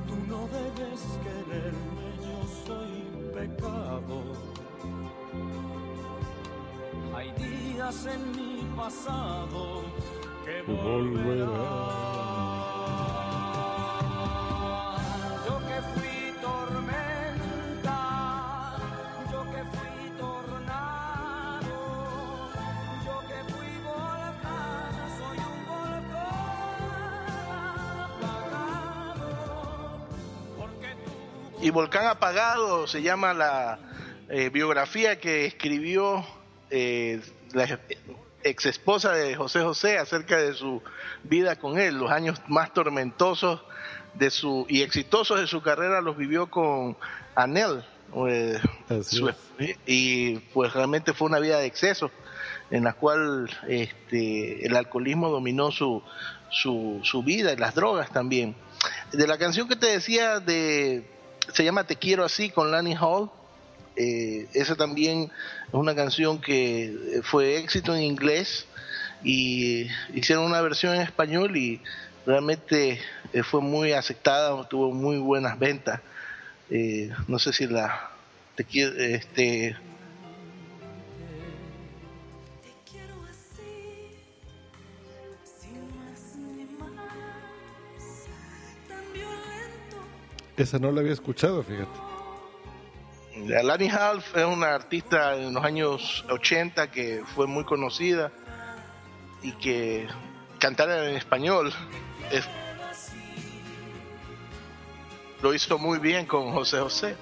Tú 0.07 0.15
no 0.27 0.47
debes 0.57 1.01
quererme, 1.23 2.07
yo 2.25 2.39
soy 2.65 2.93
pecado. 3.33 4.17
Hay 7.15 7.31
días 7.31 8.05
en 8.05 8.31
mi 8.31 8.63
pasado 8.75 9.83
que 10.45 10.61
volverán. 10.71 12.18
Y 31.69 31.71
Volcán 31.71 32.07
Apagado 32.07 32.87
se 32.87 33.03
llama 33.03 33.31
la 33.31 33.77
eh, 34.27 34.49
biografía 34.49 35.19
que 35.19 35.45
escribió 35.45 36.25
eh, 36.71 37.21
la 37.53 37.79
ex 38.41 38.65
esposa 38.65 39.11
de 39.11 39.35
José 39.35 39.61
José 39.61 39.99
acerca 39.99 40.37
de 40.37 40.55
su 40.55 40.81
vida 41.25 41.57
con 41.57 41.77
él, 41.77 41.99
los 41.99 42.09
años 42.09 42.41
más 42.47 42.73
tormentosos 42.73 43.61
de 44.15 44.31
su 44.31 44.65
y 44.67 44.81
exitosos 44.81 45.39
de 45.39 45.45
su 45.45 45.61
carrera 45.61 46.01
los 46.01 46.17
vivió 46.17 46.49
con 46.49 46.97
Anel. 47.35 47.85
Eh, 48.27 48.59
su, 49.03 49.31
y 49.85 50.37
pues 50.55 50.73
realmente 50.73 51.13
fue 51.13 51.27
una 51.27 51.37
vida 51.37 51.59
de 51.59 51.67
exceso 51.67 52.09
en 52.71 52.85
la 52.85 52.93
cual 52.93 53.47
este, 53.67 54.65
el 54.65 54.75
alcoholismo 54.75 55.29
dominó 55.29 55.69
su, 55.69 56.01
su, 56.49 56.99
su 57.03 57.21
vida 57.21 57.53
y 57.53 57.57
las 57.57 57.75
drogas 57.75 58.11
también. 58.11 58.55
De 59.11 59.27
la 59.27 59.37
canción 59.37 59.67
que 59.67 59.75
te 59.75 59.85
decía 59.85 60.39
de 60.39 61.18
se 61.53 61.63
llama 61.63 61.85
Te 61.85 61.95
quiero 61.95 62.23
así 62.25 62.49
con 62.49 62.71
Lanny 62.71 62.95
Hall. 62.99 63.29
Eh, 63.95 64.47
esa 64.53 64.75
también 64.75 65.31
es 65.67 65.73
una 65.73 65.95
canción 65.95 66.39
que 66.39 67.21
fue 67.23 67.57
éxito 67.57 67.95
en 67.95 68.03
inglés 68.03 68.65
y 69.23 69.87
hicieron 70.13 70.45
una 70.45 70.61
versión 70.61 70.95
en 70.95 71.01
español 71.01 71.57
y 71.57 71.81
realmente 72.25 73.01
eh, 73.33 73.43
fue 73.43 73.61
muy 73.61 73.93
aceptada, 73.93 74.67
tuvo 74.67 74.91
muy 74.91 75.17
buenas 75.17 75.57
ventas. 75.59 76.01
Eh, 76.69 77.11
no 77.27 77.39
sé 77.39 77.51
si 77.51 77.67
la 77.67 78.11
te 78.55 78.65
este 79.15 79.75
Esa 90.59 90.77
no 90.77 90.91
la 90.91 90.99
había 90.99 91.13
escuchado, 91.13 91.63
fíjate. 91.63 91.87
Lani 93.63 93.87
Half 93.87 94.35
es 94.35 94.45
una 94.45 94.75
artista 94.75 95.37
en 95.37 95.53
los 95.53 95.63
años 95.63 96.25
80 96.29 96.91
que 96.91 97.23
fue 97.33 97.47
muy 97.47 97.63
conocida 97.63 98.29
y 99.41 99.53
que 99.53 100.05
cantar 100.59 100.89
en 100.89 101.15
español 101.15 101.71
es, 102.29 102.43
lo 105.41 105.53
hizo 105.53 105.77
muy 105.77 105.97
bien 105.97 106.25
con 106.25 106.51
José 106.51 106.79
José. 106.79 107.15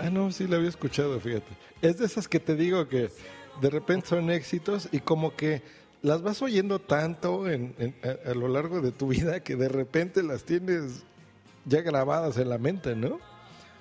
Ah, 0.00 0.10
no, 0.10 0.32
sí 0.32 0.48
la 0.48 0.56
había 0.56 0.70
escuchado, 0.70 1.20
fíjate. 1.20 1.46
Es 1.82 1.98
de 1.98 2.06
esas 2.06 2.26
que 2.26 2.40
te 2.40 2.56
digo 2.56 2.88
que 2.88 3.10
de 3.60 3.70
repente 3.70 4.08
son 4.08 4.28
éxitos 4.30 4.88
y 4.90 4.98
como 4.98 5.36
que 5.36 5.62
las 6.02 6.20
vas 6.20 6.42
oyendo 6.42 6.80
tanto 6.80 7.48
en, 7.48 7.76
en, 7.78 7.94
a, 8.02 8.30
a 8.30 8.34
lo 8.34 8.48
largo 8.48 8.80
de 8.80 8.90
tu 8.90 9.06
vida 9.06 9.38
que 9.38 9.54
de 9.54 9.68
repente 9.68 10.24
las 10.24 10.42
tienes 10.42 11.04
ya 11.64 11.82
grabadas 11.82 12.36
en 12.38 12.48
la 12.48 12.58
mente, 12.58 12.94
¿no? 12.94 13.20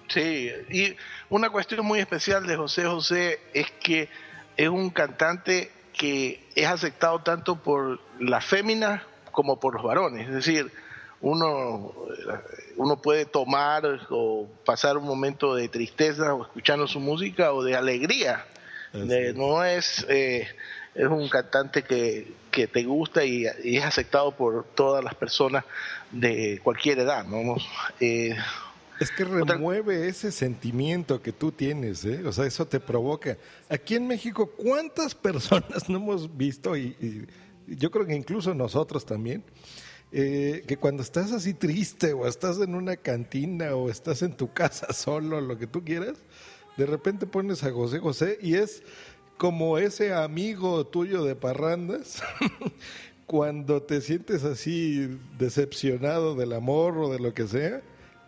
Sí, 0.09 0.51
y 0.69 0.95
una 1.29 1.49
cuestión 1.49 1.85
muy 1.85 1.99
especial 1.99 2.45
de 2.45 2.55
José 2.55 2.85
José 2.85 3.39
es 3.53 3.71
que 3.83 4.09
es 4.57 4.69
un 4.69 4.89
cantante 4.89 5.71
que 5.93 6.45
es 6.55 6.67
aceptado 6.67 7.19
tanto 7.19 7.55
por 7.55 7.99
las 8.19 8.45
féminas 8.45 9.01
como 9.31 9.59
por 9.59 9.75
los 9.75 9.83
varones, 9.83 10.27
es 10.27 10.35
decir, 10.35 10.71
uno, 11.21 11.93
uno 12.75 13.01
puede 13.01 13.25
tomar 13.25 13.83
o 14.09 14.47
pasar 14.65 14.97
un 14.97 15.05
momento 15.05 15.55
de 15.55 15.69
tristeza 15.69 16.33
o 16.33 16.43
escuchando 16.43 16.85
su 16.85 16.99
música 16.99 17.53
o 17.53 17.63
de 17.63 17.75
alegría. 17.75 18.45
De, 18.93 19.33
no 19.33 19.63
es, 19.65 20.05
eh, 20.07 20.47
es 20.93 21.07
un 21.07 21.27
cantante 21.27 21.83
que, 21.83 22.31
que 22.51 22.67
te 22.67 22.83
gusta 22.83 23.25
y, 23.25 23.45
y, 23.63 23.77
es 23.77 23.83
aceptado 23.83 24.35
por 24.35 24.65
todas 24.75 25.03
las 25.03 25.15
personas 25.15 25.65
de 26.11 26.59
cualquier 26.63 26.99
edad, 26.99 27.25
¿no? 27.25 27.57
Eh, 27.99 28.35
es 28.99 29.11
que 29.11 29.25
remueve 29.25 30.07
ese 30.07 30.31
sentimiento 30.31 31.21
que 31.21 31.31
tú 31.31 31.51
tienes, 31.51 32.05
¿eh? 32.05 32.21
O 32.25 32.31
sea, 32.31 32.45
eso 32.45 32.67
te 32.67 32.79
provoca. 32.79 33.37
Aquí 33.67 33.95
en 33.95 34.07
México, 34.07 34.51
¿cuántas 34.55 35.15
personas 35.15 35.89
no 35.89 35.97
hemos 35.97 36.37
visto? 36.37 36.77
Y, 36.77 36.95
y 37.67 37.75
yo 37.75 37.89
creo 37.89 38.05
que 38.05 38.15
incluso 38.15 38.53
nosotros 38.53 39.05
también, 39.05 39.43
eh, 40.15 40.63
que 40.67 40.77
cuando 40.77 41.01
estás 41.01 41.31
así 41.31 41.55
triste 41.55 42.13
o 42.13 42.27
estás 42.27 42.59
en 42.59 42.75
una 42.75 42.97
cantina 42.97 43.73
o 43.75 43.89
estás 43.89 44.21
en 44.21 44.37
tu 44.37 44.53
casa 44.53 44.93
solo, 44.93 45.41
lo 45.41 45.57
que 45.57 45.65
tú 45.65 45.83
quieras, 45.83 46.17
De 46.77 46.85
repente 46.85 47.27
pones 47.27 47.63
a 47.63 47.71
José 47.71 47.99
José 47.99 48.39
y 48.41 48.55
es 48.55 48.83
como 49.37 49.77
ese 49.77 50.13
amigo 50.13 50.85
tuyo 50.85 51.23
de 51.23 51.35
parrandas 51.35 52.23
cuando 53.25 53.81
te 53.81 54.01
sientes 54.01 54.43
así 54.43 55.19
decepcionado 55.37 56.35
del 56.35 56.53
amor 56.53 56.97
o 56.97 57.11
de 57.11 57.19
lo 57.19 57.33
que 57.33 57.47
sea 57.47 57.81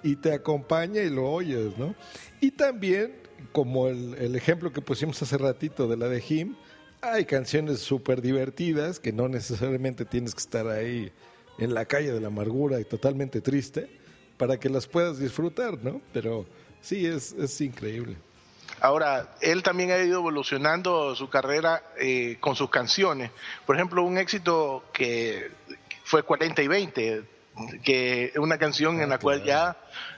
y 0.04 0.18
te 0.18 0.34
acompaña 0.34 1.02
y 1.02 1.10
lo 1.10 1.30
oyes, 1.32 1.78
¿no? 1.78 1.96
Y 2.40 2.52
también, 2.52 3.14
como 3.52 3.88
el, 3.88 4.14
el 4.16 4.36
ejemplo 4.36 4.72
que 4.72 4.82
pusimos 4.82 5.22
hace 5.22 5.38
ratito 5.38 5.88
de 5.88 5.98
la 5.98 6.08
de 6.08 6.22
Jim, 6.22 6.56
hay 7.02 7.26
canciones 7.26 7.80
súper 7.80 8.22
divertidas 8.22 9.00
que 9.00 9.12
no 9.12 9.28
necesariamente 9.28 10.06
tienes 10.06 10.34
que 10.34 10.42
estar 10.42 10.68
ahí 10.68 11.12
en 11.58 11.74
la 11.74 11.86
calle 11.86 12.12
de 12.12 12.20
la 12.20 12.28
amargura 12.28 12.80
y 12.80 12.84
totalmente 12.84 13.42
triste 13.42 13.90
para 14.38 14.60
que 14.60 14.70
las 14.70 14.88
puedas 14.88 15.18
disfrutar, 15.18 15.84
¿no? 15.84 16.02
Pero 16.14 16.46
sí, 16.82 17.06
es, 17.06 17.34
es 17.34 17.62
increíble. 17.62 18.18
Ahora, 18.82 19.36
él 19.42 19.64
también 19.64 19.92
ha 19.92 19.98
ido 19.98 20.20
evolucionando 20.20 21.16
su 21.16 21.30
carrera 21.30 21.82
eh, 21.98 22.38
con 22.40 22.56
sus 22.56 22.70
canciones. 22.70 23.32
Por 23.66 23.76
ejemplo, 23.76 24.04
un 24.04 24.18
éxito 24.18 24.84
que 24.94 25.52
fue 26.04 26.24
40 26.24 26.62
y 26.62 26.68
20, 26.68 27.24
que 27.84 28.26
es 28.26 28.38
una 28.38 28.58
canción 28.58 29.02
en 29.02 29.10
la 29.10 29.18
cual 29.18 29.44
ya 29.44 29.78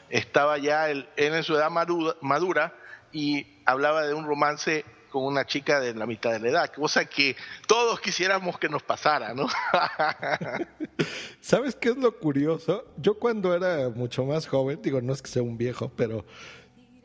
estaba 0.10 0.58
ya 0.58 0.90
él, 0.90 1.08
él 1.16 1.34
en 1.34 1.44
su 1.44 1.56
edad 1.56 1.70
madura, 1.70 2.16
madura 2.22 2.74
y 3.12 3.46
hablaba 3.66 4.06
de 4.06 4.14
un 4.14 4.26
romance 4.26 4.86
con 5.10 5.24
una 5.24 5.46
chica 5.46 5.80
de 5.80 5.94
la 5.94 6.06
mitad 6.06 6.32
de 6.32 6.40
la 6.40 6.50
edad, 6.50 6.74
cosa 6.74 7.06
que 7.06 7.36
todos 7.66 8.00
quisiéramos 8.00 8.60
que 8.60 8.70
nos 8.70 8.84
pasara, 8.84 9.34
¿no? 9.34 9.48
¿Sabes 11.42 11.76
qué 11.76 11.90
es 11.90 11.98
lo 11.98 12.18
curioso? 12.18 12.86
Yo 12.98 13.18
cuando 13.18 13.56
era 13.56 13.90
mucho 13.90 14.26
más 14.26 14.48
joven, 14.48 14.82
digo, 14.82 15.02
no 15.02 15.14
es 15.14 15.22
que 15.22 15.30
sea 15.30 15.42
un 15.42 15.58
viejo, 15.58 15.92
pero 15.96 16.26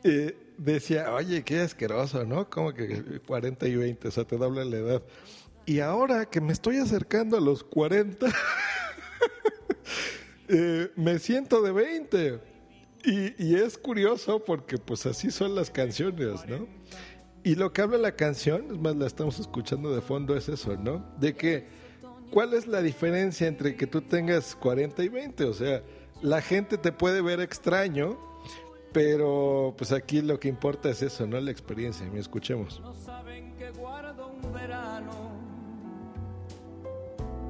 eh, 0.02 0.36
decía, 0.64 1.12
oye, 1.12 1.42
qué 1.42 1.60
asqueroso, 1.60 2.24
¿no? 2.24 2.48
Como 2.48 2.72
que 2.72 3.20
40 3.26 3.68
y 3.68 3.76
20, 3.76 4.08
o 4.08 4.10
sea, 4.10 4.24
te 4.24 4.36
dobla 4.36 4.64
la 4.64 4.76
edad. 4.76 5.02
Y 5.66 5.80
ahora 5.80 6.26
que 6.26 6.40
me 6.40 6.52
estoy 6.52 6.76
acercando 6.76 7.36
a 7.36 7.40
los 7.40 7.62
40, 7.64 8.26
eh, 10.48 10.90
me 10.96 11.18
siento 11.18 11.62
de 11.62 11.72
20. 11.72 12.40
Y, 13.04 13.44
y 13.44 13.56
es 13.56 13.76
curioso 13.76 14.44
porque 14.44 14.78
pues 14.78 15.06
así 15.06 15.30
son 15.30 15.54
las 15.54 15.70
canciones, 15.70 16.46
¿no? 16.46 16.68
Y 17.44 17.56
lo 17.56 17.72
que 17.72 17.82
habla 17.82 17.98
la 17.98 18.14
canción, 18.14 18.66
es 18.70 18.78
más, 18.78 18.94
la 18.94 19.06
estamos 19.06 19.40
escuchando 19.40 19.92
de 19.92 20.00
fondo, 20.00 20.36
es 20.36 20.48
eso, 20.48 20.76
¿no? 20.76 21.04
De 21.18 21.34
que, 21.34 21.66
¿cuál 22.30 22.54
es 22.54 22.68
la 22.68 22.80
diferencia 22.80 23.48
entre 23.48 23.74
que 23.74 23.88
tú 23.88 24.00
tengas 24.00 24.54
40 24.54 25.02
y 25.02 25.08
20? 25.08 25.44
O 25.46 25.52
sea, 25.52 25.82
la 26.22 26.40
gente 26.40 26.78
te 26.78 26.92
puede 26.92 27.20
ver 27.20 27.40
extraño, 27.40 28.16
pero 28.92 29.74
pues 29.76 29.92
aquí 29.92 30.20
lo 30.20 30.38
que 30.38 30.48
importa 30.48 30.90
es 30.90 31.02
eso, 31.02 31.26
¿no? 31.26 31.40
La 31.40 31.50
experiencia. 31.50 32.06
Me 32.10 32.20
escuchemos. 32.20 32.80
No 32.80 32.94
saben 32.94 33.56
que 33.56 33.70
guardo 33.70 34.28
un 34.28 34.52
verano, 34.52 35.32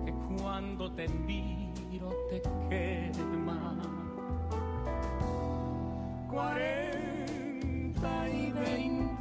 que 0.04 0.12
cuando 0.40 0.92
te 0.92 1.08
miro 1.08 2.10
te 2.30 2.40
quema. 2.68 3.78
40 6.30 8.28
y 8.28 8.52
20. 8.52 9.12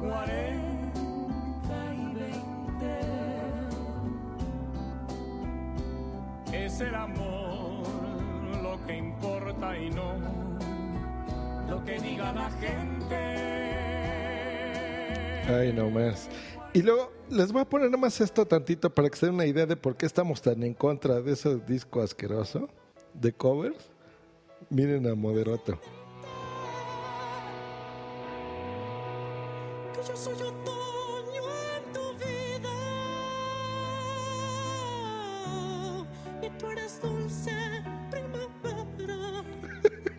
40 0.00 1.94
y 1.94 2.14
20 2.14 3.00
Es 6.52 6.80
el 6.80 6.94
amor 6.94 7.77
lo 8.68 8.86
que 8.86 8.96
importa 8.96 9.78
y 9.78 9.90
no 9.90 10.14
lo 11.68 11.84
que 11.84 11.98
diga 12.00 12.32
la 12.32 12.50
gente. 12.50 13.16
Ay, 15.48 15.72
no 15.72 15.90
más. 15.90 16.28
Y 16.72 16.82
luego 16.82 17.12
les 17.30 17.52
voy 17.52 17.62
a 17.62 17.64
poner 17.64 17.90
nomás 17.90 18.20
esto 18.20 18.46
tantito 18.46 18.94
para 18.94 19.08
que 19.08 19.16
se 19.16 19.26
den 19.26 19.34
una 19.34 19.46
idea 19.46 19.66
de 19.66 19.76
por 19.76 19.96
qué 19.96 20.06
estamos 20.06 20.40
tan 20.42 20.62
en 20.62 20.74
contra 20.74 21.20
de 21.20 21.32
ese 21.32 21.56
disco 21.66 22.00
asqueroso 22.00 22.68
de 23.14 23.32
covers. 23.32 23.90
Miren 24.70 25.06
a 25.06 25.14
Moderato. 25.14 25.78
Que 29.94 30.06
yo 30.06 30.16
soy 30.16 30.34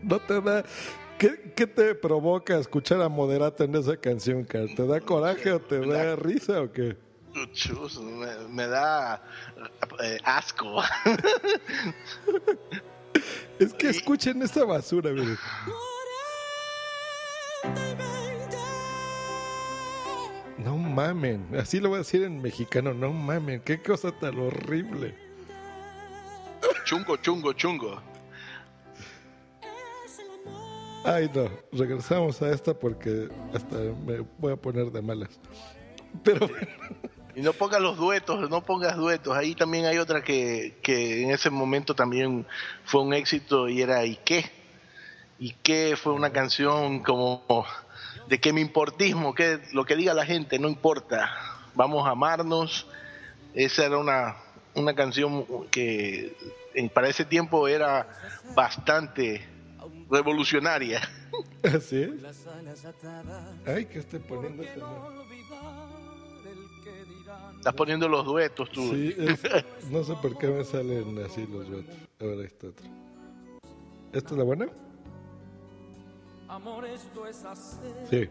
No 0.10 0.20
te 0.20 0.42
da. 0.42 0.66
¿Qué, 1.20 1.54
qué 1.56 1.68
te 1.68 1.94
provoca 1.94 2.58
escuchar 2.58 3.00
a 3.02 3.10
Moderato 3.10 3.64
en 3.64 3.76
esa 3.76 3.96
canción, 3.96 4.44
Carl? 4.44 4.74
¿Te 4.74 4.88
da 4.88 5.00
coraje 5.00 5.52
o 5.52 5.60
te 5.60 5.86
da 5.86 6.16
risa 6.16 6.62
o 6.62 6.72
qué? 6.72 6.98
Chus, 7.54 8.00
me, 8.00 8.48
me 8.50 8.66
da 8.68 9.22
eh, 10.04 10.18
asco. 10.24 10.82
Es 13.60 13.74
que 13.74 13.90
escuchen 13.90 14.42
esta 14.42 14.64
basura, 14.64 15.12
miren. 15.12 15.38
40 17.62 17.82
y 17.82 17.96
20 17.96 18.58
No 20.60 20.78
mamen. 20.78 21.46
Así 21.60 21.82
lo 21.82 21.90
voy 21.90 21.98
a 21.98 22.00
decir 22.00 22.24
en 22.24 22.42
mexicano. 22.42 22.94
No 22.94 23.12
mamen. 23.12 23.60
Qué 23.62 23.84
cosa 23.84 24.12
tan 24.14 24.40
horrible. 24.40 25.14
chungo, 26.86 27.18
chungo, 27.18 27.52
chungo. 27.54 28.09
Ay, 31.04 31.30
no. 31.34 31.50
Regresamos 31.72 32.42
a 32.42 32.52
esta 32.52 32.74
porque 32.74 33.30
hasta 33.54 33.76
me 34.06 34.20
voy 34.38 34.54
a 34.54 34.56
poner 34.56 34.92
de 34.92 35.02
malas. 35.02 35.40
Pero 36.24 36.48
Y 37.36 37.42
no 37.42 37.54
pongas 37.54 37.80
los 37.80 37.96
duetos, 37.96 38.50
no 38.50 38.66
pongas 38.66 38.98
duetos. 38.98 39.36
Ahí 39.36 39.56
también 39.56 39.86
hay 39.86 39.98
otra 39.98 40.22
que, 40.22 40.78
que 40.82 41.24
en 41.24 41.32
ese 41.32 41.50
momento 41.50 41.96
también 41.96 42.46
fue 42.84 43.02
un 43.02 43.14
éxito 43.14 43.70
y 43.70 43.82
era 43.82 44.04
¿Y 44.06 44.18
qué? 44.18 44.52
¿Y 45.40 45.54
qué? 45.64 45.96
Fue 45.96 46.12
una 46.12 46.32
canción 46.32 47.00
como 47.00 47.66
de 48.28 48.42
que 48.42 48.52
me 48.52 48.60
importismo, 48.60 49.34
que 49.34 49.60
lo 49.72 49.86
que 49.86 49.96
diga 49.96 50.14
la 50.14 50.26
gente 50.26 50.60
no 50.60 50.68
importa. 50.68 51.32
Vamos 51.76 52.06
a 52.06 52.12
amarnos. 52.12 52.88
Esa 53.54 53.86
era 53.86 53.98
una, 54.00 54.36
una 54.76 54.94
canción 54.94 55.46
que 55.72 56.36
para 56.94 57.08
ese 57.08 57.24
tiempo 57.24 57.70
era 57.70 58.08
bastante 58.54 59.48
revolucionaria. 60.10 61.02
así 61.64 62.02
es. 62.04 62.22
Las 62.22 62.48
alas 62.48 62.86
atadas. 62.86 63.52
Ay, 63.66 63.86
que 63.86 64.00
estoy 64.00 64.20
poniendo. 64.20 64.64
Que 64.64 64.76
no 64.78 65.06
olvidar 65.08 65.90
el 66.46 66.84
que 66.84 67.06
dirán. 67.14 67.56
Estás 67.58 67.74
poniendo 67.74 68.08
los 68.08 68.26
duetos 68.26 68.70
tú. 68.72 68.82
Sí, 68.94 69.16
es- 69.18 69.42
no 69.92 70.04
sé 70.04 70.16
por 70.22 70.38
qué 70.38 70.48
me 70.48 70.64
salen 70.64 71.24
así 71.24 71.46
los 71.48 71.70
votos. 71.70 71.96
Ahora 72.20 72.44
esta 72.46 72.68
otra. 72.68 72.88
¿Esta 74.14 74.30
es 74.32 74.38
la 74.38 74.44
buena? 74.44 74.68
Amor, 76.48 76.86
esto 76.86 77.28
es 77.28 77.44
hacer 77.46 78.08
Sí. 78.10 78.30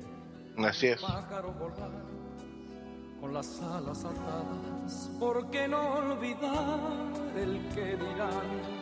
Así 0.56 0.88
es. 0.88 1.00
pájaro 1.00 1.52
volar 1.52 1.90
con 3.20 3.32
las 3.32 3.60
alas 3.62 4.04
atadas. 4.04 5.10
¿Por 5.20 5.48
qué 5.50 5.68
no 5.68 5.94
olvidar 5.94 6.80
el 7.36 7.60
que 7.74 7.96
dirán? 7.96 8.77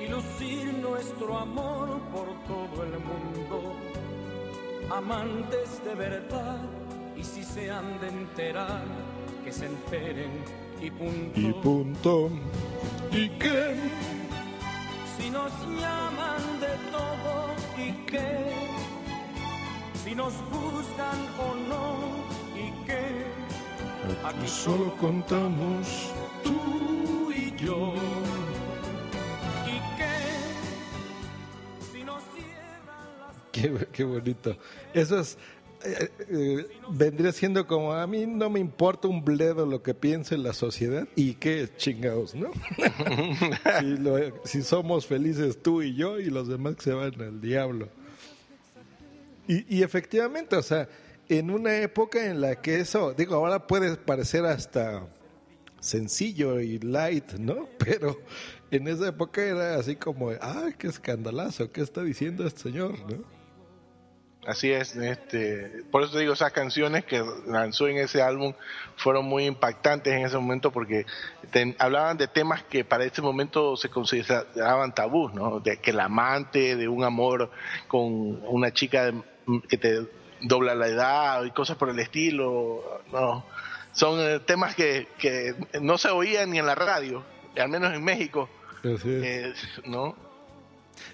Y 0.00 0.06
lucir 0.08 0.74
nuestro 0.74 1.38
amor 1.38 2.00
por 2.12 2.28
todo 2.46 2.84
el 2.84 2.92
mundo. 3.00 3.74
Amantes 4.90 5.82
de 5.84 5.94
verdad, 5.94 6.60
y 7.16 7.24
si 7.24 7.42
se 7.42 7.70
han 7.70 8.00
de 8.00 8.08
enterar, 8.08 8.84
que 9.44 9.52
se 9.52 9.66
enteren 9.66 10.30
y 10.80 10.90
punto. 10.90 11.40
Y 11.40 11.52
punto. 11.52 12.30
¿Y 13.12 13.28
qué? 13.30 13.74
Si 15.18 15.30
nos 15.30 15.52
llaman 15.80 16.60
de 16.60 16.74
todo 16.92 17.54
y 17.76 17.92
qué, 18.06 18.46
si 20.04 20.14
nos 20.14 20.32
juzgan 20.50 21.20
o 21.38 21.54
no 21.68 21.96
y 22.56 22.86
qué, 22.86 23.26
Aquí 24.24 24.48
solo 24.48 24.94
contamos 24.96 26.12
tú 26.42 27.32
y 27.32 27.54
yo. 27.56 27.92
Qué, 33.92 34.04
bonito. 34.04 34.56
Eso 34.94 35.20
es. 35.20 35.36
eh, 35.84 36.08
eh, 36.30 36.66
vendría 36.90 37.32
siendo 37.32 37.66
como 37.66 37.92
a 37.92 38.06
mí 38.06 38.26
no 38.26 38.50
me 38.50 38.58
importa 38.60 39.06
un 39.08 39.24
bledo 39.24 39.64
lo 39.66 39.82
que 39.82 39.94
piense 39.94 40.36
la 40.36 40.52
sociedad 40.52 41.06
y 41.16 41.34
qué 41.34 41.68
chingados, 41.76 42.34
¿no? 42.34 42.50
si, 43.80 43.86
lo- 43.98 44.44
si 44.44 44.62
somos 44.62 45.06
felices 45.06 45.62
tú 45.62 45.82
y 45.82 45.94
yo 45.94 46.18
y 46.18 46.26
los 46.30 46.48
demás 46.48 46.76
que 46.76 46.82
se 46.82 46.92
van 46.92 47.20
al 47.20 47.40
diablo. 47.40 47.88
Y, 49.46 49.76
y 49.78 49.82
efectivamente, 49.82 50.56
o 50.56 50.62
sea, 50.62 50.88
en 51.28 51.50
una 51.50 51.78
época 51.80 52.26
en 52.26 52.40
la 52.40 52.56
que 52.60 52.80
eso, 52.80 53.14
digo, 53.14 53.34
ahora 53.36 53.66
puede 53.66 53.96
parecer 53.96 54.44
hasta 54.46 55.06
sencillo 55.80 56.60
y 56.60 56.78
light, 56.80 57.32
¿no? 57.34 57.68
Pero 57.78 58.18
en 58.70 58.88
esa 58.88 59.08
época 59.08 59.42
era 59.42 59.76
así 59.76 59.94
como, 59.96 60.30
ah, 60.40 60.70
qué 60.76 60.88
escandalazo, 60.88 61.70
¿qué 61.70 61.80
está 61.82 62.02
diciendo 62.02 62.46
este 62.46 62.62
señor, 62.62 62.94
no? 63.10 63.37
Así 64.48 64.72
es, 64.72 64.96
este, 64.96 65.84
por 65.90 66.02
eso 66.02 66.12
te 66.12 66.20
digo, 66.20 66.32
esas 66.32 66.52
canciones 66.52 67.04
que 67.04 67.22
lanzó 67.46 67.86
en 67.86 67.98
ese 67.98 68.22
álbum 68.22 68.54
fueron 68.96 69.26
muy 69.26 69.44
impactantes 69.44 70.10
en 70.10 70.24
ese 70.24 70.38
momento 70.38 70.72
porque 70.72 71.04
hablaban 71.76 72.16
de 72.16 72.28
temas 72.28 72.62
que 72.62 72.82
para 72.82 73.04
ese 73.04 73.20
momento 73.20 73.76
se 73.76 73.90
consideraban 73.90 74.94
tabús, 74.94 75.34
¿no? 75.34 75.60
De 75.60 75.76
que 75.76 75.90
el 75.90 76.00
amante, 76.00 76.76
de 76.76 76.88
un 76.88 77.04
amor 77.04 77.50
con 77.88 78.42
una 78.46 78.72
chica 78.72 79.12
que 79.68 79.76
te 79.76 80.06
dobla 80.40 80.74
la 80.74 80.88
edad 80.88 81.44
y 81.44 81.50
cosas 81.50 81.76
por 81.76 81.90
el 81.90 81.98
estilo, 81.98 83.02
no. 83.12 83.44
Son 83.92 84.18
eh, 84.18 84.40
temas 84.40 84.74
que, 84.74 85.08
que 85.18 85.56
no 85.82 85.98
se 85.98 86.08
oían 86.08 86.52
ni 86.52 86.58
en 86.58 86.64
la 86.64 86.74
radio, 86.74 87.22
al 87.54 87.68
menos 87.68 87.92
en 87.92 88.02
México, 88.02 88.48
eh, 88.82 89.52
¿no? 89.84 90.27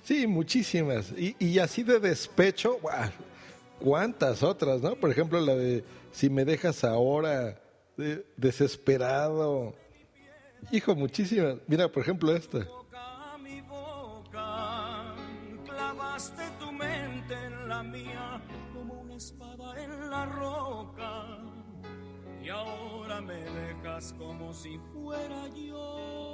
Sí, 0.02 0.26
muchísimas. 0.26 1.12
Y, 1.12 1.36
y 1.38 1.58
así 1.58 1.82
de 1.82 2.00
despecho, 2.00 2.78
¿cuántas 3.80 4.42
otras, 4.42 4.80
no? 4.82 4.96
Por 4.96 5.10
ejemplo, 5.10 5.40
la 5.40 5.54
de 5.54 5.84
Si 6.12 6.30
me 6.30 6.44
dejas 6.44 6.84
ahora, 6.84 7.60
desesperado. 8.36 9.74
Hijo, 10.70 10.94
muchísimas. 10.94 11.56
Mira, 11.66 11.88
por 11.90 12.02
ejemplo, 12.02 12.34
esta. 12.34 12.66
Y 22.42 22.48
ahora 22.50 23.20
me 23.22 23.42
dejas 23.42 24.12
como 24.18 24.52
si 24.52 24.78
fuera 24.92 25.48
yo 25.54 26.33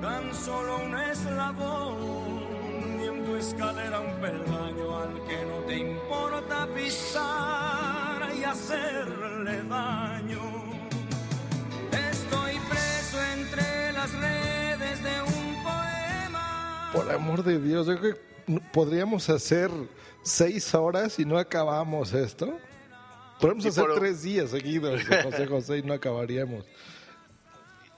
tan 0.00 0.34
solo 0.34 0.78
un 0.84 0.98
eslabón 0.98 2.40
y 3.00 3.06
en 3.06 3.24
tu 3.24 3.36
escalera 3.36 4.00
un 4.00 4.20
peldaño 4.20 4.96
al 4.98 5.24
que 5.26 5.44
no 5.44 5.56
te 5.66 5.78
importa 5.78 6.66
pisar 6.74 8.30
y 8.34 8.44
hacerle 8.44 9.62
daño. 9.64 10.40
Estoy 12.10 12.54
preso 12.68 13.22
entre 13.34 13.92
las 13.92 14.12
redes 14.12 15.02
de 15.02 15.22
un 15.22 15.62
poema. 15.62 16.90
Por 16.92 17.12
amor 17.12 17.44
de 17.44 17.60
Dios, 17.60 17.86
yo 17.86 17.98
creo 17.98 18.14
que 18.14 18.60
podríamos 18.72 19.28
hacer 19.28 19.70
seis 20.22 20.74
horas 20.74 21.18
y 21.18 21.24
no 21.24 21.38
acabamos 21.38 22.12
esto. 22.14 22.58
Podemos 23.38 23.66
hacer 23.66 23.86
tres 23.96 24.22
días 24.22 24.50
seguidos 24.50 25.02
José 25.04 25.46
José 25.46 25.78
y 25.78 25.82
no 25.82 25.92
acabaríamos. 25.92 26.64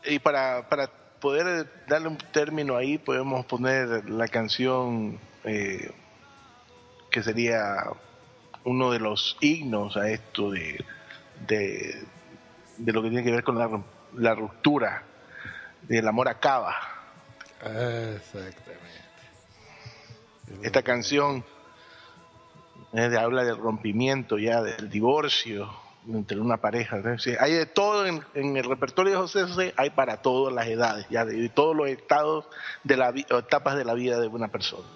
Y 0.04 0.18
para, 0.18 0.68
para 0.68 0.90
poder 1.22 1.70
darle 1.86 2.08
un 2.08 2.18
término 2.18 2.76
ahí, 2.76 2.98
podemos 2.98 3.46
poner 3.46 4.10
la 4.10 4.26
canción 4.26 5.20
eh, 5.44 5.92
que 7.12 7.22
sería 7.22 7.84
uno 8.64 8.90
de 8.90 8.98
los 8.98 9.36
himnos 9.40 9.96
a 9.96 10.10
esto 10.10 10.50
de, 10.50 10.84
de, 11.46 12.04
lo 12.92 13.02
que 13.02 13.08
tiene 13.08 13.22
que 13.22 13.30
ver 13.30 13.44
con 13.44 13.56
la, 13.56 13.82
la 14.16 14.34
ruptura, 14.34 15.04
del 15.82 16.08
amor 16.08 16.28
acaba. 16.28 16.74
Exactamente. 17.60 18.82
Esta 20.62 20.82
canción 20.82 21.44
eh, 22.92 23.16
habla 23.16 23.44
del 23.44 23.58
rompimiento 23.58 24.38
ya, 24.38 24.60
del 24.60 24.90
divorcio, 24.90 25.72
entre 26.08 26.40
una 26.40 26.56
pareja. 26.58 27.00
Hay 27.40 27.52
de 27.52 27.66
todo 27.66 28.06
en, 28.06 28.56
el 28.56 28.64
repertorio 28.64 29.12
de 29.12 29.18
José 29.18 29.42
José, 29.42 29.74
hay 29.76 29.90
para 29.90 30.22
todas 30.22 30.52
las 30.52 30.66
edades, 30.66 31.06
ya 31.10 31.24
de, 31.24 31.48
todos 31.48 31.76
los 31.76 31.88
estados 31.88 32.46
de 32.84 32.96
la 32.96 33.10
etapas 33.10 33.76
de 33.76 33.84
la 33.84 33.94
vida 33.94 34.20
de 34.20 34.28
una 34.28 34.48
persona. 34.48 34.86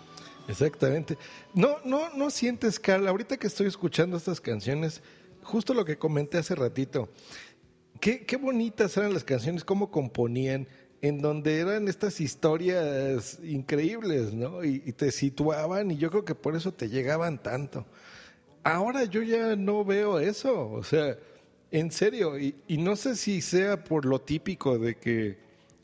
Exactamente. 0.48 1.18
No, 1.54 1.78
no, 1.84 2.10
no 2.14 2.30
sientes, 2.30 2.78
Carl, 2.78 3.06
ahorita 3.06 3.36
que 3.36 3.46
estoy 3.46 3.66
escuchando 3.66 4.16
estas 4.16 4.40
canciones, 4.40 5.02
justo 5.42 5.74
lo 5.74 5.84
que 5.84 5.98
comenté 5.98 6.38
hace 6.38 6.54
ratito, 6.54 7.08
qué, 8.00 8.24
qué 8.24 8.36
bonitas 8.36 8.96
eran 8.96 9.12
las 9.12 9.24
canciones, 9.24 9.64
cómo 9.64 9.90
componían, 9.90 10.68
en 11.02 11.20
donde 11.20 11.60
eran 11.60 11.88
estas 11.88 12.20
historias 12.20 13.38
increíbles, 13.42 14.32
¿no? 14.32 14.64
y 14.64 14.92
te 14.92 15.12
situaban 15.12 15.90
y 15.90 15.98
yo 15.98 16.10
creo 16.10 16.24
que 16.24 16.34
por 16.34 16.56
eso 16.56 16.72
te 16.72 16.88
llegaban 16.88 17.42
tanto. 17.42 17.84
Ahora 18.66 19.04
yo 19.04 19.22
ya 19.22 19.54
no 19.54 19.84
veo 19.84 20.18
eso, 20.18 20.68
o 20.72 20.82
sea, 20.82 21.16
en 21.70 21.92
serio, 21.92 22.36
y, 22.36 22.56
no 22.68 22.96
sé 22.96 23.14
si 23.14 23.40
sea 23.40 23.84
por 23.84 24.04
lo 24.04 24.20
típico 24.20 24.76
de 24.76 24.96
que 24.96 25.38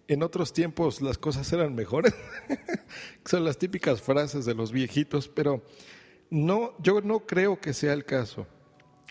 en 0.09 0.25
otros 0.25 0.53
tiempos 0.53 1.01
las 1.01 1.17
cosas 1.17 1.53
eran 1.53 1.77
mejores, 1.77 2.13
son 3.25 3.45
las 3.45 3.57
típicas 3.57 4.03
frases 4.03 4.47
de 4.47 4.57
los 4.57 4.73
viejitos, 4.73 5.29
pero 5.29 5.63
no, 6.29 6.75
yo 6.81 7.01
no 7.01 7.21
creo 7.21 7.61
que 7.61 7.73
sea 7.73 7.93
el 7.93 8.05
caso. 8.05 8.49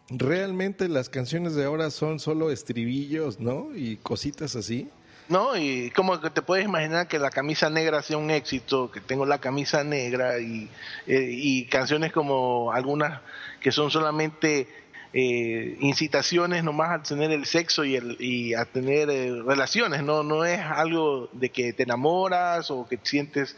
Realmente 0.09 0.89
las 0.89 1.07
canciones 1.07 1.55
de 1.55 1.63
ahora 1.63 1.91
son 1.91 2.19
solo 2.19 2.51
estribillos, 2.51 3.39
¿no? 3.39 3.73
Y 3.73 3.95
cositas 3.95 4.57
así. 4.57 4.89
No, 5.29 5.55
y 5.55 5.91
como 5.91 6.19
que 6.19 6.29
te 6.29 6.41
puedes 6.41 6.65
imaginar 6.65 7.07
que 7.07 7.17
la 7.17 7.29
camisa 7.29 7.69
negra 7.69 8.01
sea 8.01 8.17
un 8.17 8.31
éxito, 8.31 8.91
que 8.91 8.99
tengo 8.99 9.25
la 9.25 9.39
camisa 9.39 9.83
negra 9.83 10.39
y, 10.39 10.69
eh, 11.07 11.29
y 11.31 11.65
canciones 11.65 12.11
como 12.11 12.71
algunas 12.73 13.21
que 13.61 13.71
son 13.71 13.91
solamente 13.91 14.67
eh, 15.13 15.77
incitaciones 15.81 16.63
nomás 16.63 16.91
a 16.91 17.03
tener 17.03 17.31
el 17.31 17.45
sexo 17.45 17.83
y, 17.83 17.95
el, 17.97 18.15
y 18.19 18.53
a 18.53 18.63
tener 18.63 19.09
eh, 19.09 19.41
relaciones, 19.45 20.03
no, 20.03 20.23
no 20.23 20.45
es 20.45 20.61
algo 20.61 21.29
de 21.33 21.49
que 21.49 21.73
te 21.73 21.83
enamoras 21.83 22.71
o 22.71 22.87
que 22.87 22.97
sientes 23.03 23.55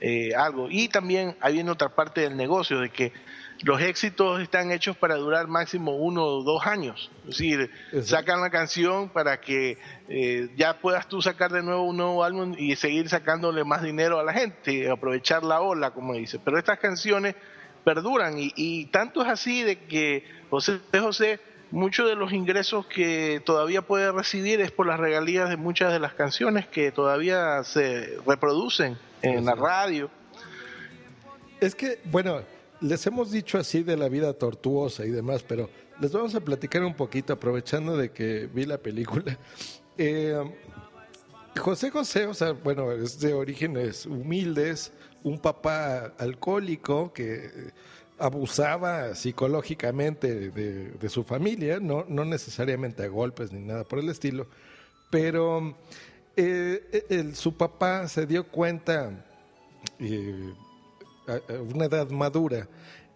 eh, 0.00 0.34
algo. 0.36 0.68
Y 0.70 0.88
también 0.88 1.36
hay 1.40 1.60
otra 1.68 1.88
parte 1.88 2.20
del 2.20 2.36
negocio, 2.36 2.78
de 2.80 2.90
que 2.90 3.12
los 3.62 3.80
éxitos 3.80 4.40
están 4.40 4.70
hechos 4.70 4.96
para 4.96 5.16
durar 5.16 5.46
máximo 5.46 5.96
uno 5.96 6.24
o 6.24 6.42
dos 6.42 6.66
años. 6.66 7.10
Es 7.22 7.38
decir, 7.38 7.70
sacan 8.02 8.40
la 8.40 8.50
canción 8.50 9.08
para 9.08 9.40
que 9.40 9.78
ya 10.56 10.80
puedas 10.80 11.08
tú 11.08 11.22
sacar 11.22 11.52
de 11.52 11.62
nuevo 11.62 11.84
un 11.84 11.96
nuevo 11.96 12.24
álbum 12.24 12.54
y 12.58 12.76
seguir 12.76 13.08
sacándole 13.08 13.64
más 13.64 13.82
dinero 13.82 14.18
a 14.18 14.24
la 14.24 14.32
gente, 14.32 14.90
aprovechar 14.90 15.44
la 15.44 15.60
ola, 15.60 15.92
como 15.92 16.14
dice. 16.14 16.38
Pero 16.38 16.58
estas 16.58 16.78
canciones 16.78 17.34
perduran 17.84 18.34
y, 18.36 18.86
tanto 18.86 19.22
es 19.22 19.28
así 19.28 19.62
de 19.62 19.78
que 19.78 20.24
José 20.50 20.80
José 20.92 21.40
muchos 21.72 22.08
de 22.08 22.14
los 22.14 22.32
ingresos 22.32 22.86
que 22.86 23.40
todavía 23.44 23.82
puede 23.82 24.12
recibir 24.12 24.60
es 24.60 24.70
por 24.70 24.86
las 24.86 25.00
regalías 25.00 25.48
de 25.48 25.56
muchas 25.56 25.92
de 25.92 25.98
las 25.98 26.12
canciones 26.12 26.66
que 26.66 26.92
todavía 26.92 27.64
se 27.64 28.18
reproducen 28.26 28.98
en 29.22 29.44
la 29.44 29.54
radio. 29.54 30.10
Es 31.60 31.74
que, 31.74 31.98
bueno, 32.04 32.42
les 32.82 33.06
hemos 33.06 33.30
dicho 33.30 33.58
así 33.58 33.82
de 33.82 33.96
la 33.96 34.08
vida 34.08 34.32
tortuosa 34.32 35.04
y 35.04 35.10
demás, 35.10 35.44
pero 35.46 35.70
les 36.00 36.12
vamos 36.12 36.34
a 36.34 36.40
platicar 36.40 36.84
un 36.84 36.94
poquito 36.94 37.32
aprovechando 37.32 37.96
de 37.96 38.10
que 38.10 38.48
vi 38.52 38.66
la 38.66 38.78
película. 38.78 39.38
Eh, 39.98 40.42
José 41.60 41.90
José, 41.90 42.24
o 42.24 42.32
sea, 42.32 42.52
bueno, 42.52 42.90
es 42.92 43.20
de 43.20 43.34
orígenes 43.34 44.06
humildes, 44.06 44.90
un 45.22 45.38
papá 45.38 46.14
alcohólico 46.16 47.12
que 47.12 47.72
abusaba 48.18 49.14
psicológicamente 49.14 50.50
de, 50.50 51.08
su 51.10 51.24
familia, 51.24 51.78
no, 51.78 52.06
no, 52.08 52.24
necesariamente 52.24 53.04
a 53.04 53.08
golpes 53.08 53.52
ni 53.52 53.60
nada 53.60 53.84
por 53.84 53.98
el 53.98 54.08
estilo, 54.08 54.46
pero 55.10 55.76
eh, 56.36 57.32
su 57.34 57.54
papá 57.54 58.08
se 58.08 58.26
dio 58.26 58.48
cuenta 58.48 59.26
eh, 59.98 60.54
una 61.72 61.86
edad 61.86 62.10
madura 62.10 62.68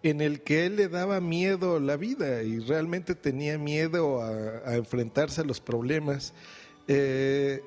en 0.03 0.21
el 0.21 0.41
que 0.41 0.65
él 0.65 0.75
le 0.75 0.87
daba 0.87 1.19
miedo 1.19 1.79
la 1.79 1.97
vida 1.97 2.43
y 2.43 2.59
realmente 2.59 3.15
tenía 3.15 3.57
miedo 3.57 4.21
a, 4.21 4.75
enfrentarse 4.75 5.41
a 5.41 5.43
los 5.43 5.59
problemas. 5.59 6.33
Eh, 6.87 7.61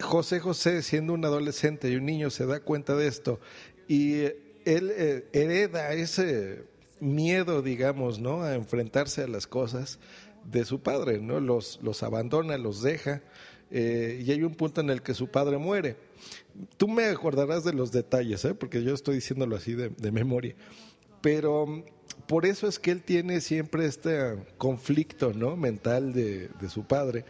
José 0.00 0.40
José, 0.40 0.82
siendo 0.82 1.12
un 1.12 1.24
adolescente 1.24 1.90
y 1.90 1.96
un 1.96 2.06
niño, 2.06 2.30
se 2.30 2.46
da 2.46 2.60
cuenta 2.60 2.94
de 2.94 3.06
esto 3.06 3.40
y 3.88 4.22
él 4.64 4.92
eh, 4.96 5.28
hereda 5.32 5.92
ese 5.92 6.64
miedo, 7.00 7.62
digamos, 7.62 8.18
¿no? 8.18 8.42
A 8.42 8.54
enfrentarse 8.54 9.22
a 9.22 9.28
las 9.28 9.46
cosas 9.46 9.98
de 10.44 10.64
su 10.64 10.80
padre, 10.80 11.18
¿no? 11.20 11.40
Los, 11.40 11.80
los 11.82 12.02
abandona, 12.02 12.56
los 12.56 12.82
deja. 12.82 13.22
Eh, 13.70 14.22
y 14.24 14.30
hay 14.30 14.42
un 14.42 14.54
punto 14.54 14.80
en 14.80 14.90
el 14.90 15.02
que 15.02 15.14
su 15.14 15.28
padre 15.28 15.58
muere. 15.58 15.96
Tú 16.76 16.88
me 16.88 17.06
acordarás 17.06 17.64
de 17.64 17.72
los 17.72 17.92
detalles, 17.92 18.44
¿eh? 18.44 18.54
porque 18.54 18.82
yo 18.82 18.94
estoy 18.94 19.16
diciéndolo 19.16 19.56
así 19.56 19.74
de, 19.74 20.12
memoria. 20.12 20.54
pero 21.20 21.66
mm, 21.66 21.84
por 22.26 22.46
eso 22.46 22.68
es 22.68 22.78
que 22.78 22.90
él 22.90 23.02
tiene 23.02 23.40
siempre 23.40 23.86
este 23.86 24.36
conflicto 24.56 25.32
¿no? 25.34 25.56
mental 25.56 26.12
de, 26.12 26.48
de 26.60 26.68
su 26.68 26.84
padre. 26.84 27.24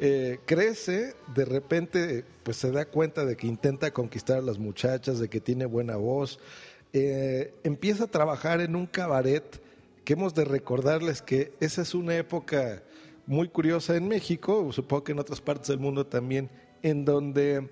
Eh, 0.00 0.38
crece, 0.46 1.14
de 1.34 1.44
repente 1.44 2.24
pues 2.44 2.56
se 2.56 2.70
da 2.70 2.84
cuenta 2.84 3.24
de 3.24 3.36
que 3.36 3.48
intenta 3.48 3.90
conquistar 3.92 4.38
a 4.38 4.42
las 4.42 4.58
muchachas, 4.58 5.18
de 5.18 5.28
que 5.28 5.40
tiene 5.40 5.66
buena 5.66 5.96
voz, 5.96 6.38
eh, 6.92 7.52
empieza 7.64 8.04
a 8.04 8.06
trabajar 8.06 8.60
en 8.60 8.76
un 8.76 8.86
cabaret 8.86 9.60
que 10.04 10.12
hemos 10.12 10.34
de 10.34 10.44
recordarles 10.44 11.20
que 11.20 11.52
esa 11.58 11.82
es 11.82 11.94
una 11.94 12.16
época 12.16 12.82
muy 13.28 13.48
curiosa 13.48 13.94
en 13.94 14.08
México, 14.08 14.72
supongo 14.72 15.04
que 15.04 15.12
en 15.12 15.18
otras 15.18 15.42
partes 15.42 15.68
del 15.68 15.78
mundo 15.78 16.06
también, 16.06 16.48
en 16.82 17.04
donde 17.04 17.68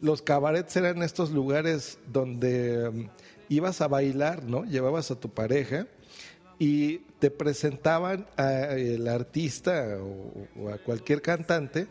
los 0.00 0.22
cabarets 0.22 0.76
eran 0.76 1.02
estos 1.02 1.32
lugares 1.32 1.98
donde 2.06 2.88
um, 2.88 3.08
ibas 3.48 3.80
a 3.80 3.88
bailar, 3.88 4.44
¿no? 4.44 4.64
Llevabas 4.64 5.10
a 5.10 5.18
tu 5.18 5.28
pareja 5.28 5.88
y 6.56 6.98
te 7.18 7.32
presentaban 7.32 8.26
al 8.36 9.08
artista 9.08 9.98
o, 10.00 10.68
a 10.68 10.78
cualquier 10.78 11.20
cantante 11.20 11.88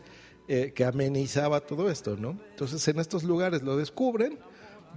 eh, 0.48 0.72
que 0.74 0.86
amenizaba 0.86 1.60
todo 1.60 1.90
esto, 1.90 2.16
¿no? 2.16 2.40
Entonces 2.50 2.88
en 2.88 2.98
estos 2.98 3.24
lugares 3.24 3.62
lo 3.62 3.76
descubren, 3.76 4.38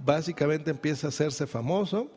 básicamente 0.06 0.70
empieza 0.70 1.08
a 1.08 1.10
hacerse 1.10 1.46
famoso, 1.46 2.10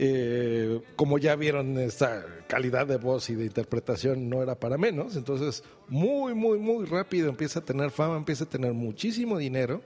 eh, 0.00 0.80
como 0.94 1.18
ya 1.18 1.34
vieron, 1.34 1.76
esta 1.76 2.24
calidad 2.46 2.86
de 2.86 2.98
voz 2.98 3.30
y 3.30 3.34
de 3.34 3.46
interpretación 3.46 4.28
no 4.28 4.42
era 4.42 4.54
para 4.54 4.78
menos. 4.78 5.16
Entonces, 5.16 5.64
muy, 5.88 6.34
muy, 6.34 6.58
muy 6.58 6.86
rápido 6.86 7.28
empieza 7.28 7.58
a 7.58 7.64
tener 7.64 7.90
fama, 7.90 8.16
empieza 8.16 8.44
a 8.44 8.48
tener 8.48 8.72
muchísimo 8.74 9.38
dinero. 9.38 9.82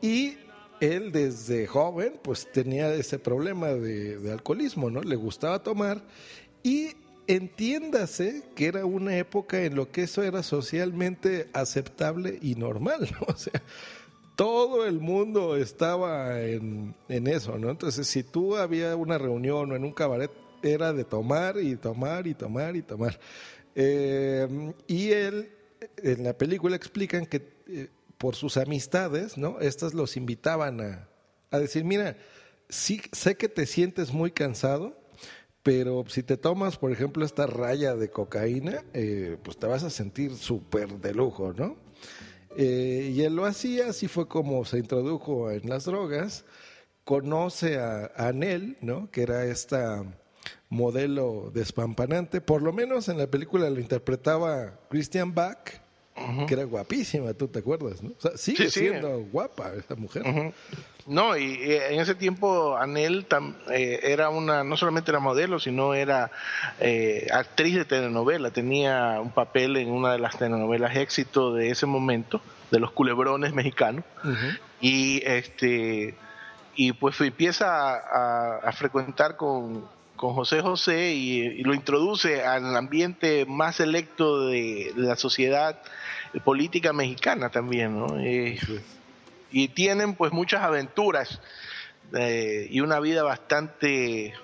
Y 0.00 0.38
él 0.80 1.10
desde 1.10 1.66
joven, 1.66 2.20
pues 2.22 2.50
tenía 2.52 2.94
ese 2.94 3.18
problema 3.18 3.68
de, 3.68 4.30
alcoholismo, 4.30 4.88
¿no? 4.88 5.02
Le 5.02 5.16
gustaba 5.16 5.64
tomar. 5.64 6.04
Y 6.62 6.90
entiéndase 7.26 8.44
que 8.54 8.66
era 8.66 8.86
una 8.86 9.16
época 9.16 9.64
en 9.64 9.74
lo 9.74 9.90
que 9.90 10.04
eso 10.04 10.22
era 10.22 10.44
socialmente 10.44 11.48
aceptable 11.54 12.38
y 12.40 12.54
normal, 12.54 13.10
¿no? 13.20 13.26
O 13.34 13.36
sea, 13.36 13.62
todo 14.36 14.86
el 14.86 15.00
mundo 15.00 15.56
estaba 15.56 16.40
en, 16.40 16.94
eso, 17.08 17.58
¿no? 17.58 17.70
Entonces, 17.70 18.06
si 18.06 18.22
tú 18.22 18.56
había 18.56 18.96
una 18.96 19.18
reunión 19.18 19.72
o 19.72 19.76
en 19.76 19.84
un 19.84 19.92
cabaret, 19.92 20.30
era 20.62 20.92
de 20.92 21.04
tomar 21.04 21.58
y 21.58 21.76
tomar 21.76 22.26
y 22.26 22.34
tomar 22.34 22.76
y 22.76 22.82
tomar. 22.82 23.20
Eh, 23.74 24.72
y 24.86 25.10
él, 25.10 25.50
en 25.98 26.24
la 26.24 26.36
película 26.36 26.76
explican 26.76 27.26
que 27.26 27.54
eh, 27.68 27.88
por 28.18 28.34
sus 28.34 28.56
amistades, 28.56 29.36
¿no? 29.36 29.60
Estas 29.60 29.94
los 29.94 30.16
invitaban 30.16 30.80
a, 30.80 31.08
a 31.50 31.58
decir, 31.58 31.84
mira, 31.84 32.16
sí, 32.68 33.02
sé 33.12 33.36
que 33.36 33.48
te 33.48 33.66
sientes 33.66 34.12
muy 34.12 34.30
cansado, 34.30 34.96
pero 35.62 36.04
si 36.08 36.22
te 36.22 36.36
tomas, 36.36 36.76
por 36.76 36.92
ejemplo, 36.92 37.24
esta 37.24 37.46
raya 37.46 37.94
de 37.94 38.10
cocaína, 38.10 38.84
eh, 38.92 39.38
pues 39.42 39.56
te 39.56 39.66
vas 39.66 39.82
a 39.82 39.90
sentir 39.90 40.36
súper 40.36 41.00
de 41.00 41.14
lujo, 41.14 41.52
¿no? 41.52 41.83
Eh, 42.56 43.12
y 43.14 43.22
él 43.22 43.36
lo 43.36 43.44
hacía, 43.44 43.88
así 43.88 44.08
fue 44.08 44.28
como 44.28 44.64
se 44.64 44.78
introdujo 44.78 45.50
en 45.50 45.68
las 45.68 45.84
drogas. 45.84 46.44
Conoce 47.04 47.78
a, 47.78 48.10
Anel, 48.16 48.76
¿no? 48.80 49.10
que 49.10 49.22
era 49.22 49.44
esta 49.44 50.04
modelo 50.68 51.50
despampanante. 51.52 52.40
Por 52.40 52.62
lo 52.62 52.72
menos 52.72 53.08
en 53.08 53.18
la 53.18 53.26
película 53.26 53.68
lo 53.70 53.80
interpretaba 53.80 54.78
Christian 54.88 55.34
Bach, 55.34 55.70
que 56.46 56.54
era 56.54 56.64
guapísima, 56.64 57.34
tú 57.34 57.48
te 57.48 57.58
acuerdas, 57.58 58.02
¿no? 58.02 58.12
sigue 58.36 58.70
siendo 58.70 59.24
guapa 59.32 59.72
esa 59.74 59.96
mujer. 59.96 60.22
No, 61.06 61.36
y, 61.36 61.58
en 61.62 62.00
ese 62.00 62.14
tiempo 62.14 62.78
Anel 62.78 63.26
eh, 63.70 64.00
era 64.02 64.30
una, 64.30 64.64
no 64.64 64.76
solamente 64.76 65.10
era 65.10 65.20
modelo, 65.20 65.60
sino 65.60 65.92
era 65.92 66.30
eh, 66.80 67.28
actriz 67.30 67.74
de 67.74 67.84
telenovela, 67.84 68.50
tenía 68.50 69.20
un 69.20 69.30
papel 69.30 69.76
en 69.76 69.90
una 69.90 70.12
de 70.12 70.18
las 70.18 70.38
telenovelas 70.38 70.96
éxito 70.96 71.52
de 71.52 71.70
ese 71.70 71.84
momento, 71.84 72.40
de 72.70 72.80
los 72.80 72.90
culebrones 72.92 73.52
mexicanos, 73.52 74.04
y 74.80 75.22
este 75.26 76.14
y 76.76 76.92
pues 76.92 77.20
empieza 77.20 77.94
a, 78.58 78.72
frecuentar 78.72 79.36
con, 79.36 79.92
José 80.16 80.62
José 80.62 81.12
y, 81.12 81.62
lo 81.64 81.74
introduce 81.74 82.44
al 82.44 82.74
ambiente 82.76 83.44
más 83.46 83.76
selecto 83.76 84.46
de, 84.46 84.92
la 84.96 85.16
sociedad 85.16 85.78
política 86.44 86.94
mexicana 86.94 87.50
también, 87.50 87.98
¿no? 87.98 88.18
Eh, 88.18 88.58
y 89.54 89.68
tienen 89.68 90.14
pues 90.14 90.32
muchas 90.32 90.62
aventuras 90.62 91.40
eh, 92.12 92.66
y 92.70 92.80
una 92.80 92.98
vida 92.98 93.22
bastante 93.22 94.34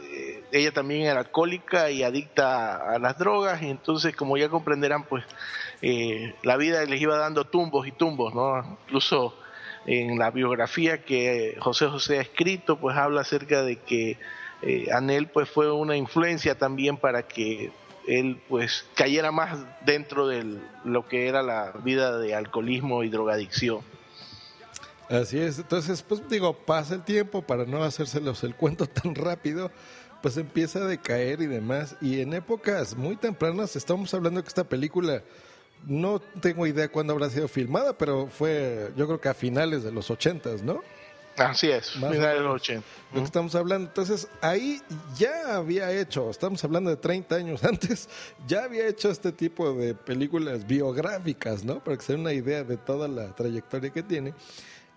eh, 0.00 0.44
ella 0.52 0.70
también 0.70 1.02
era 1.02 1.18
alcohólica 1.18 1.90
y 1.90 2.04
adicta 2.04 2.76
a, 2.76 3.00
las 3.00 3.18
drogas 3.18 3.62
y 3.62 3.68
entonces 3.68 4.14
como 4.14 4.36
ya 4.36 4.48
comprenderán 4.48 5.02
pues 5.06 5.24
eh, 5.82 6.36
la 6.44 6.56
vida 6.56 6.84
les 6.84 7.00
iba 7.00 7.16
dando 7.16 7.46
tumbos 7.46 7.88
y 7.88 7.90
tumbos 7.90 8.32
no 8.32 8.78
incluso 8.86 9.36
en 9.86 10.20
la 10.20 10.30
biografía 10.30 11.04
que 11.04 11.56
José 11.58 11.88
José 11.88 12.18
ha 12.18 12.22
escrito 12.22 12.78
pues 12.78 12.96
habla 12.96 13.22
acerca 13.22 13.62
de 13.62 13.80
que 13.80 14.18
Anel 14.92 15.26
pues 15.26 15.50
fue 15.50 15.72
una 15.72 15.96
influencia 15.96 16.56
también 16.56 16.96
para 16.96 17.24
que 17.24 17.72
él 18.06 18.40
pues 18.48 18.86
cayera 18.94 19.32
más 19.32 19.58
dentro 19.84 20.28
de 20.28 20.60
lo 20.84 21.08
que 21.08 21.26
era 21.26 21.42
la 21.42 21.72
vida 21.82 22.18
de 22.18 22.36
alcoholismo 22.36 23.02
y 23.02 23.08
drogadicción 23.08 23.82
Así 25.08 25.38
es, 25.38 25.58
entonces 25.58 26.02
pues 26.02 26.26
digo, 26.28 26.54
pasa 26.54 26.94
el 26.94 27.02
tiempo 27.02 27.42
para 27.42 27.64
no 27.66 27.82
hacérselos 27.82 28.42
el 28.44 28.54
cuento 28.54 28.86
tan 28.88 29.14
rápido, 29.14 29.70
pues 30.22 30.36
empieza 30.36 30.80
a 30.80 30.86
decaer 30.86 31.42
y 31.42 31.46
demás. 31.46 31.96
Y 32.00 32.20
en 32.20 32.32
épocas 32.32 32.96
muy 32.96 33.16
tempranas, 33.16 33.76
estamos 33.76 34.12
hablando 34.14 34.42
que 34.42 34.48
esta 34.48 34.64
película, 34.64 35.22
no 35.86 36.20
tengo 36.40 36.66
idea 36.66 36.88
cuándo 36.88 37.12
habrá 37.12 37.28
sido 37.28 37.48
filmada, 37.48 37.96
pero 37.98 38.28
fue 38.28 38.90
yo 38.96 39.06
creo 39.06 39.20
que 39.20 39.28
a 39.28 39.34
finales 39.34 39.82
de 39.82 39.92
los 39.92 40.10
ochentas, 40.10 40.62
¿no? 40.62 40.82
Así 41.36 41.68
es, 41.68 41.90
finales 41.90 42.20
de 42.20 42.40
los 42.40 42.54
80. 42.54 42.86
Lo 43.12 43.20
que 43.20 43.24
estamos 43.24 43.54
hablando. 43.54 43.88
Entonces, 43.88 44.28
ahí 44.40 44.80
ya 45.18 45.56
había 45.56 45.90
hecho, 45.90 46.30
estamos 46.30 46.62
hablando 46.62 46.90
de 46.90 46.96
30 46.96 47.34
años 47.34 47.64
antes, 47.64 48.08
ya 48.46 48.64
había 48.64 48.86
hecho 48.86 49.10
este 49.10 49.32
tipo 49.32 49.74
de 49.74 49.94
películas 49.94 50.66
biográficas, 50.66 51.64
¿no? 51.64 51.82
Para 51.82 51.96
que 51.96 52.04
se 52.04 52.12
den 52.12 52.20
una 52.20 52.32
idea 52.32 52.62
de 52.62 52.76
toda 52.76 53.08
la 53.08 53.34
trayectoria 53.34 53.90
que 53.90 54.02
tiene. 54.02 54.32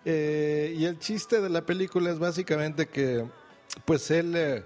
Eh, 0.09 0.73
y 0.77 0.85
el 0.85 0.99
chiste 0.99 1.41
de 1.41 1.49
la 1.49 1.65
película 1.65 2.09
es 2.09 2.17
básicamente 2.17 2.87
que, 2.87 3.25
pues 3.83 4.09
él 4.09 4.33
eh, 4.37 4.63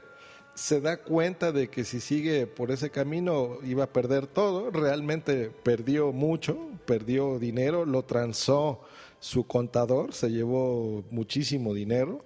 se 0.53 0.81
da 0.81 0.97
cuenta 0.97 1.51
de 1.51 1.67
que 1.67 1.83
si 1.83 1.99
sigue 1.99 2.45
por 2.45 2.69
ese 2.69 2.91
camino 2.91 3.57
iba 3.63 3.85
a 3.85 3.91
perder 3.91 4.27
todo. 4.27 4.69
Realmente 4.69 5.49
perdió 5.63 6.11
mucho, 6.11 6.59
perdió 6.85 7.39
dinero, 7.39 7.87
lo 7.87 8.03
transó 8.03 8.81
su 9.19 9.47
contador, 9.47 10.13
se 10.13 10.29
llevó 10.29 11.03
muchísimo 11.09 11.73
dinero. 11.73 12.23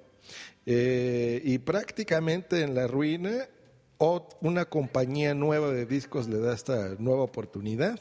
Eh, 0.65 1.41
y 1.45 1.59
prácticamente 1.59 2.63
en 2.63 2.75
la 2.75 2.85
ruina, 2.85 3.47
una 4.41 4.65
compañía 4.65 5.33
nueva 5.33 5.71
de 5.71 5.85
discos 5.85 6.27
le 6.27 6.39
da 6.39 6.53
esta 6.53 6.95
nueva 6.99 7.21
oportunidad 7.23 7.97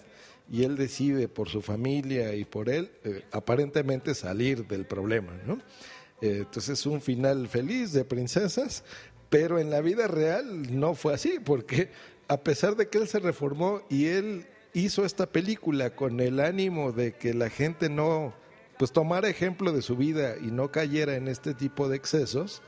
y 0.51 0.65
él 0.65 0.77
decide 0.77 1.29
por 1.29 1.49
su 1.49 1.63
familia 1.63 2.35
y 2.35 2.45
por 2.45 2.69
él 2.69 2.91
eh, 3.05 3.25
aparentemente 3.33 4.15
salir 4.15 4.67
del 4.67 4.87
problema, 4.87 5.33
¿no? 5.47 5.59
Eh, 6.21 6.39
entonces 6.39 6.79
es 6.81 6.87
un 6.87 7.01
final 7.01 7.49
feliz 7.49 7.93
de 7.93 8.05
princesas, 8.05 8.85
pero 9.31 9.59
en 9.59 9.71
la 9.71 9.81
vida 9.81 10.07
real 10.07 10.79
no 10.79 10.95
fue 10.95 11.15
así, 11.15 11.39
porque 11.45 11.91
a 12.29 12.39
pesar 12.43 12.77
de 12.77 12.89
que 12.89 12.99
él 12.99 13.09
se 13.09 13.19
reformó 13.19 13.83
y 13.89 14.07
él 14.07 14.47
hizo 14.75 15.05
esta 15.05 15.27
película 15.27 15.95
con 15.95 16.21
el 16.21 16.41
ánimo 16.41 16.93
de 16.93 17.13
que 17.13 17.33
la 17.35 17.49
gente 17.51 17.89
no, 17.89 18.35
pues 18.79 18.93
tomara 18.93 19.29
ejemplo 19.29 19.73
de 19.73 19.83
su 19.83 19.97
vida 19.97 20.37
y 20.41 20.47
no 20.51 20.71
cayera 20.71 21.17
en 21.17 21.29
este 21.29 21.55
tipo 21.55 21.89
de 21.89 21.97
excesos, 21.97 22.63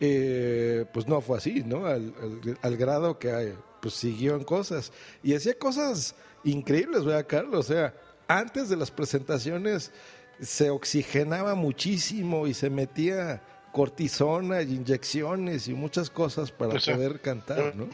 eh, 0.00 0.86
pues 0.92 1.06
no 1.06 1.20
fue 1.20 1.38
así, 1.38 1.62
¿no? 1.64 1.86
Al, 1.86 2.76
grado 2.76 3.18
que 3.18 3.54
pues 3.84 3.96
siguió 3.96 4.34
en 4.34 4.44
cosas 4.44 4.92
y 5.22 5.34
hacía 5.34 5.58
cosas 5.58 6.14
increíbles, 6.42 7.04
¿verdad, 7.04 7.26
Carlos? 7.28 7.68
O 7.68 7.72
sea, 7.74 7.92
antes 8.26 8.70
de 8.70 8.76
las 8.76 8.90
presentaciones 8.90 9.92
se 10.40 10.70
oxigenaba 10.70 11.54
muchísimo 11.54 12.46
y 12.46 12.54
se 12.54 12.70
metía 12.70 13.42
cortisona 13.72 14.62
y 14.62 14.76
inyecciones 14.76 15.68
y 15.68 15.74
muchas 15.74 16.08
cosas 16.08 16.50
para 16.50 16.80
poder 16.80 17.20
cantar, 17.20 17.76
¿no? 17.76 17.90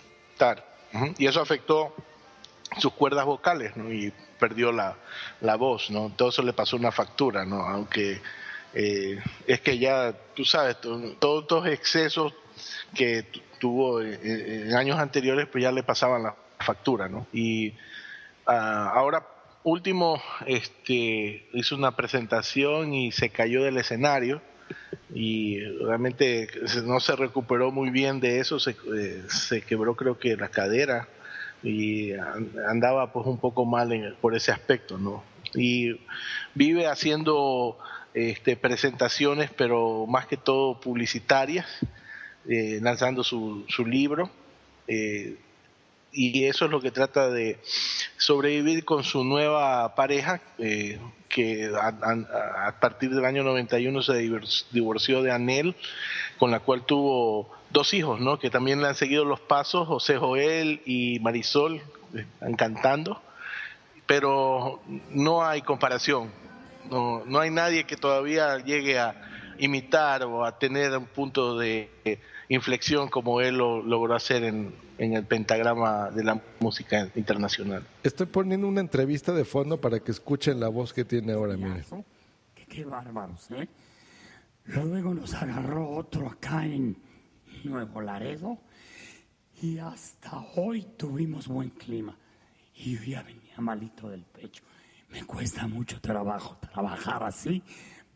Y 1.19 1.27
eso 1.27 1.41
afectó 1.41 1.93
sus 2.79 2.93
cuerdas 2.93 3.25
vocales, 3.25 3.77
¿no? 3.77 3.93
Y 3.93 4.13
perdió 4.39 4.71
la, 4.71 4.97
la 5.41 5.57
voz, 5.57 5.91
¿no? 5.91 6.13
Todo 6.15 6.29
eso 6.29 6.45
le 6.45 6.53
pasó 6.53 6.77
una 6.77 6.93
factura, 6.93 7.45
¿no? 7.45 7.67
Aunque 7.67 8.23
eh, 8.75 9.21
es 9.45 9.61
que 9.61 9.77
ya, 9.77 10.15
tú 10.37 10.45
sabes, 10.45 10.77
todos 10.81 11.43
estos 11.43 11.67
excesos 11.67 12.33
que 12.95 13.27
tuvo 13.61 14.03
en, 14.03 14.75
años 14.75 14.99
anteriores, 14.99 15.47
pues 15.47 15.63
ya 15.63 15.71
le 15.71 15.85
pasaban 15.85 16.25
la 16.25 16.35
factura, 16.59 17.09
¿no? 17.09 17.29
Y 17.33 17.75
Ah, 18.53 18.91
ahora 18.95 19.25
último 19.63 20.21
este, 20.45 21.47
hizo 21.53 21.77
una 21.77 21.95
presentación 21.95 22.95
y 22.95 23.13
se 23.13 23.31
cayó 23.31 23.63
del 23.63 23.77
escenario 23.77 24.43
y 25.15 25.61
realmente 25.61 26.49
no 26.85 26.99
se 26.99 27.15
recuperó 27.15 27.71
muy 27.71 27.91
bien 27.91 28.19
de 28.19 28.41
eso, 28.41 28.59
se, 28.59 28.73
eh, 28.97 29.23
se 29.29 29.63
quebró 29.63 29.95
creo 29.95 30.19
que 30.19 30.37
la 30.37 30.49
cadera 30.49 31.07
y 31.63 32.13
andaba 32.69 33.13
pues 33.13 33.25
un 33.27 33.39
poco 33.39 33.65
mal 33.65 34.17
por 34.21 34.35
ese 34.35 34.51
aspecto, 34.51 34.99
¿no? 34.99 35.23
Y 35.55 36.01
vive 36.55 36.89
haciendo 36.89 37.79
este, 38.15 38.57
presentaciones, 38.57 39.51
pero 39.57 40.07
más 40.09 40.27
que 40.27 40.37
todo 40.37 40.81
publicitarias, 40.81 41.67
eh, 42.49 42.79
lanzando 42.83 43.25
su, 43.25 43.65
su 43.69 43.87
libro. 43.87 44.31
Eh, 44.87 45.37
y 46.13 46.45
eso 46.45 46.65
es 46.65 46.71
lo 46.71 46.81
que 46.81 46.91
trata 46.91 47.31
de 47.31 47.59
sobrevivir 48.17 48.85
con 48.85 49.05
su 49.05 49.23
nueva 49.23 49.95
pareja, 49.95 50.41
eh, 50.59 50.99
que 51.29 51.71
a, 51.81 52.81
partir 52.81 53.11
del 53.11 53.25
año 53.25 53.45
91 53.45 54.03
se 54.03 54.15
divorció 54.73 55.23
de 55.23 55.31
Anel, 55.31 55.77
con 56.39 56.51
la 56.51 56.59
cual 56.59 56.85
tuvo 56.85 57.53
dos 57.71 57.95
hijos, 57.95 58.21
¿no? 58.21 58.41
que 58.41 58.51
también 58.51 58.81
le 58.81 58.89
han 58.89 58.97
seguido 58.97 59.25
los 59.25 59.39
pasos, 59.39 59.87
José 59.87 60.17
Joel 60.17 60.83
y 60.85 61.21
Marisol, 61.21 61.81
están 62.13 62.55
cantando, 62.55 63.23
pero 64.07 64.83
no 65.11 65.47
hay 65.47 65.63
comparación 65.63 66.33
no, 66.91 67.23
no 67.27 67.41
hay 67.41 67.51
nadie 67.51 67.85
que 67.85 67.97
todavía 67.97 68.59
llegue 68.59 68.99
a 68.99 69.15
imitar 69.61 70.25
o 70.25 70.45
a 70.45 70.59
tener 70.59 70.97
un 70.97 71.07
punto 71.07 71.57
de 71.59 72.19
inflexión 72.49 73.09
como 73.09 73.41
él 73.41 73.59
lo 73.59 73.83
logró 73.83 74.15
hacer 74.15 74.43
en, 74.45 74.75
en 74.99 75.15
el 75.15 75.25
pentagrama 75.25 76.11
de 76.11 76.25
la 76.25 76.43
música 76.59 77.09
internacional. 77.15 77.87
Estoy 78.03 78.27
poniendo 78.27 78.67
una 78.67 78.81
entrevista 78.81 79.33
de 79.33 79.45
fondo 79.45 79.81
para 79.81 80.01
que 80.01 80.11
escuchen 80.11 80.59
la 80.59 80.69
voz 80.69 80.93
que 80.93 81.05
tiene 81.05 81.33
ahora, 81.33 81.57
mire. 81.57 81.85
Qué, 82.55 82.67
qué 82.67 82.85
bárbaros, 82.85 83.51
¿eh? 83.53 83.69
Luego 84.65 85.15
nos 85.15 85.35
agarró 85.35 85.89
otro 85.91 86.29
acá 86.29 86.65
en 86.65 86.97
Nuevo 87.65 88.01
Laredo 88.01 88.59
y 89.63 89.79
hasta 89.79 90.39
hoy 90.57 90.87
tuvimos 90.97 91.49
buen 91.49 91.71
clima. 91.71 92.17
Y 92.75 92.97
yo 92.97 93.03
ya 93.05 93.23
venía 93.23 93.59
malito 93.59 94.09
del 94.09 94.25
pecho. 94.25 94.65
Me 95.11 95.25
cuesta 95.25 95.67
mucho 95.67 96.01
trabajo 96.01 96.57
trabajar 96.57 97.23
así, 97.25 97.63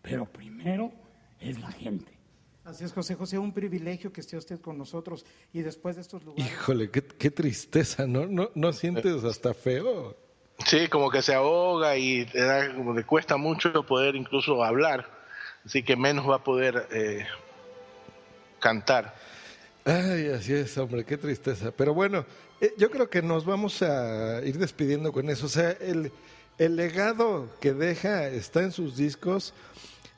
pero 0.01 0.27
primero 0.27 1.04
es 1.45 1.61
la 1.61 1.71
gente. 1.73 2.13
Así 2.65 2.83
es, 2.83 2.93
José 2.93 3.15
José, 3.15 3.39
un 3.39 3.53
privilegio 3.53 4.11
que 4.11 4.23
esté 4.23 4.39
usted 4.39 4.59
con 4.59 4.79
nosotros 4.79 5.27
y 5.53 5.61
después 5.61 5.97
de 5.97 6.03
estos 6.03 6.25
lugares. 6.25 6.51
Híjole, 6.51 6.91
qué, 6.91 7.31
tristeza, 7.31 8.07
¿no? 8.07 8.27
¿no? 8.27 8.51
¿No 8.55 8.73
sientes 8.73 9.23
hasta 9.23 9.53
feo? 9.53 10.17
Sí, 10.67 10.89
como 10.89 11.11
que 11.11 11.21
se 11.21 11.35
ahoga 11.35 11.99
y 11.99 12.27
como 12.75 12.95
le 12.95 13.05
cuesta 13.05 13.37
mucho 13.37 13.85
poder 13.85 14.17
incluso 14.17 14.65
hablar, 14.65 15.07
así 15.65 15.83
que 15.83 15.95
menos 15.95 16.29
va 16.29 16.37
a 16.37 16.45
poder 16.45 16.89
eh, 16.91 17.27
cantar. 18.61 19.15
Ay, 19.85 20.29
así 20.29 20.55
es, 20.55 20.79
hombre, 20.79 21.05
qué 21.05 21.19
tristeza. 21.19 21.71
Pero 21.71 21.93
bueno, 21.93 22.25
eh, 22.63 22.73
yo 22.79 22.91
creo 22.91 23.11
que 23.11 23.21
nos 23.21 23.45
vamos 23.45 23.83
a 23.83 24.41
ir 24.43 24.57
despidiendo 24.57 25.13
con 25.13 25.29
eso. 25.29 25.45
O 25.45 25.51
sea, 25.51 25.73
el, 25.73 26.11
el 26.57 26.77
legado 26.77 27.51
que 27.61 27.75
deja 27.75 28.29
está 28.29 28.63
en 28.63 28.73
sus 28.73 28.97
discos. 28.97 29.53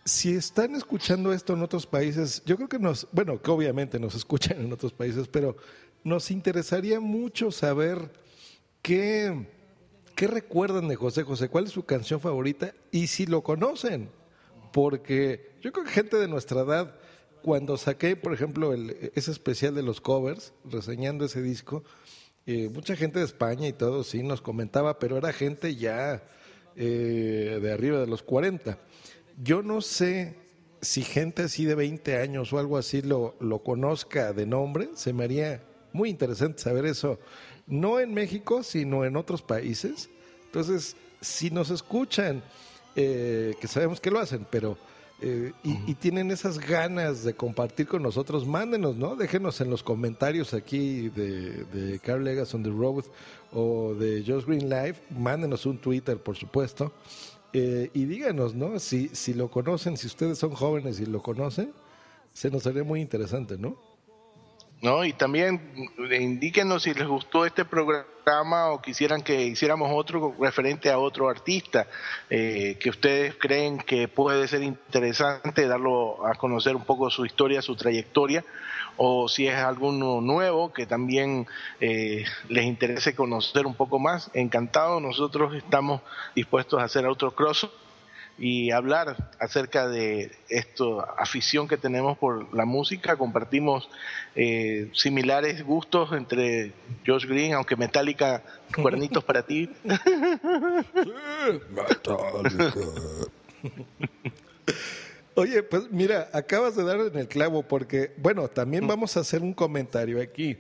Si 0.07 0.37
están 0.37 0.77
escuchando 0.77 1.33
esto 1.33 1.55
en 1.55 1.63
otros 1.63 1.85
países, 1.85 2.41
yo 2.47 2.55
creo 2.55 2.69
que 2.69 2.79
nos, 2.79 3.09
bueno, 3.11 3.43
que 3.43 3.51
obviamente 3.51 3.99
nos 3.99 4.15
escuchan 4.21 4.61
en 4.61 4.73
otros 4.73 4.93
países, 4.93 5.27
pero 5.27 5.57
nos 6.05 6.31
interesaría 6.31 7.01
mucho 7.01 7.51
saber 7.51 8.13
qué, 8.83 9.49
qué 10.15 10.29
recuerdan 10.29 10.87
de 10.87 10.95
José 10.95 11.25
José, 11.25 11.49
cuál 11.49 11.65
es 11.65 11.73
su 11.73 11.85
canción 11.85 12.21
favorita 12.21 12.73
y 12.93 13.09
si 13.09 13.27
lo 13.27 13.43
conocen. 13.43 14.09
Porque 14.73 15.57
yo 15.61 15.73
creo 15.73 15.85
que 15.85 15.91
gente 15.91 16.19
de 16.19 16.29
nuestra 16.29 16.61
edad, 16.61 16.95
cuando 17.43 17.77
saqué, 17.77 18.15
por 18.15 18.33
ejemplo, 18.33 18.73
el, 18.73 19.11
ese 19.17 19.33
especial 19.33 19.75
de 19.75 19.83
los 19.83 20.01
covers, 20.01 20.53
reseñando 20.65 21.25
ese 21.25 21.43
disco, 21.43 21.83
eh, 22.47 22.69
mucha 22.73 22.95
gente 22.95 23.19
de 23.19 23.25
España 23.25 23.67
y 23.67 23.73
todo, 23.73 24.05
sí, 24.05 24.23
nos 24.23 24.41
comentaba, 24.41 25.01
pero 25.01 25.17
era 25.17 25.33
gente 25.33 25.75
ya 25.75 26.23
eh, 26.77 27.59
de 27.61 27.73
arriba 27.73 27.99
de 27.99 28.07
los 28.07 28.23
40. 28.23 28.79
Yo 29.43 29.63
no 29.63 29.81
sé 29.81 30.35
si 30.81 31.03
gente 31.03 31.43
así 31.43 31.65
de 31.65 31.75
20 31.75 32.17
años 32.19 32.53
o 32.53 32.59
algo 32.59 32.79
así 32.79 33.03
lo, 33.03 33.35
lo 33.41 33.63
conozca 33.63 34.33
de 34.33 34.47
nombre, 34.47 34.91
se 34.95 35.13
me 35.13 35.25
haría 35.25 35.63
muy 35.93 36.11
interesante 36.11 36.63
saber 36.63 36.87
eso, 36.87 37.19
no 37.67 37.99
en 37.99 38.15
México, 38.15 38.63
sino 38.63 39.05
en 39.05 39.17
otros 39.17 39.43
países. 39.43 40.09
Entonces, 40.45 40.97
si 41.21 41.51
nos 41.51 41.71
escuchan, 41.71 42.43
eh, 42.95 43.55
que 43.61 43.69
sabemos 43.69 44.01
que 44.01 44.11
lo 44.11 44.21
hacen, 44.21 44.47
pero 44.51 44.79
eh, 45.21 45.53
y, 45.63 45.95
tienen 45.95 46.31
esas 46.31 46.59
ganas 46.59 47.25
de 47.25 47.35
compartir 47.35 47.87
con 47.87 48.03
nosotros, 48.03 48.47
mándenos, 48.47 48.97
¿no? 48.97 49.17
Déjenos 49.17 49.61
en 49.63 49.71
los 49.71 49.83
comentarios 49.83 50.53
aquí 50.53 51.09
de, 51.09 51.65
de 51.65 51.99
Carl 52.01 52.23
Legas 52.23 52.55
on 52.55 52.63
the 52.63 52.71
Road 52.71 53.05
o 53.53 53.95
de 53.95 54.23
Just 54.27 54.47
Green 54.47 54.69
Live, 54.69 54.97
mándenos 55.11 55.65
un 55.65 55.79
Twitter, 55.79 56.19
por 56.19 56.37
supuesto, 56.37 56.93
eh, 57.59 57.91
y 57.95 58.05
díganos, 58.05 58.55
¿no? 58.55 58.79
Si, 58.79 59.09
si 59.15 59.33
lo 59.33 59.51
conocen, 59.51 59.97
si 59.97 60.07
ustedes 60.07 60.37
son 60.37 60.51
jóvenes 60.51 61.01
y 61.01 61.07
lo 61.07 61.23
conocen, 61.23 61.73
se 62.35 62.51
nos 62.51 62.67
haría 62.67 62.85
muy 62.85 63.01
interesante, 63.01 63.57
¿no? 63.57 63.79
¿No? 64.83 65.05
Y 65.05 65.13
también 65.13 65.89
indíquenos 66.11 66.83
si 66.83 66.95
les 66.95 67.07
gustó 67.07 67.47
este 67.47 67.65
programa 67.65 68.71
o 68.71 68.83
quisieran 68.83 69.23
que 69.23 69.45
hiciéramos 69.45 69.91
otro 69.93 70.35
referente 70.39 70.91
a 70.91 70.99
otro 70.99 71.29
artista 71.29 71.87
eh, 72.29 72.77
que 72.81 72.91
ustedes 72.91 73.37
creen 73.37 73.79
que 73.79 74.09
puede 74.09 74.49
ser 74.49 74.63
interesante 74.63 75.67
darlo 75.67 76.27
a 76.27 76.35
conocer 76.35 76.77
un 76.77 76.85
poco 76.85 77.09
su 77.11 77.25
historia, 77.25 77.63
su 77.63 77.77
trayectoria, 77.77 78.45
o 78.97 79.29
si 79.29 79.47
es 79.47 79.57
alguno 79.57 80.21
nuevo 80.21 80.73
que 80.73 80.87
también 80.87 81.47
eh, 81.81 82.25
les 82.49 82.65
interese 82.65 83.15
conocer 83.15 83.67
un 83.67 83.75
poco 83.75 83.99
más. 83.99 84.31
Encantado, 84.35 85.01
nosotros 85.01 85.55
estamos 85.55 86.01
dispuestos 86.35 86.81
a 86.81 86.85
hacer 86.85 87.07
otro 87.07 87.35
cross 87.35 87.69
y 88.39 88.71
hablar 88.71 89.31
acerca 89.39 89.89
de 89.89 90.31
esto, 90.49 91.07
afición 91.19 91.69
que 91.69 91.77
tenemos 91.77 92.19
por 92.19 92.55
la 92.55 92.65
música. 92.67 93.17
Compartimos 93.17 93.89
eh, 94.35 94.91
similares 94.93 95.65
gustos 95.65 96.13
entre 96.13 96.73
Josh 97.07 97.27
Green, 97.27 97.55
aunque 97.55 97.77
Metallica, 97.77 98.43
cuernitos 98.75 99.25
para 99.25 99.43
ti. 99.43 99.71
Oye, 105.35 105.63
pues 105.63 105.91
mira, 105.91 106.31
acabas 106.33 106.77
de 106.77 106.85
dar 106.85 106.99
en 106.99 107.17
el 107.19 107.29
clavo 107.29 107.63
porque, 107.63 108.13
bueno, 108.17 108.49
también 108.49 108.87
vamos 108.87 109.17
a 109.17 109.21
hacer 109.21 109.43
un 109.43 109.53
comentario 109.53 110.21
aquí. 110.21 110.57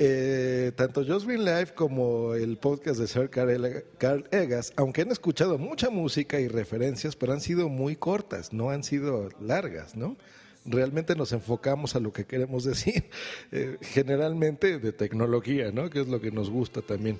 Eh, 0.00 0.70
tanto 0.76 1.04
Just 1.04 1.26
Green 1.26 1.44
Live 1.44 1.74
como 1.74 2.34
el 2.34 2.56
podcast 2.56 3.00
de 3.00 3.08
Sir 3.08 3.30
Carl 3.30 4.28
Egas, 4.30 4.72
aunque 4.76 5.02
han 5.02 5.10
escuchado 5.10 5.58
mucha 5.58 5.90
música 5.90 6.38
y 6.38 6.46
referencias, 6.46 7.16
pero 7.16 7.32
han 7.32 7.40
sido 7.40 7.68
muy 7.68 7.96
cortas, 7.96 8.52
no 8.52 8.70
han 8.70 8.84
sido 8.84 9.28
largas, 9.40 9.96
¿no? 9.96 10.16
Realmente 10.64 11.16
nos 11.16 11.32
enfocamos 11.32 11.96
a 11.96 12.00
lo 12.00 12.12
que 12.12 12.26
queremos 12.26 12.62
decir, 12.64 13.10
eh, 13.50 13.76
generalmente 13.80 14.78
de 14.78 14.92
tecnología, 14.92 15.72
¿no? 15.72 15.90
Que 15.90 16.00
es 16.00 16.06
lo 16.06 16.20
que 16.20 16.30
nos 16.30 16.48
gusta 16.48 16.80
también. 16.80 17.18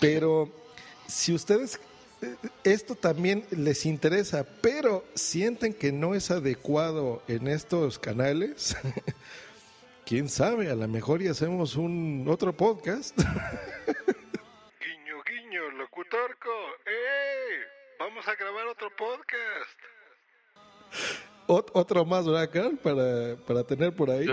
Pero 0.00 0.50
si 1.06 1.34
ustedes 1.34 1.78
eh, 2.22 2.36
esto 2.64 2.94
también 2.94 3.44
les 3.50 3.84
interesa, 3.84 4.46
pero 4.60 5.04
sienten 5.14 5.74
que 5.74 5.92
no 5.92 6.14
es 6.14 6.30
adecuado 6.30 7.22
en 7.28 7.48
estos 7.48 7.98
canales, 7.98 8.76
quién 10.08 10.30
sabe, 10.30 10.70
a 10.70 10.74
lo 10.74 10.88
mejor 10.88 11.20
y 11.20 11.28
hacemos 11.28 11.76
un 11.76 12.24
otro 12.28 12.56
podcast. 12.56 13.14
guiño, 14.80 15.22
guiño, 15.22 15.70
locutorco, 15.72 16.48
¡eh! 16.86 17.66
Vamos 17.98 18.26
a 18.26 18.34
grabar 18.34 18.68
otro 18.68 18.88
podcast. 18.96 19.78
otro 21.46 22.06
más, 22.06 22.26
¿verdad, 22.26 22.70
Para, 22.82 23.36
para 23.44 23.64
tener 23.64 23.94
por 23.94 24.10
ahí. 24.10 24.26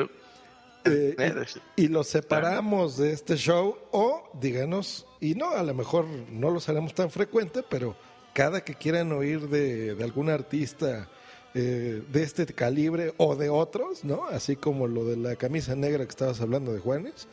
Eh, 0.85 1.45
y, 1.75 1.89
los 1.89 2.07
separamos 2.07 2.95
de 2.95 3.11
este 3.11 3.35
show 3.35 3.77
o 3.91 4.29
díganos, 4.39 5.05
y 5.19 5.35
no, 5.35 5.49
a 5.49 5.63
lo 5.63 5.73
mejor 5.73 6.05
no 6.05 6.51
los 6.51 6.69
haremos 6.69 6.93
tan 6.93 7.11
frecuente, 7.11 7.63
pero 7.69 7.97
cada 8.33 8.63
que 8.63 8.75
quieran 8.75 9.11
oír 9.11 9.49
de, 9.49 9.93
de 9.93 10.03
algún 10.05 10.29
artista 10.29 11.09
eh, 11.57 12.03
de 12.11 12.23
este 12.23 12.45
calibre 12.47 13.13
o 13.15 13.37
de 13.37 13.49
otros, 13.49 14.03
¿no? 14.03 14.25
Así 14.25 14.57
como 14.57 14.87
lo 14.87 15.05
de 15.05 15.15
la 15.15 15.37
camisa 15.37 15.73
negra 15.73 16.03
que 16.03 16.09
estabas 16.09 16.41
hablando 16.41 16.73
de 16.73 16.79
Juanes, 16.79 17.29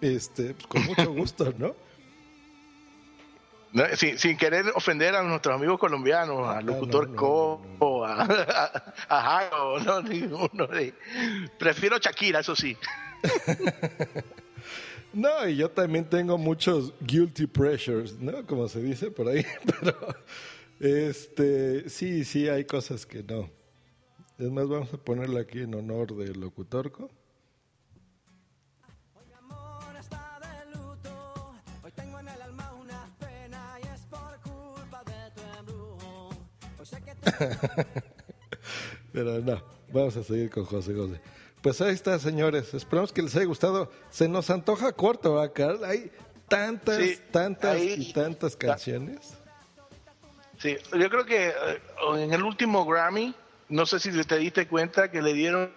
este, 0.00 0.54
pues 0.54 0.66
con 0.66 0.84
mucho 0.86 1.12
gusto, 1.14 1.52
¿no? 1.58 1.74
sin, 3.96 4.38
querer 4.38 4.64
ofender 4.74 5.14
a 5.14 5.22
nuestros 5.22 5.54
amigos 5.54 5.78
colombianos, 5.78 6.40
ah, 6.46 6.56
al 6.56 6.64
locutor 6.64 7.14
Co, 7.14 7.60
a, 8.06 8.72
a, 9.10 9.50
no, 9.84 10.00
ninguno. 10.08 10.66
Prefiero 11.58 11.98
Shakira, 11.98 12.40
eso 12.40 12.56
sí. 12.56 12.74
no, 15.12 15.46
y 15.46 15.56
yo 15.56 15.70
también 15.70 16.06
tengo 16.06 16.38
muchos 16.38 16.94
guilty 17.00 17.46
pressures, 17.46 18.18
¿no? 18.18 18.46
Como 18.46 18.68
se 18.68 18.80
dice 18.80 19.10
por 19.10 19.28
ahí, 19.28 19.44
pero 19.66 19.94
este, 20.80 21.88
sí, 21.88 22.24
sí, 22.24 22.48
hay 22.48 22.64
cosas 22.64 23.06
que 23.06 23.22
no. 23.22 23.48
Es 24.38 24.50
más, 24.50 24.66
vamos 24.68 24.92
a 24.94 24.96
ponerlo 24.96 25.38
aquí 25.38 25.60
en 25.60 25.74
honor 25.74 26.16
del 26.16 26.40
locutorco. 26.40 27.10
Pero 39.12 39.40
no, 39.40 39.62
vamos 39.92 40.16
a 40.16 40.22
seguir 40.24 40.50
con 40.50 40.64
José 40.64 40.94
José. 40.94 41.20
Pues 41.62 41.80
ahí 41.80 41.94
está, 41.94 42.18
señores. 42.18 42.72
Esperamos 42.74 43.12
que 43.12 43.22
les 43.22 43.34
haya 43.36 43.44
gustado. 43.44 43.90
Se 44.10 44.28
nos 44.28 44.48
antoja 44.50 44.92
corto, 44.92 45.34
¿verdad, 45.34 45.52
Carl? 45.54 45.84
Hay 45.84 46.10
tantas, 46.48 46.96
Sí, 46.98 47.18
tantas 47.30 47.76
ahí- 47.76 47.94
y 47.98 48.12
tantas 48.12 48.56
canciones. 48.56 49.34
Sí, 50.60 50.76
yo 50.92 51.10
creo 51.10 51.24
que 51.24 51.48
eh, 51.48 51.82
en 52.16 52.32
el 52.32 52.42
último 52.42 52.84
Grammy, 52.84 53.34
no 53.68 53.86
sé 53.86 53.98
si 53.98 54.10
te 54.24 54.38
diste 54.38 54.68
cuenta 54.68 55.10
que 55.10 55.22
le 55.22 55.32
dieron. 55.32 55.72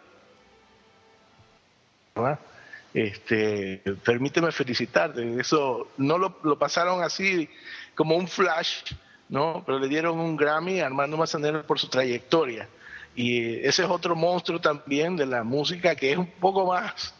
Este, 2.94 3.82
permíteme 4.04 4.52
felicitarte. 4.52 5.40
Eso 5.40 5.88
no 5.98 6.18
lo, 6.18 6.38
lo 6.44 6.60
pasaron 6.60 7.02
así 7.02 7.50
como 7.96 8.16
un 8.16 8.28
flash, 8.28 8.94
¿no? 9.30 9.64
Pero 9.66 9.80
le 9.80 9.88
dieron 9.88 10.20
un 10.20 10.38
Grammy 10.38 10.82
a 10.82 10.86
Armando 10.86 11.18
Manzanero 11.18 11.66
por 11.66 11.80
su 11.80 11.88
trayectoria. 11.88 12.68
Y 13.16 13.56
ese 13.66 13.84
es 13.84 13.90
otro 13.90 14.16
monstruo 14.16 14.60
también 14.60 15.16
de 15.16 15.26
la 15.26 15.44
música 15.44 15.96
que 15.96 16.12
es 16.12 16.18
un 16.18 16.28
poco 16.28 16.66
más 16.66 17.14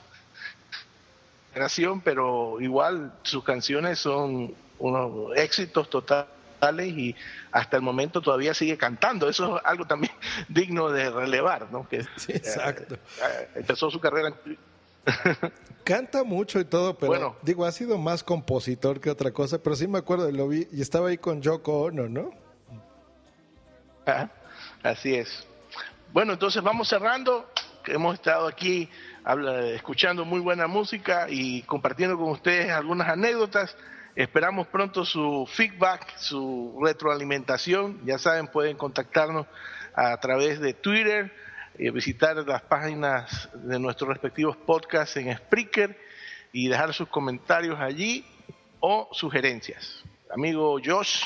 pero 2.04 2.60
igual 2.60 3.14
sus 3.24 3.44
canciones 3.44 4.00
son 4.00 4.54
unos 4.80 5.38
éxitos 5.38 5.90
totales 5.90 6.33
y 6.72 7.16
hasta 7.52 7.78
el 7.78 7.84
momento 7.84 8.22
todavía 8.22 8.54
sigue 8.54 8.78
cantando. 8.78 9.28
Eso 9.30 9.58
es 9.58 9.62
algo 9.66 9.86
también 9.86 10.14
digno 10.50 10.90
de 10.90 11.10
relevar, 11.10 11.72
¿no? 11.72 11.88
Que 11.88 11.98
exacto. 12.30 12.96
eh, 12.96 13.00
eh, 13.22 13.50
empezó 13.56 13.90
su 13.92 14.00
carrera. 14.00 14.34
Canta 15.84 16.24
mucho 16.24 16.60
y 16.62 16.66
todo, 16.66 16.94
pero 16.98 17.08
Bueno. 17.12 17.36
digo, 17.42 17.66
ha 17.66 17.72
sido 17.74 17.98
más 17.98 18.24
compositor 18.24 19.02
que 19.02 19.10
otra 19.10 19.32
cosa, 19.32 19.62
pero 19.62 19.76
sí 19.76 19.86
me 19.88 19.98
acuerdo, 20.00 20.32
lo 20.32 20.48
vi 20.48 20.66
y 20.72 20.82
estaba 20.82 21.10
ahí 21.10 21.18
con 21.18 21.42
Yoko 21.42 21.82
Ono, 21.84 22.08
¿no? 22.08 22.32
Ajá, 24.06 24.30
Así 24.82 25.16
es. 25.16 25.46
Bueno, 26.12 26.34
entonces 26.34 26.62
vamos 26.62 26.88
cerrando. 26.88 27.50
Hemos 27.86 28.14
estado 28.16 28.48
aquí 28.48 28.90
habla- 29.26 29.66
escuchando 29.72 30.24
muy 30.26 30.40
buena 30.40 30.68
música 30.68 31.28
y 31.30 31.62
compartiendo 31.64 32.18
con 32.18 32.30
ustedes 32.30 32.72
algunas 32.72 33.10
anécdotas. 33.10 33.76
Esperamos 34.16 34.68
pronto 34.68 35.06
su 35.06 35.48
feedback, 35.52 36.18
su 36.18 36.80
retroalimentación. 36.84 38.00
Ya 38.06 38.20
saben, 38.20 38.48
pueden 38.48 38.78
contactarnos 38.78 39.48
a 39.96 40.16
través 40.18 40.60
de 40.60 40.74
Twitter, 40.74 41.34
eh, 41.80 41.90
visitar 41.90 42.36
las 42.48 42.62
páginas 42.62 43.50
de 43.56 43.80
nuestros 43.80 44.08
respectivos 44.10 44.56
podcasts 44.56 45.18
en 45.18 45.36
Spreaker 45.36 45.98
y 46.52 46.68
dejar 46.68 46.94
sus 46.94 47.08
comentarios 47.08 47.80
allí 47.80 48.24
o 48.80 49.10
sugerencias. 49.14 50.04
Amigo 50.30 50.78
Josh. 50.84 51.24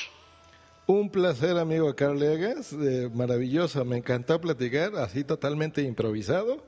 Un 0.85 1.09
placer, 1.09 1.57
amigo 1.57 1.93
Carl 1.93 2.23
Egas, 2.23 2.71
eh, 2.71 3.09
maravilloso, 3.13 3.83
me 3.83 3.97
encantó 3.97 4.39
platicar, 4.39 4.95
así 4.95 5.25
totalmente 5.25 5.81
improvisado, 5.81 6.63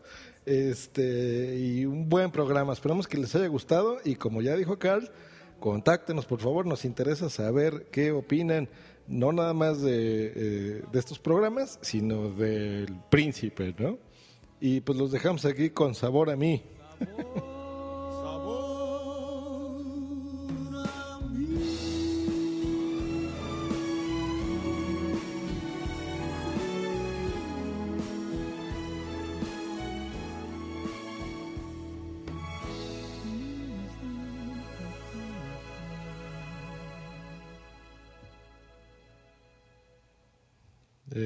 este 0.46 1.56
y 1.56 1.86
un 1.86 2.10
buen 2.10 2.30
programa. 2.30 2.74
Esperamos 2.74 3.08
que 3.08 3.18
les 3.18 3.34
haya 3.36 3.48
gustado 3.48 4.00
y 4.04 4.16
como 4.16 4.42
ya 4.42 4.58
dijo 4.58 4.78
Carl, 4.78 5.10
contáctenos 5.60 6.26
por 6.26 6.40
favor, 6.40 6.66
nos 6.66 6.86
interesa 6.86 7.30
saber 7.30 7.88
qué 7.92 8.12
opinan, 8.12 8.70
no 9.08 9.32
nada 9.32 9.54
más 9.54 9.82
de, 9.82 10.34
eh, 10.36 10.84
de 10.92 11.00
estos 11.00 11.20
programas, 11.20 11.80
sino 11.82 12.30
del 12.30 12.96
príncipe, 13.10 13.74
¿no? 13.78 13.98
Y 14.62 14.82
pues 14.82 14.98
los 14.98 15.12
dejamos 15.12 15.46
aquí 15.46 15.70
con 15.70 15.96
sabor 15.96 16.30
a 16.30 16.36
mí. 16.36 16.64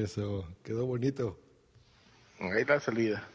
Eso, 0.03 0.45
quedó 0.65 0.85
bonito. 0.85 1.39
Ahí 2.37 2.65
la 2.65 2.81
salida. 2.81 3.25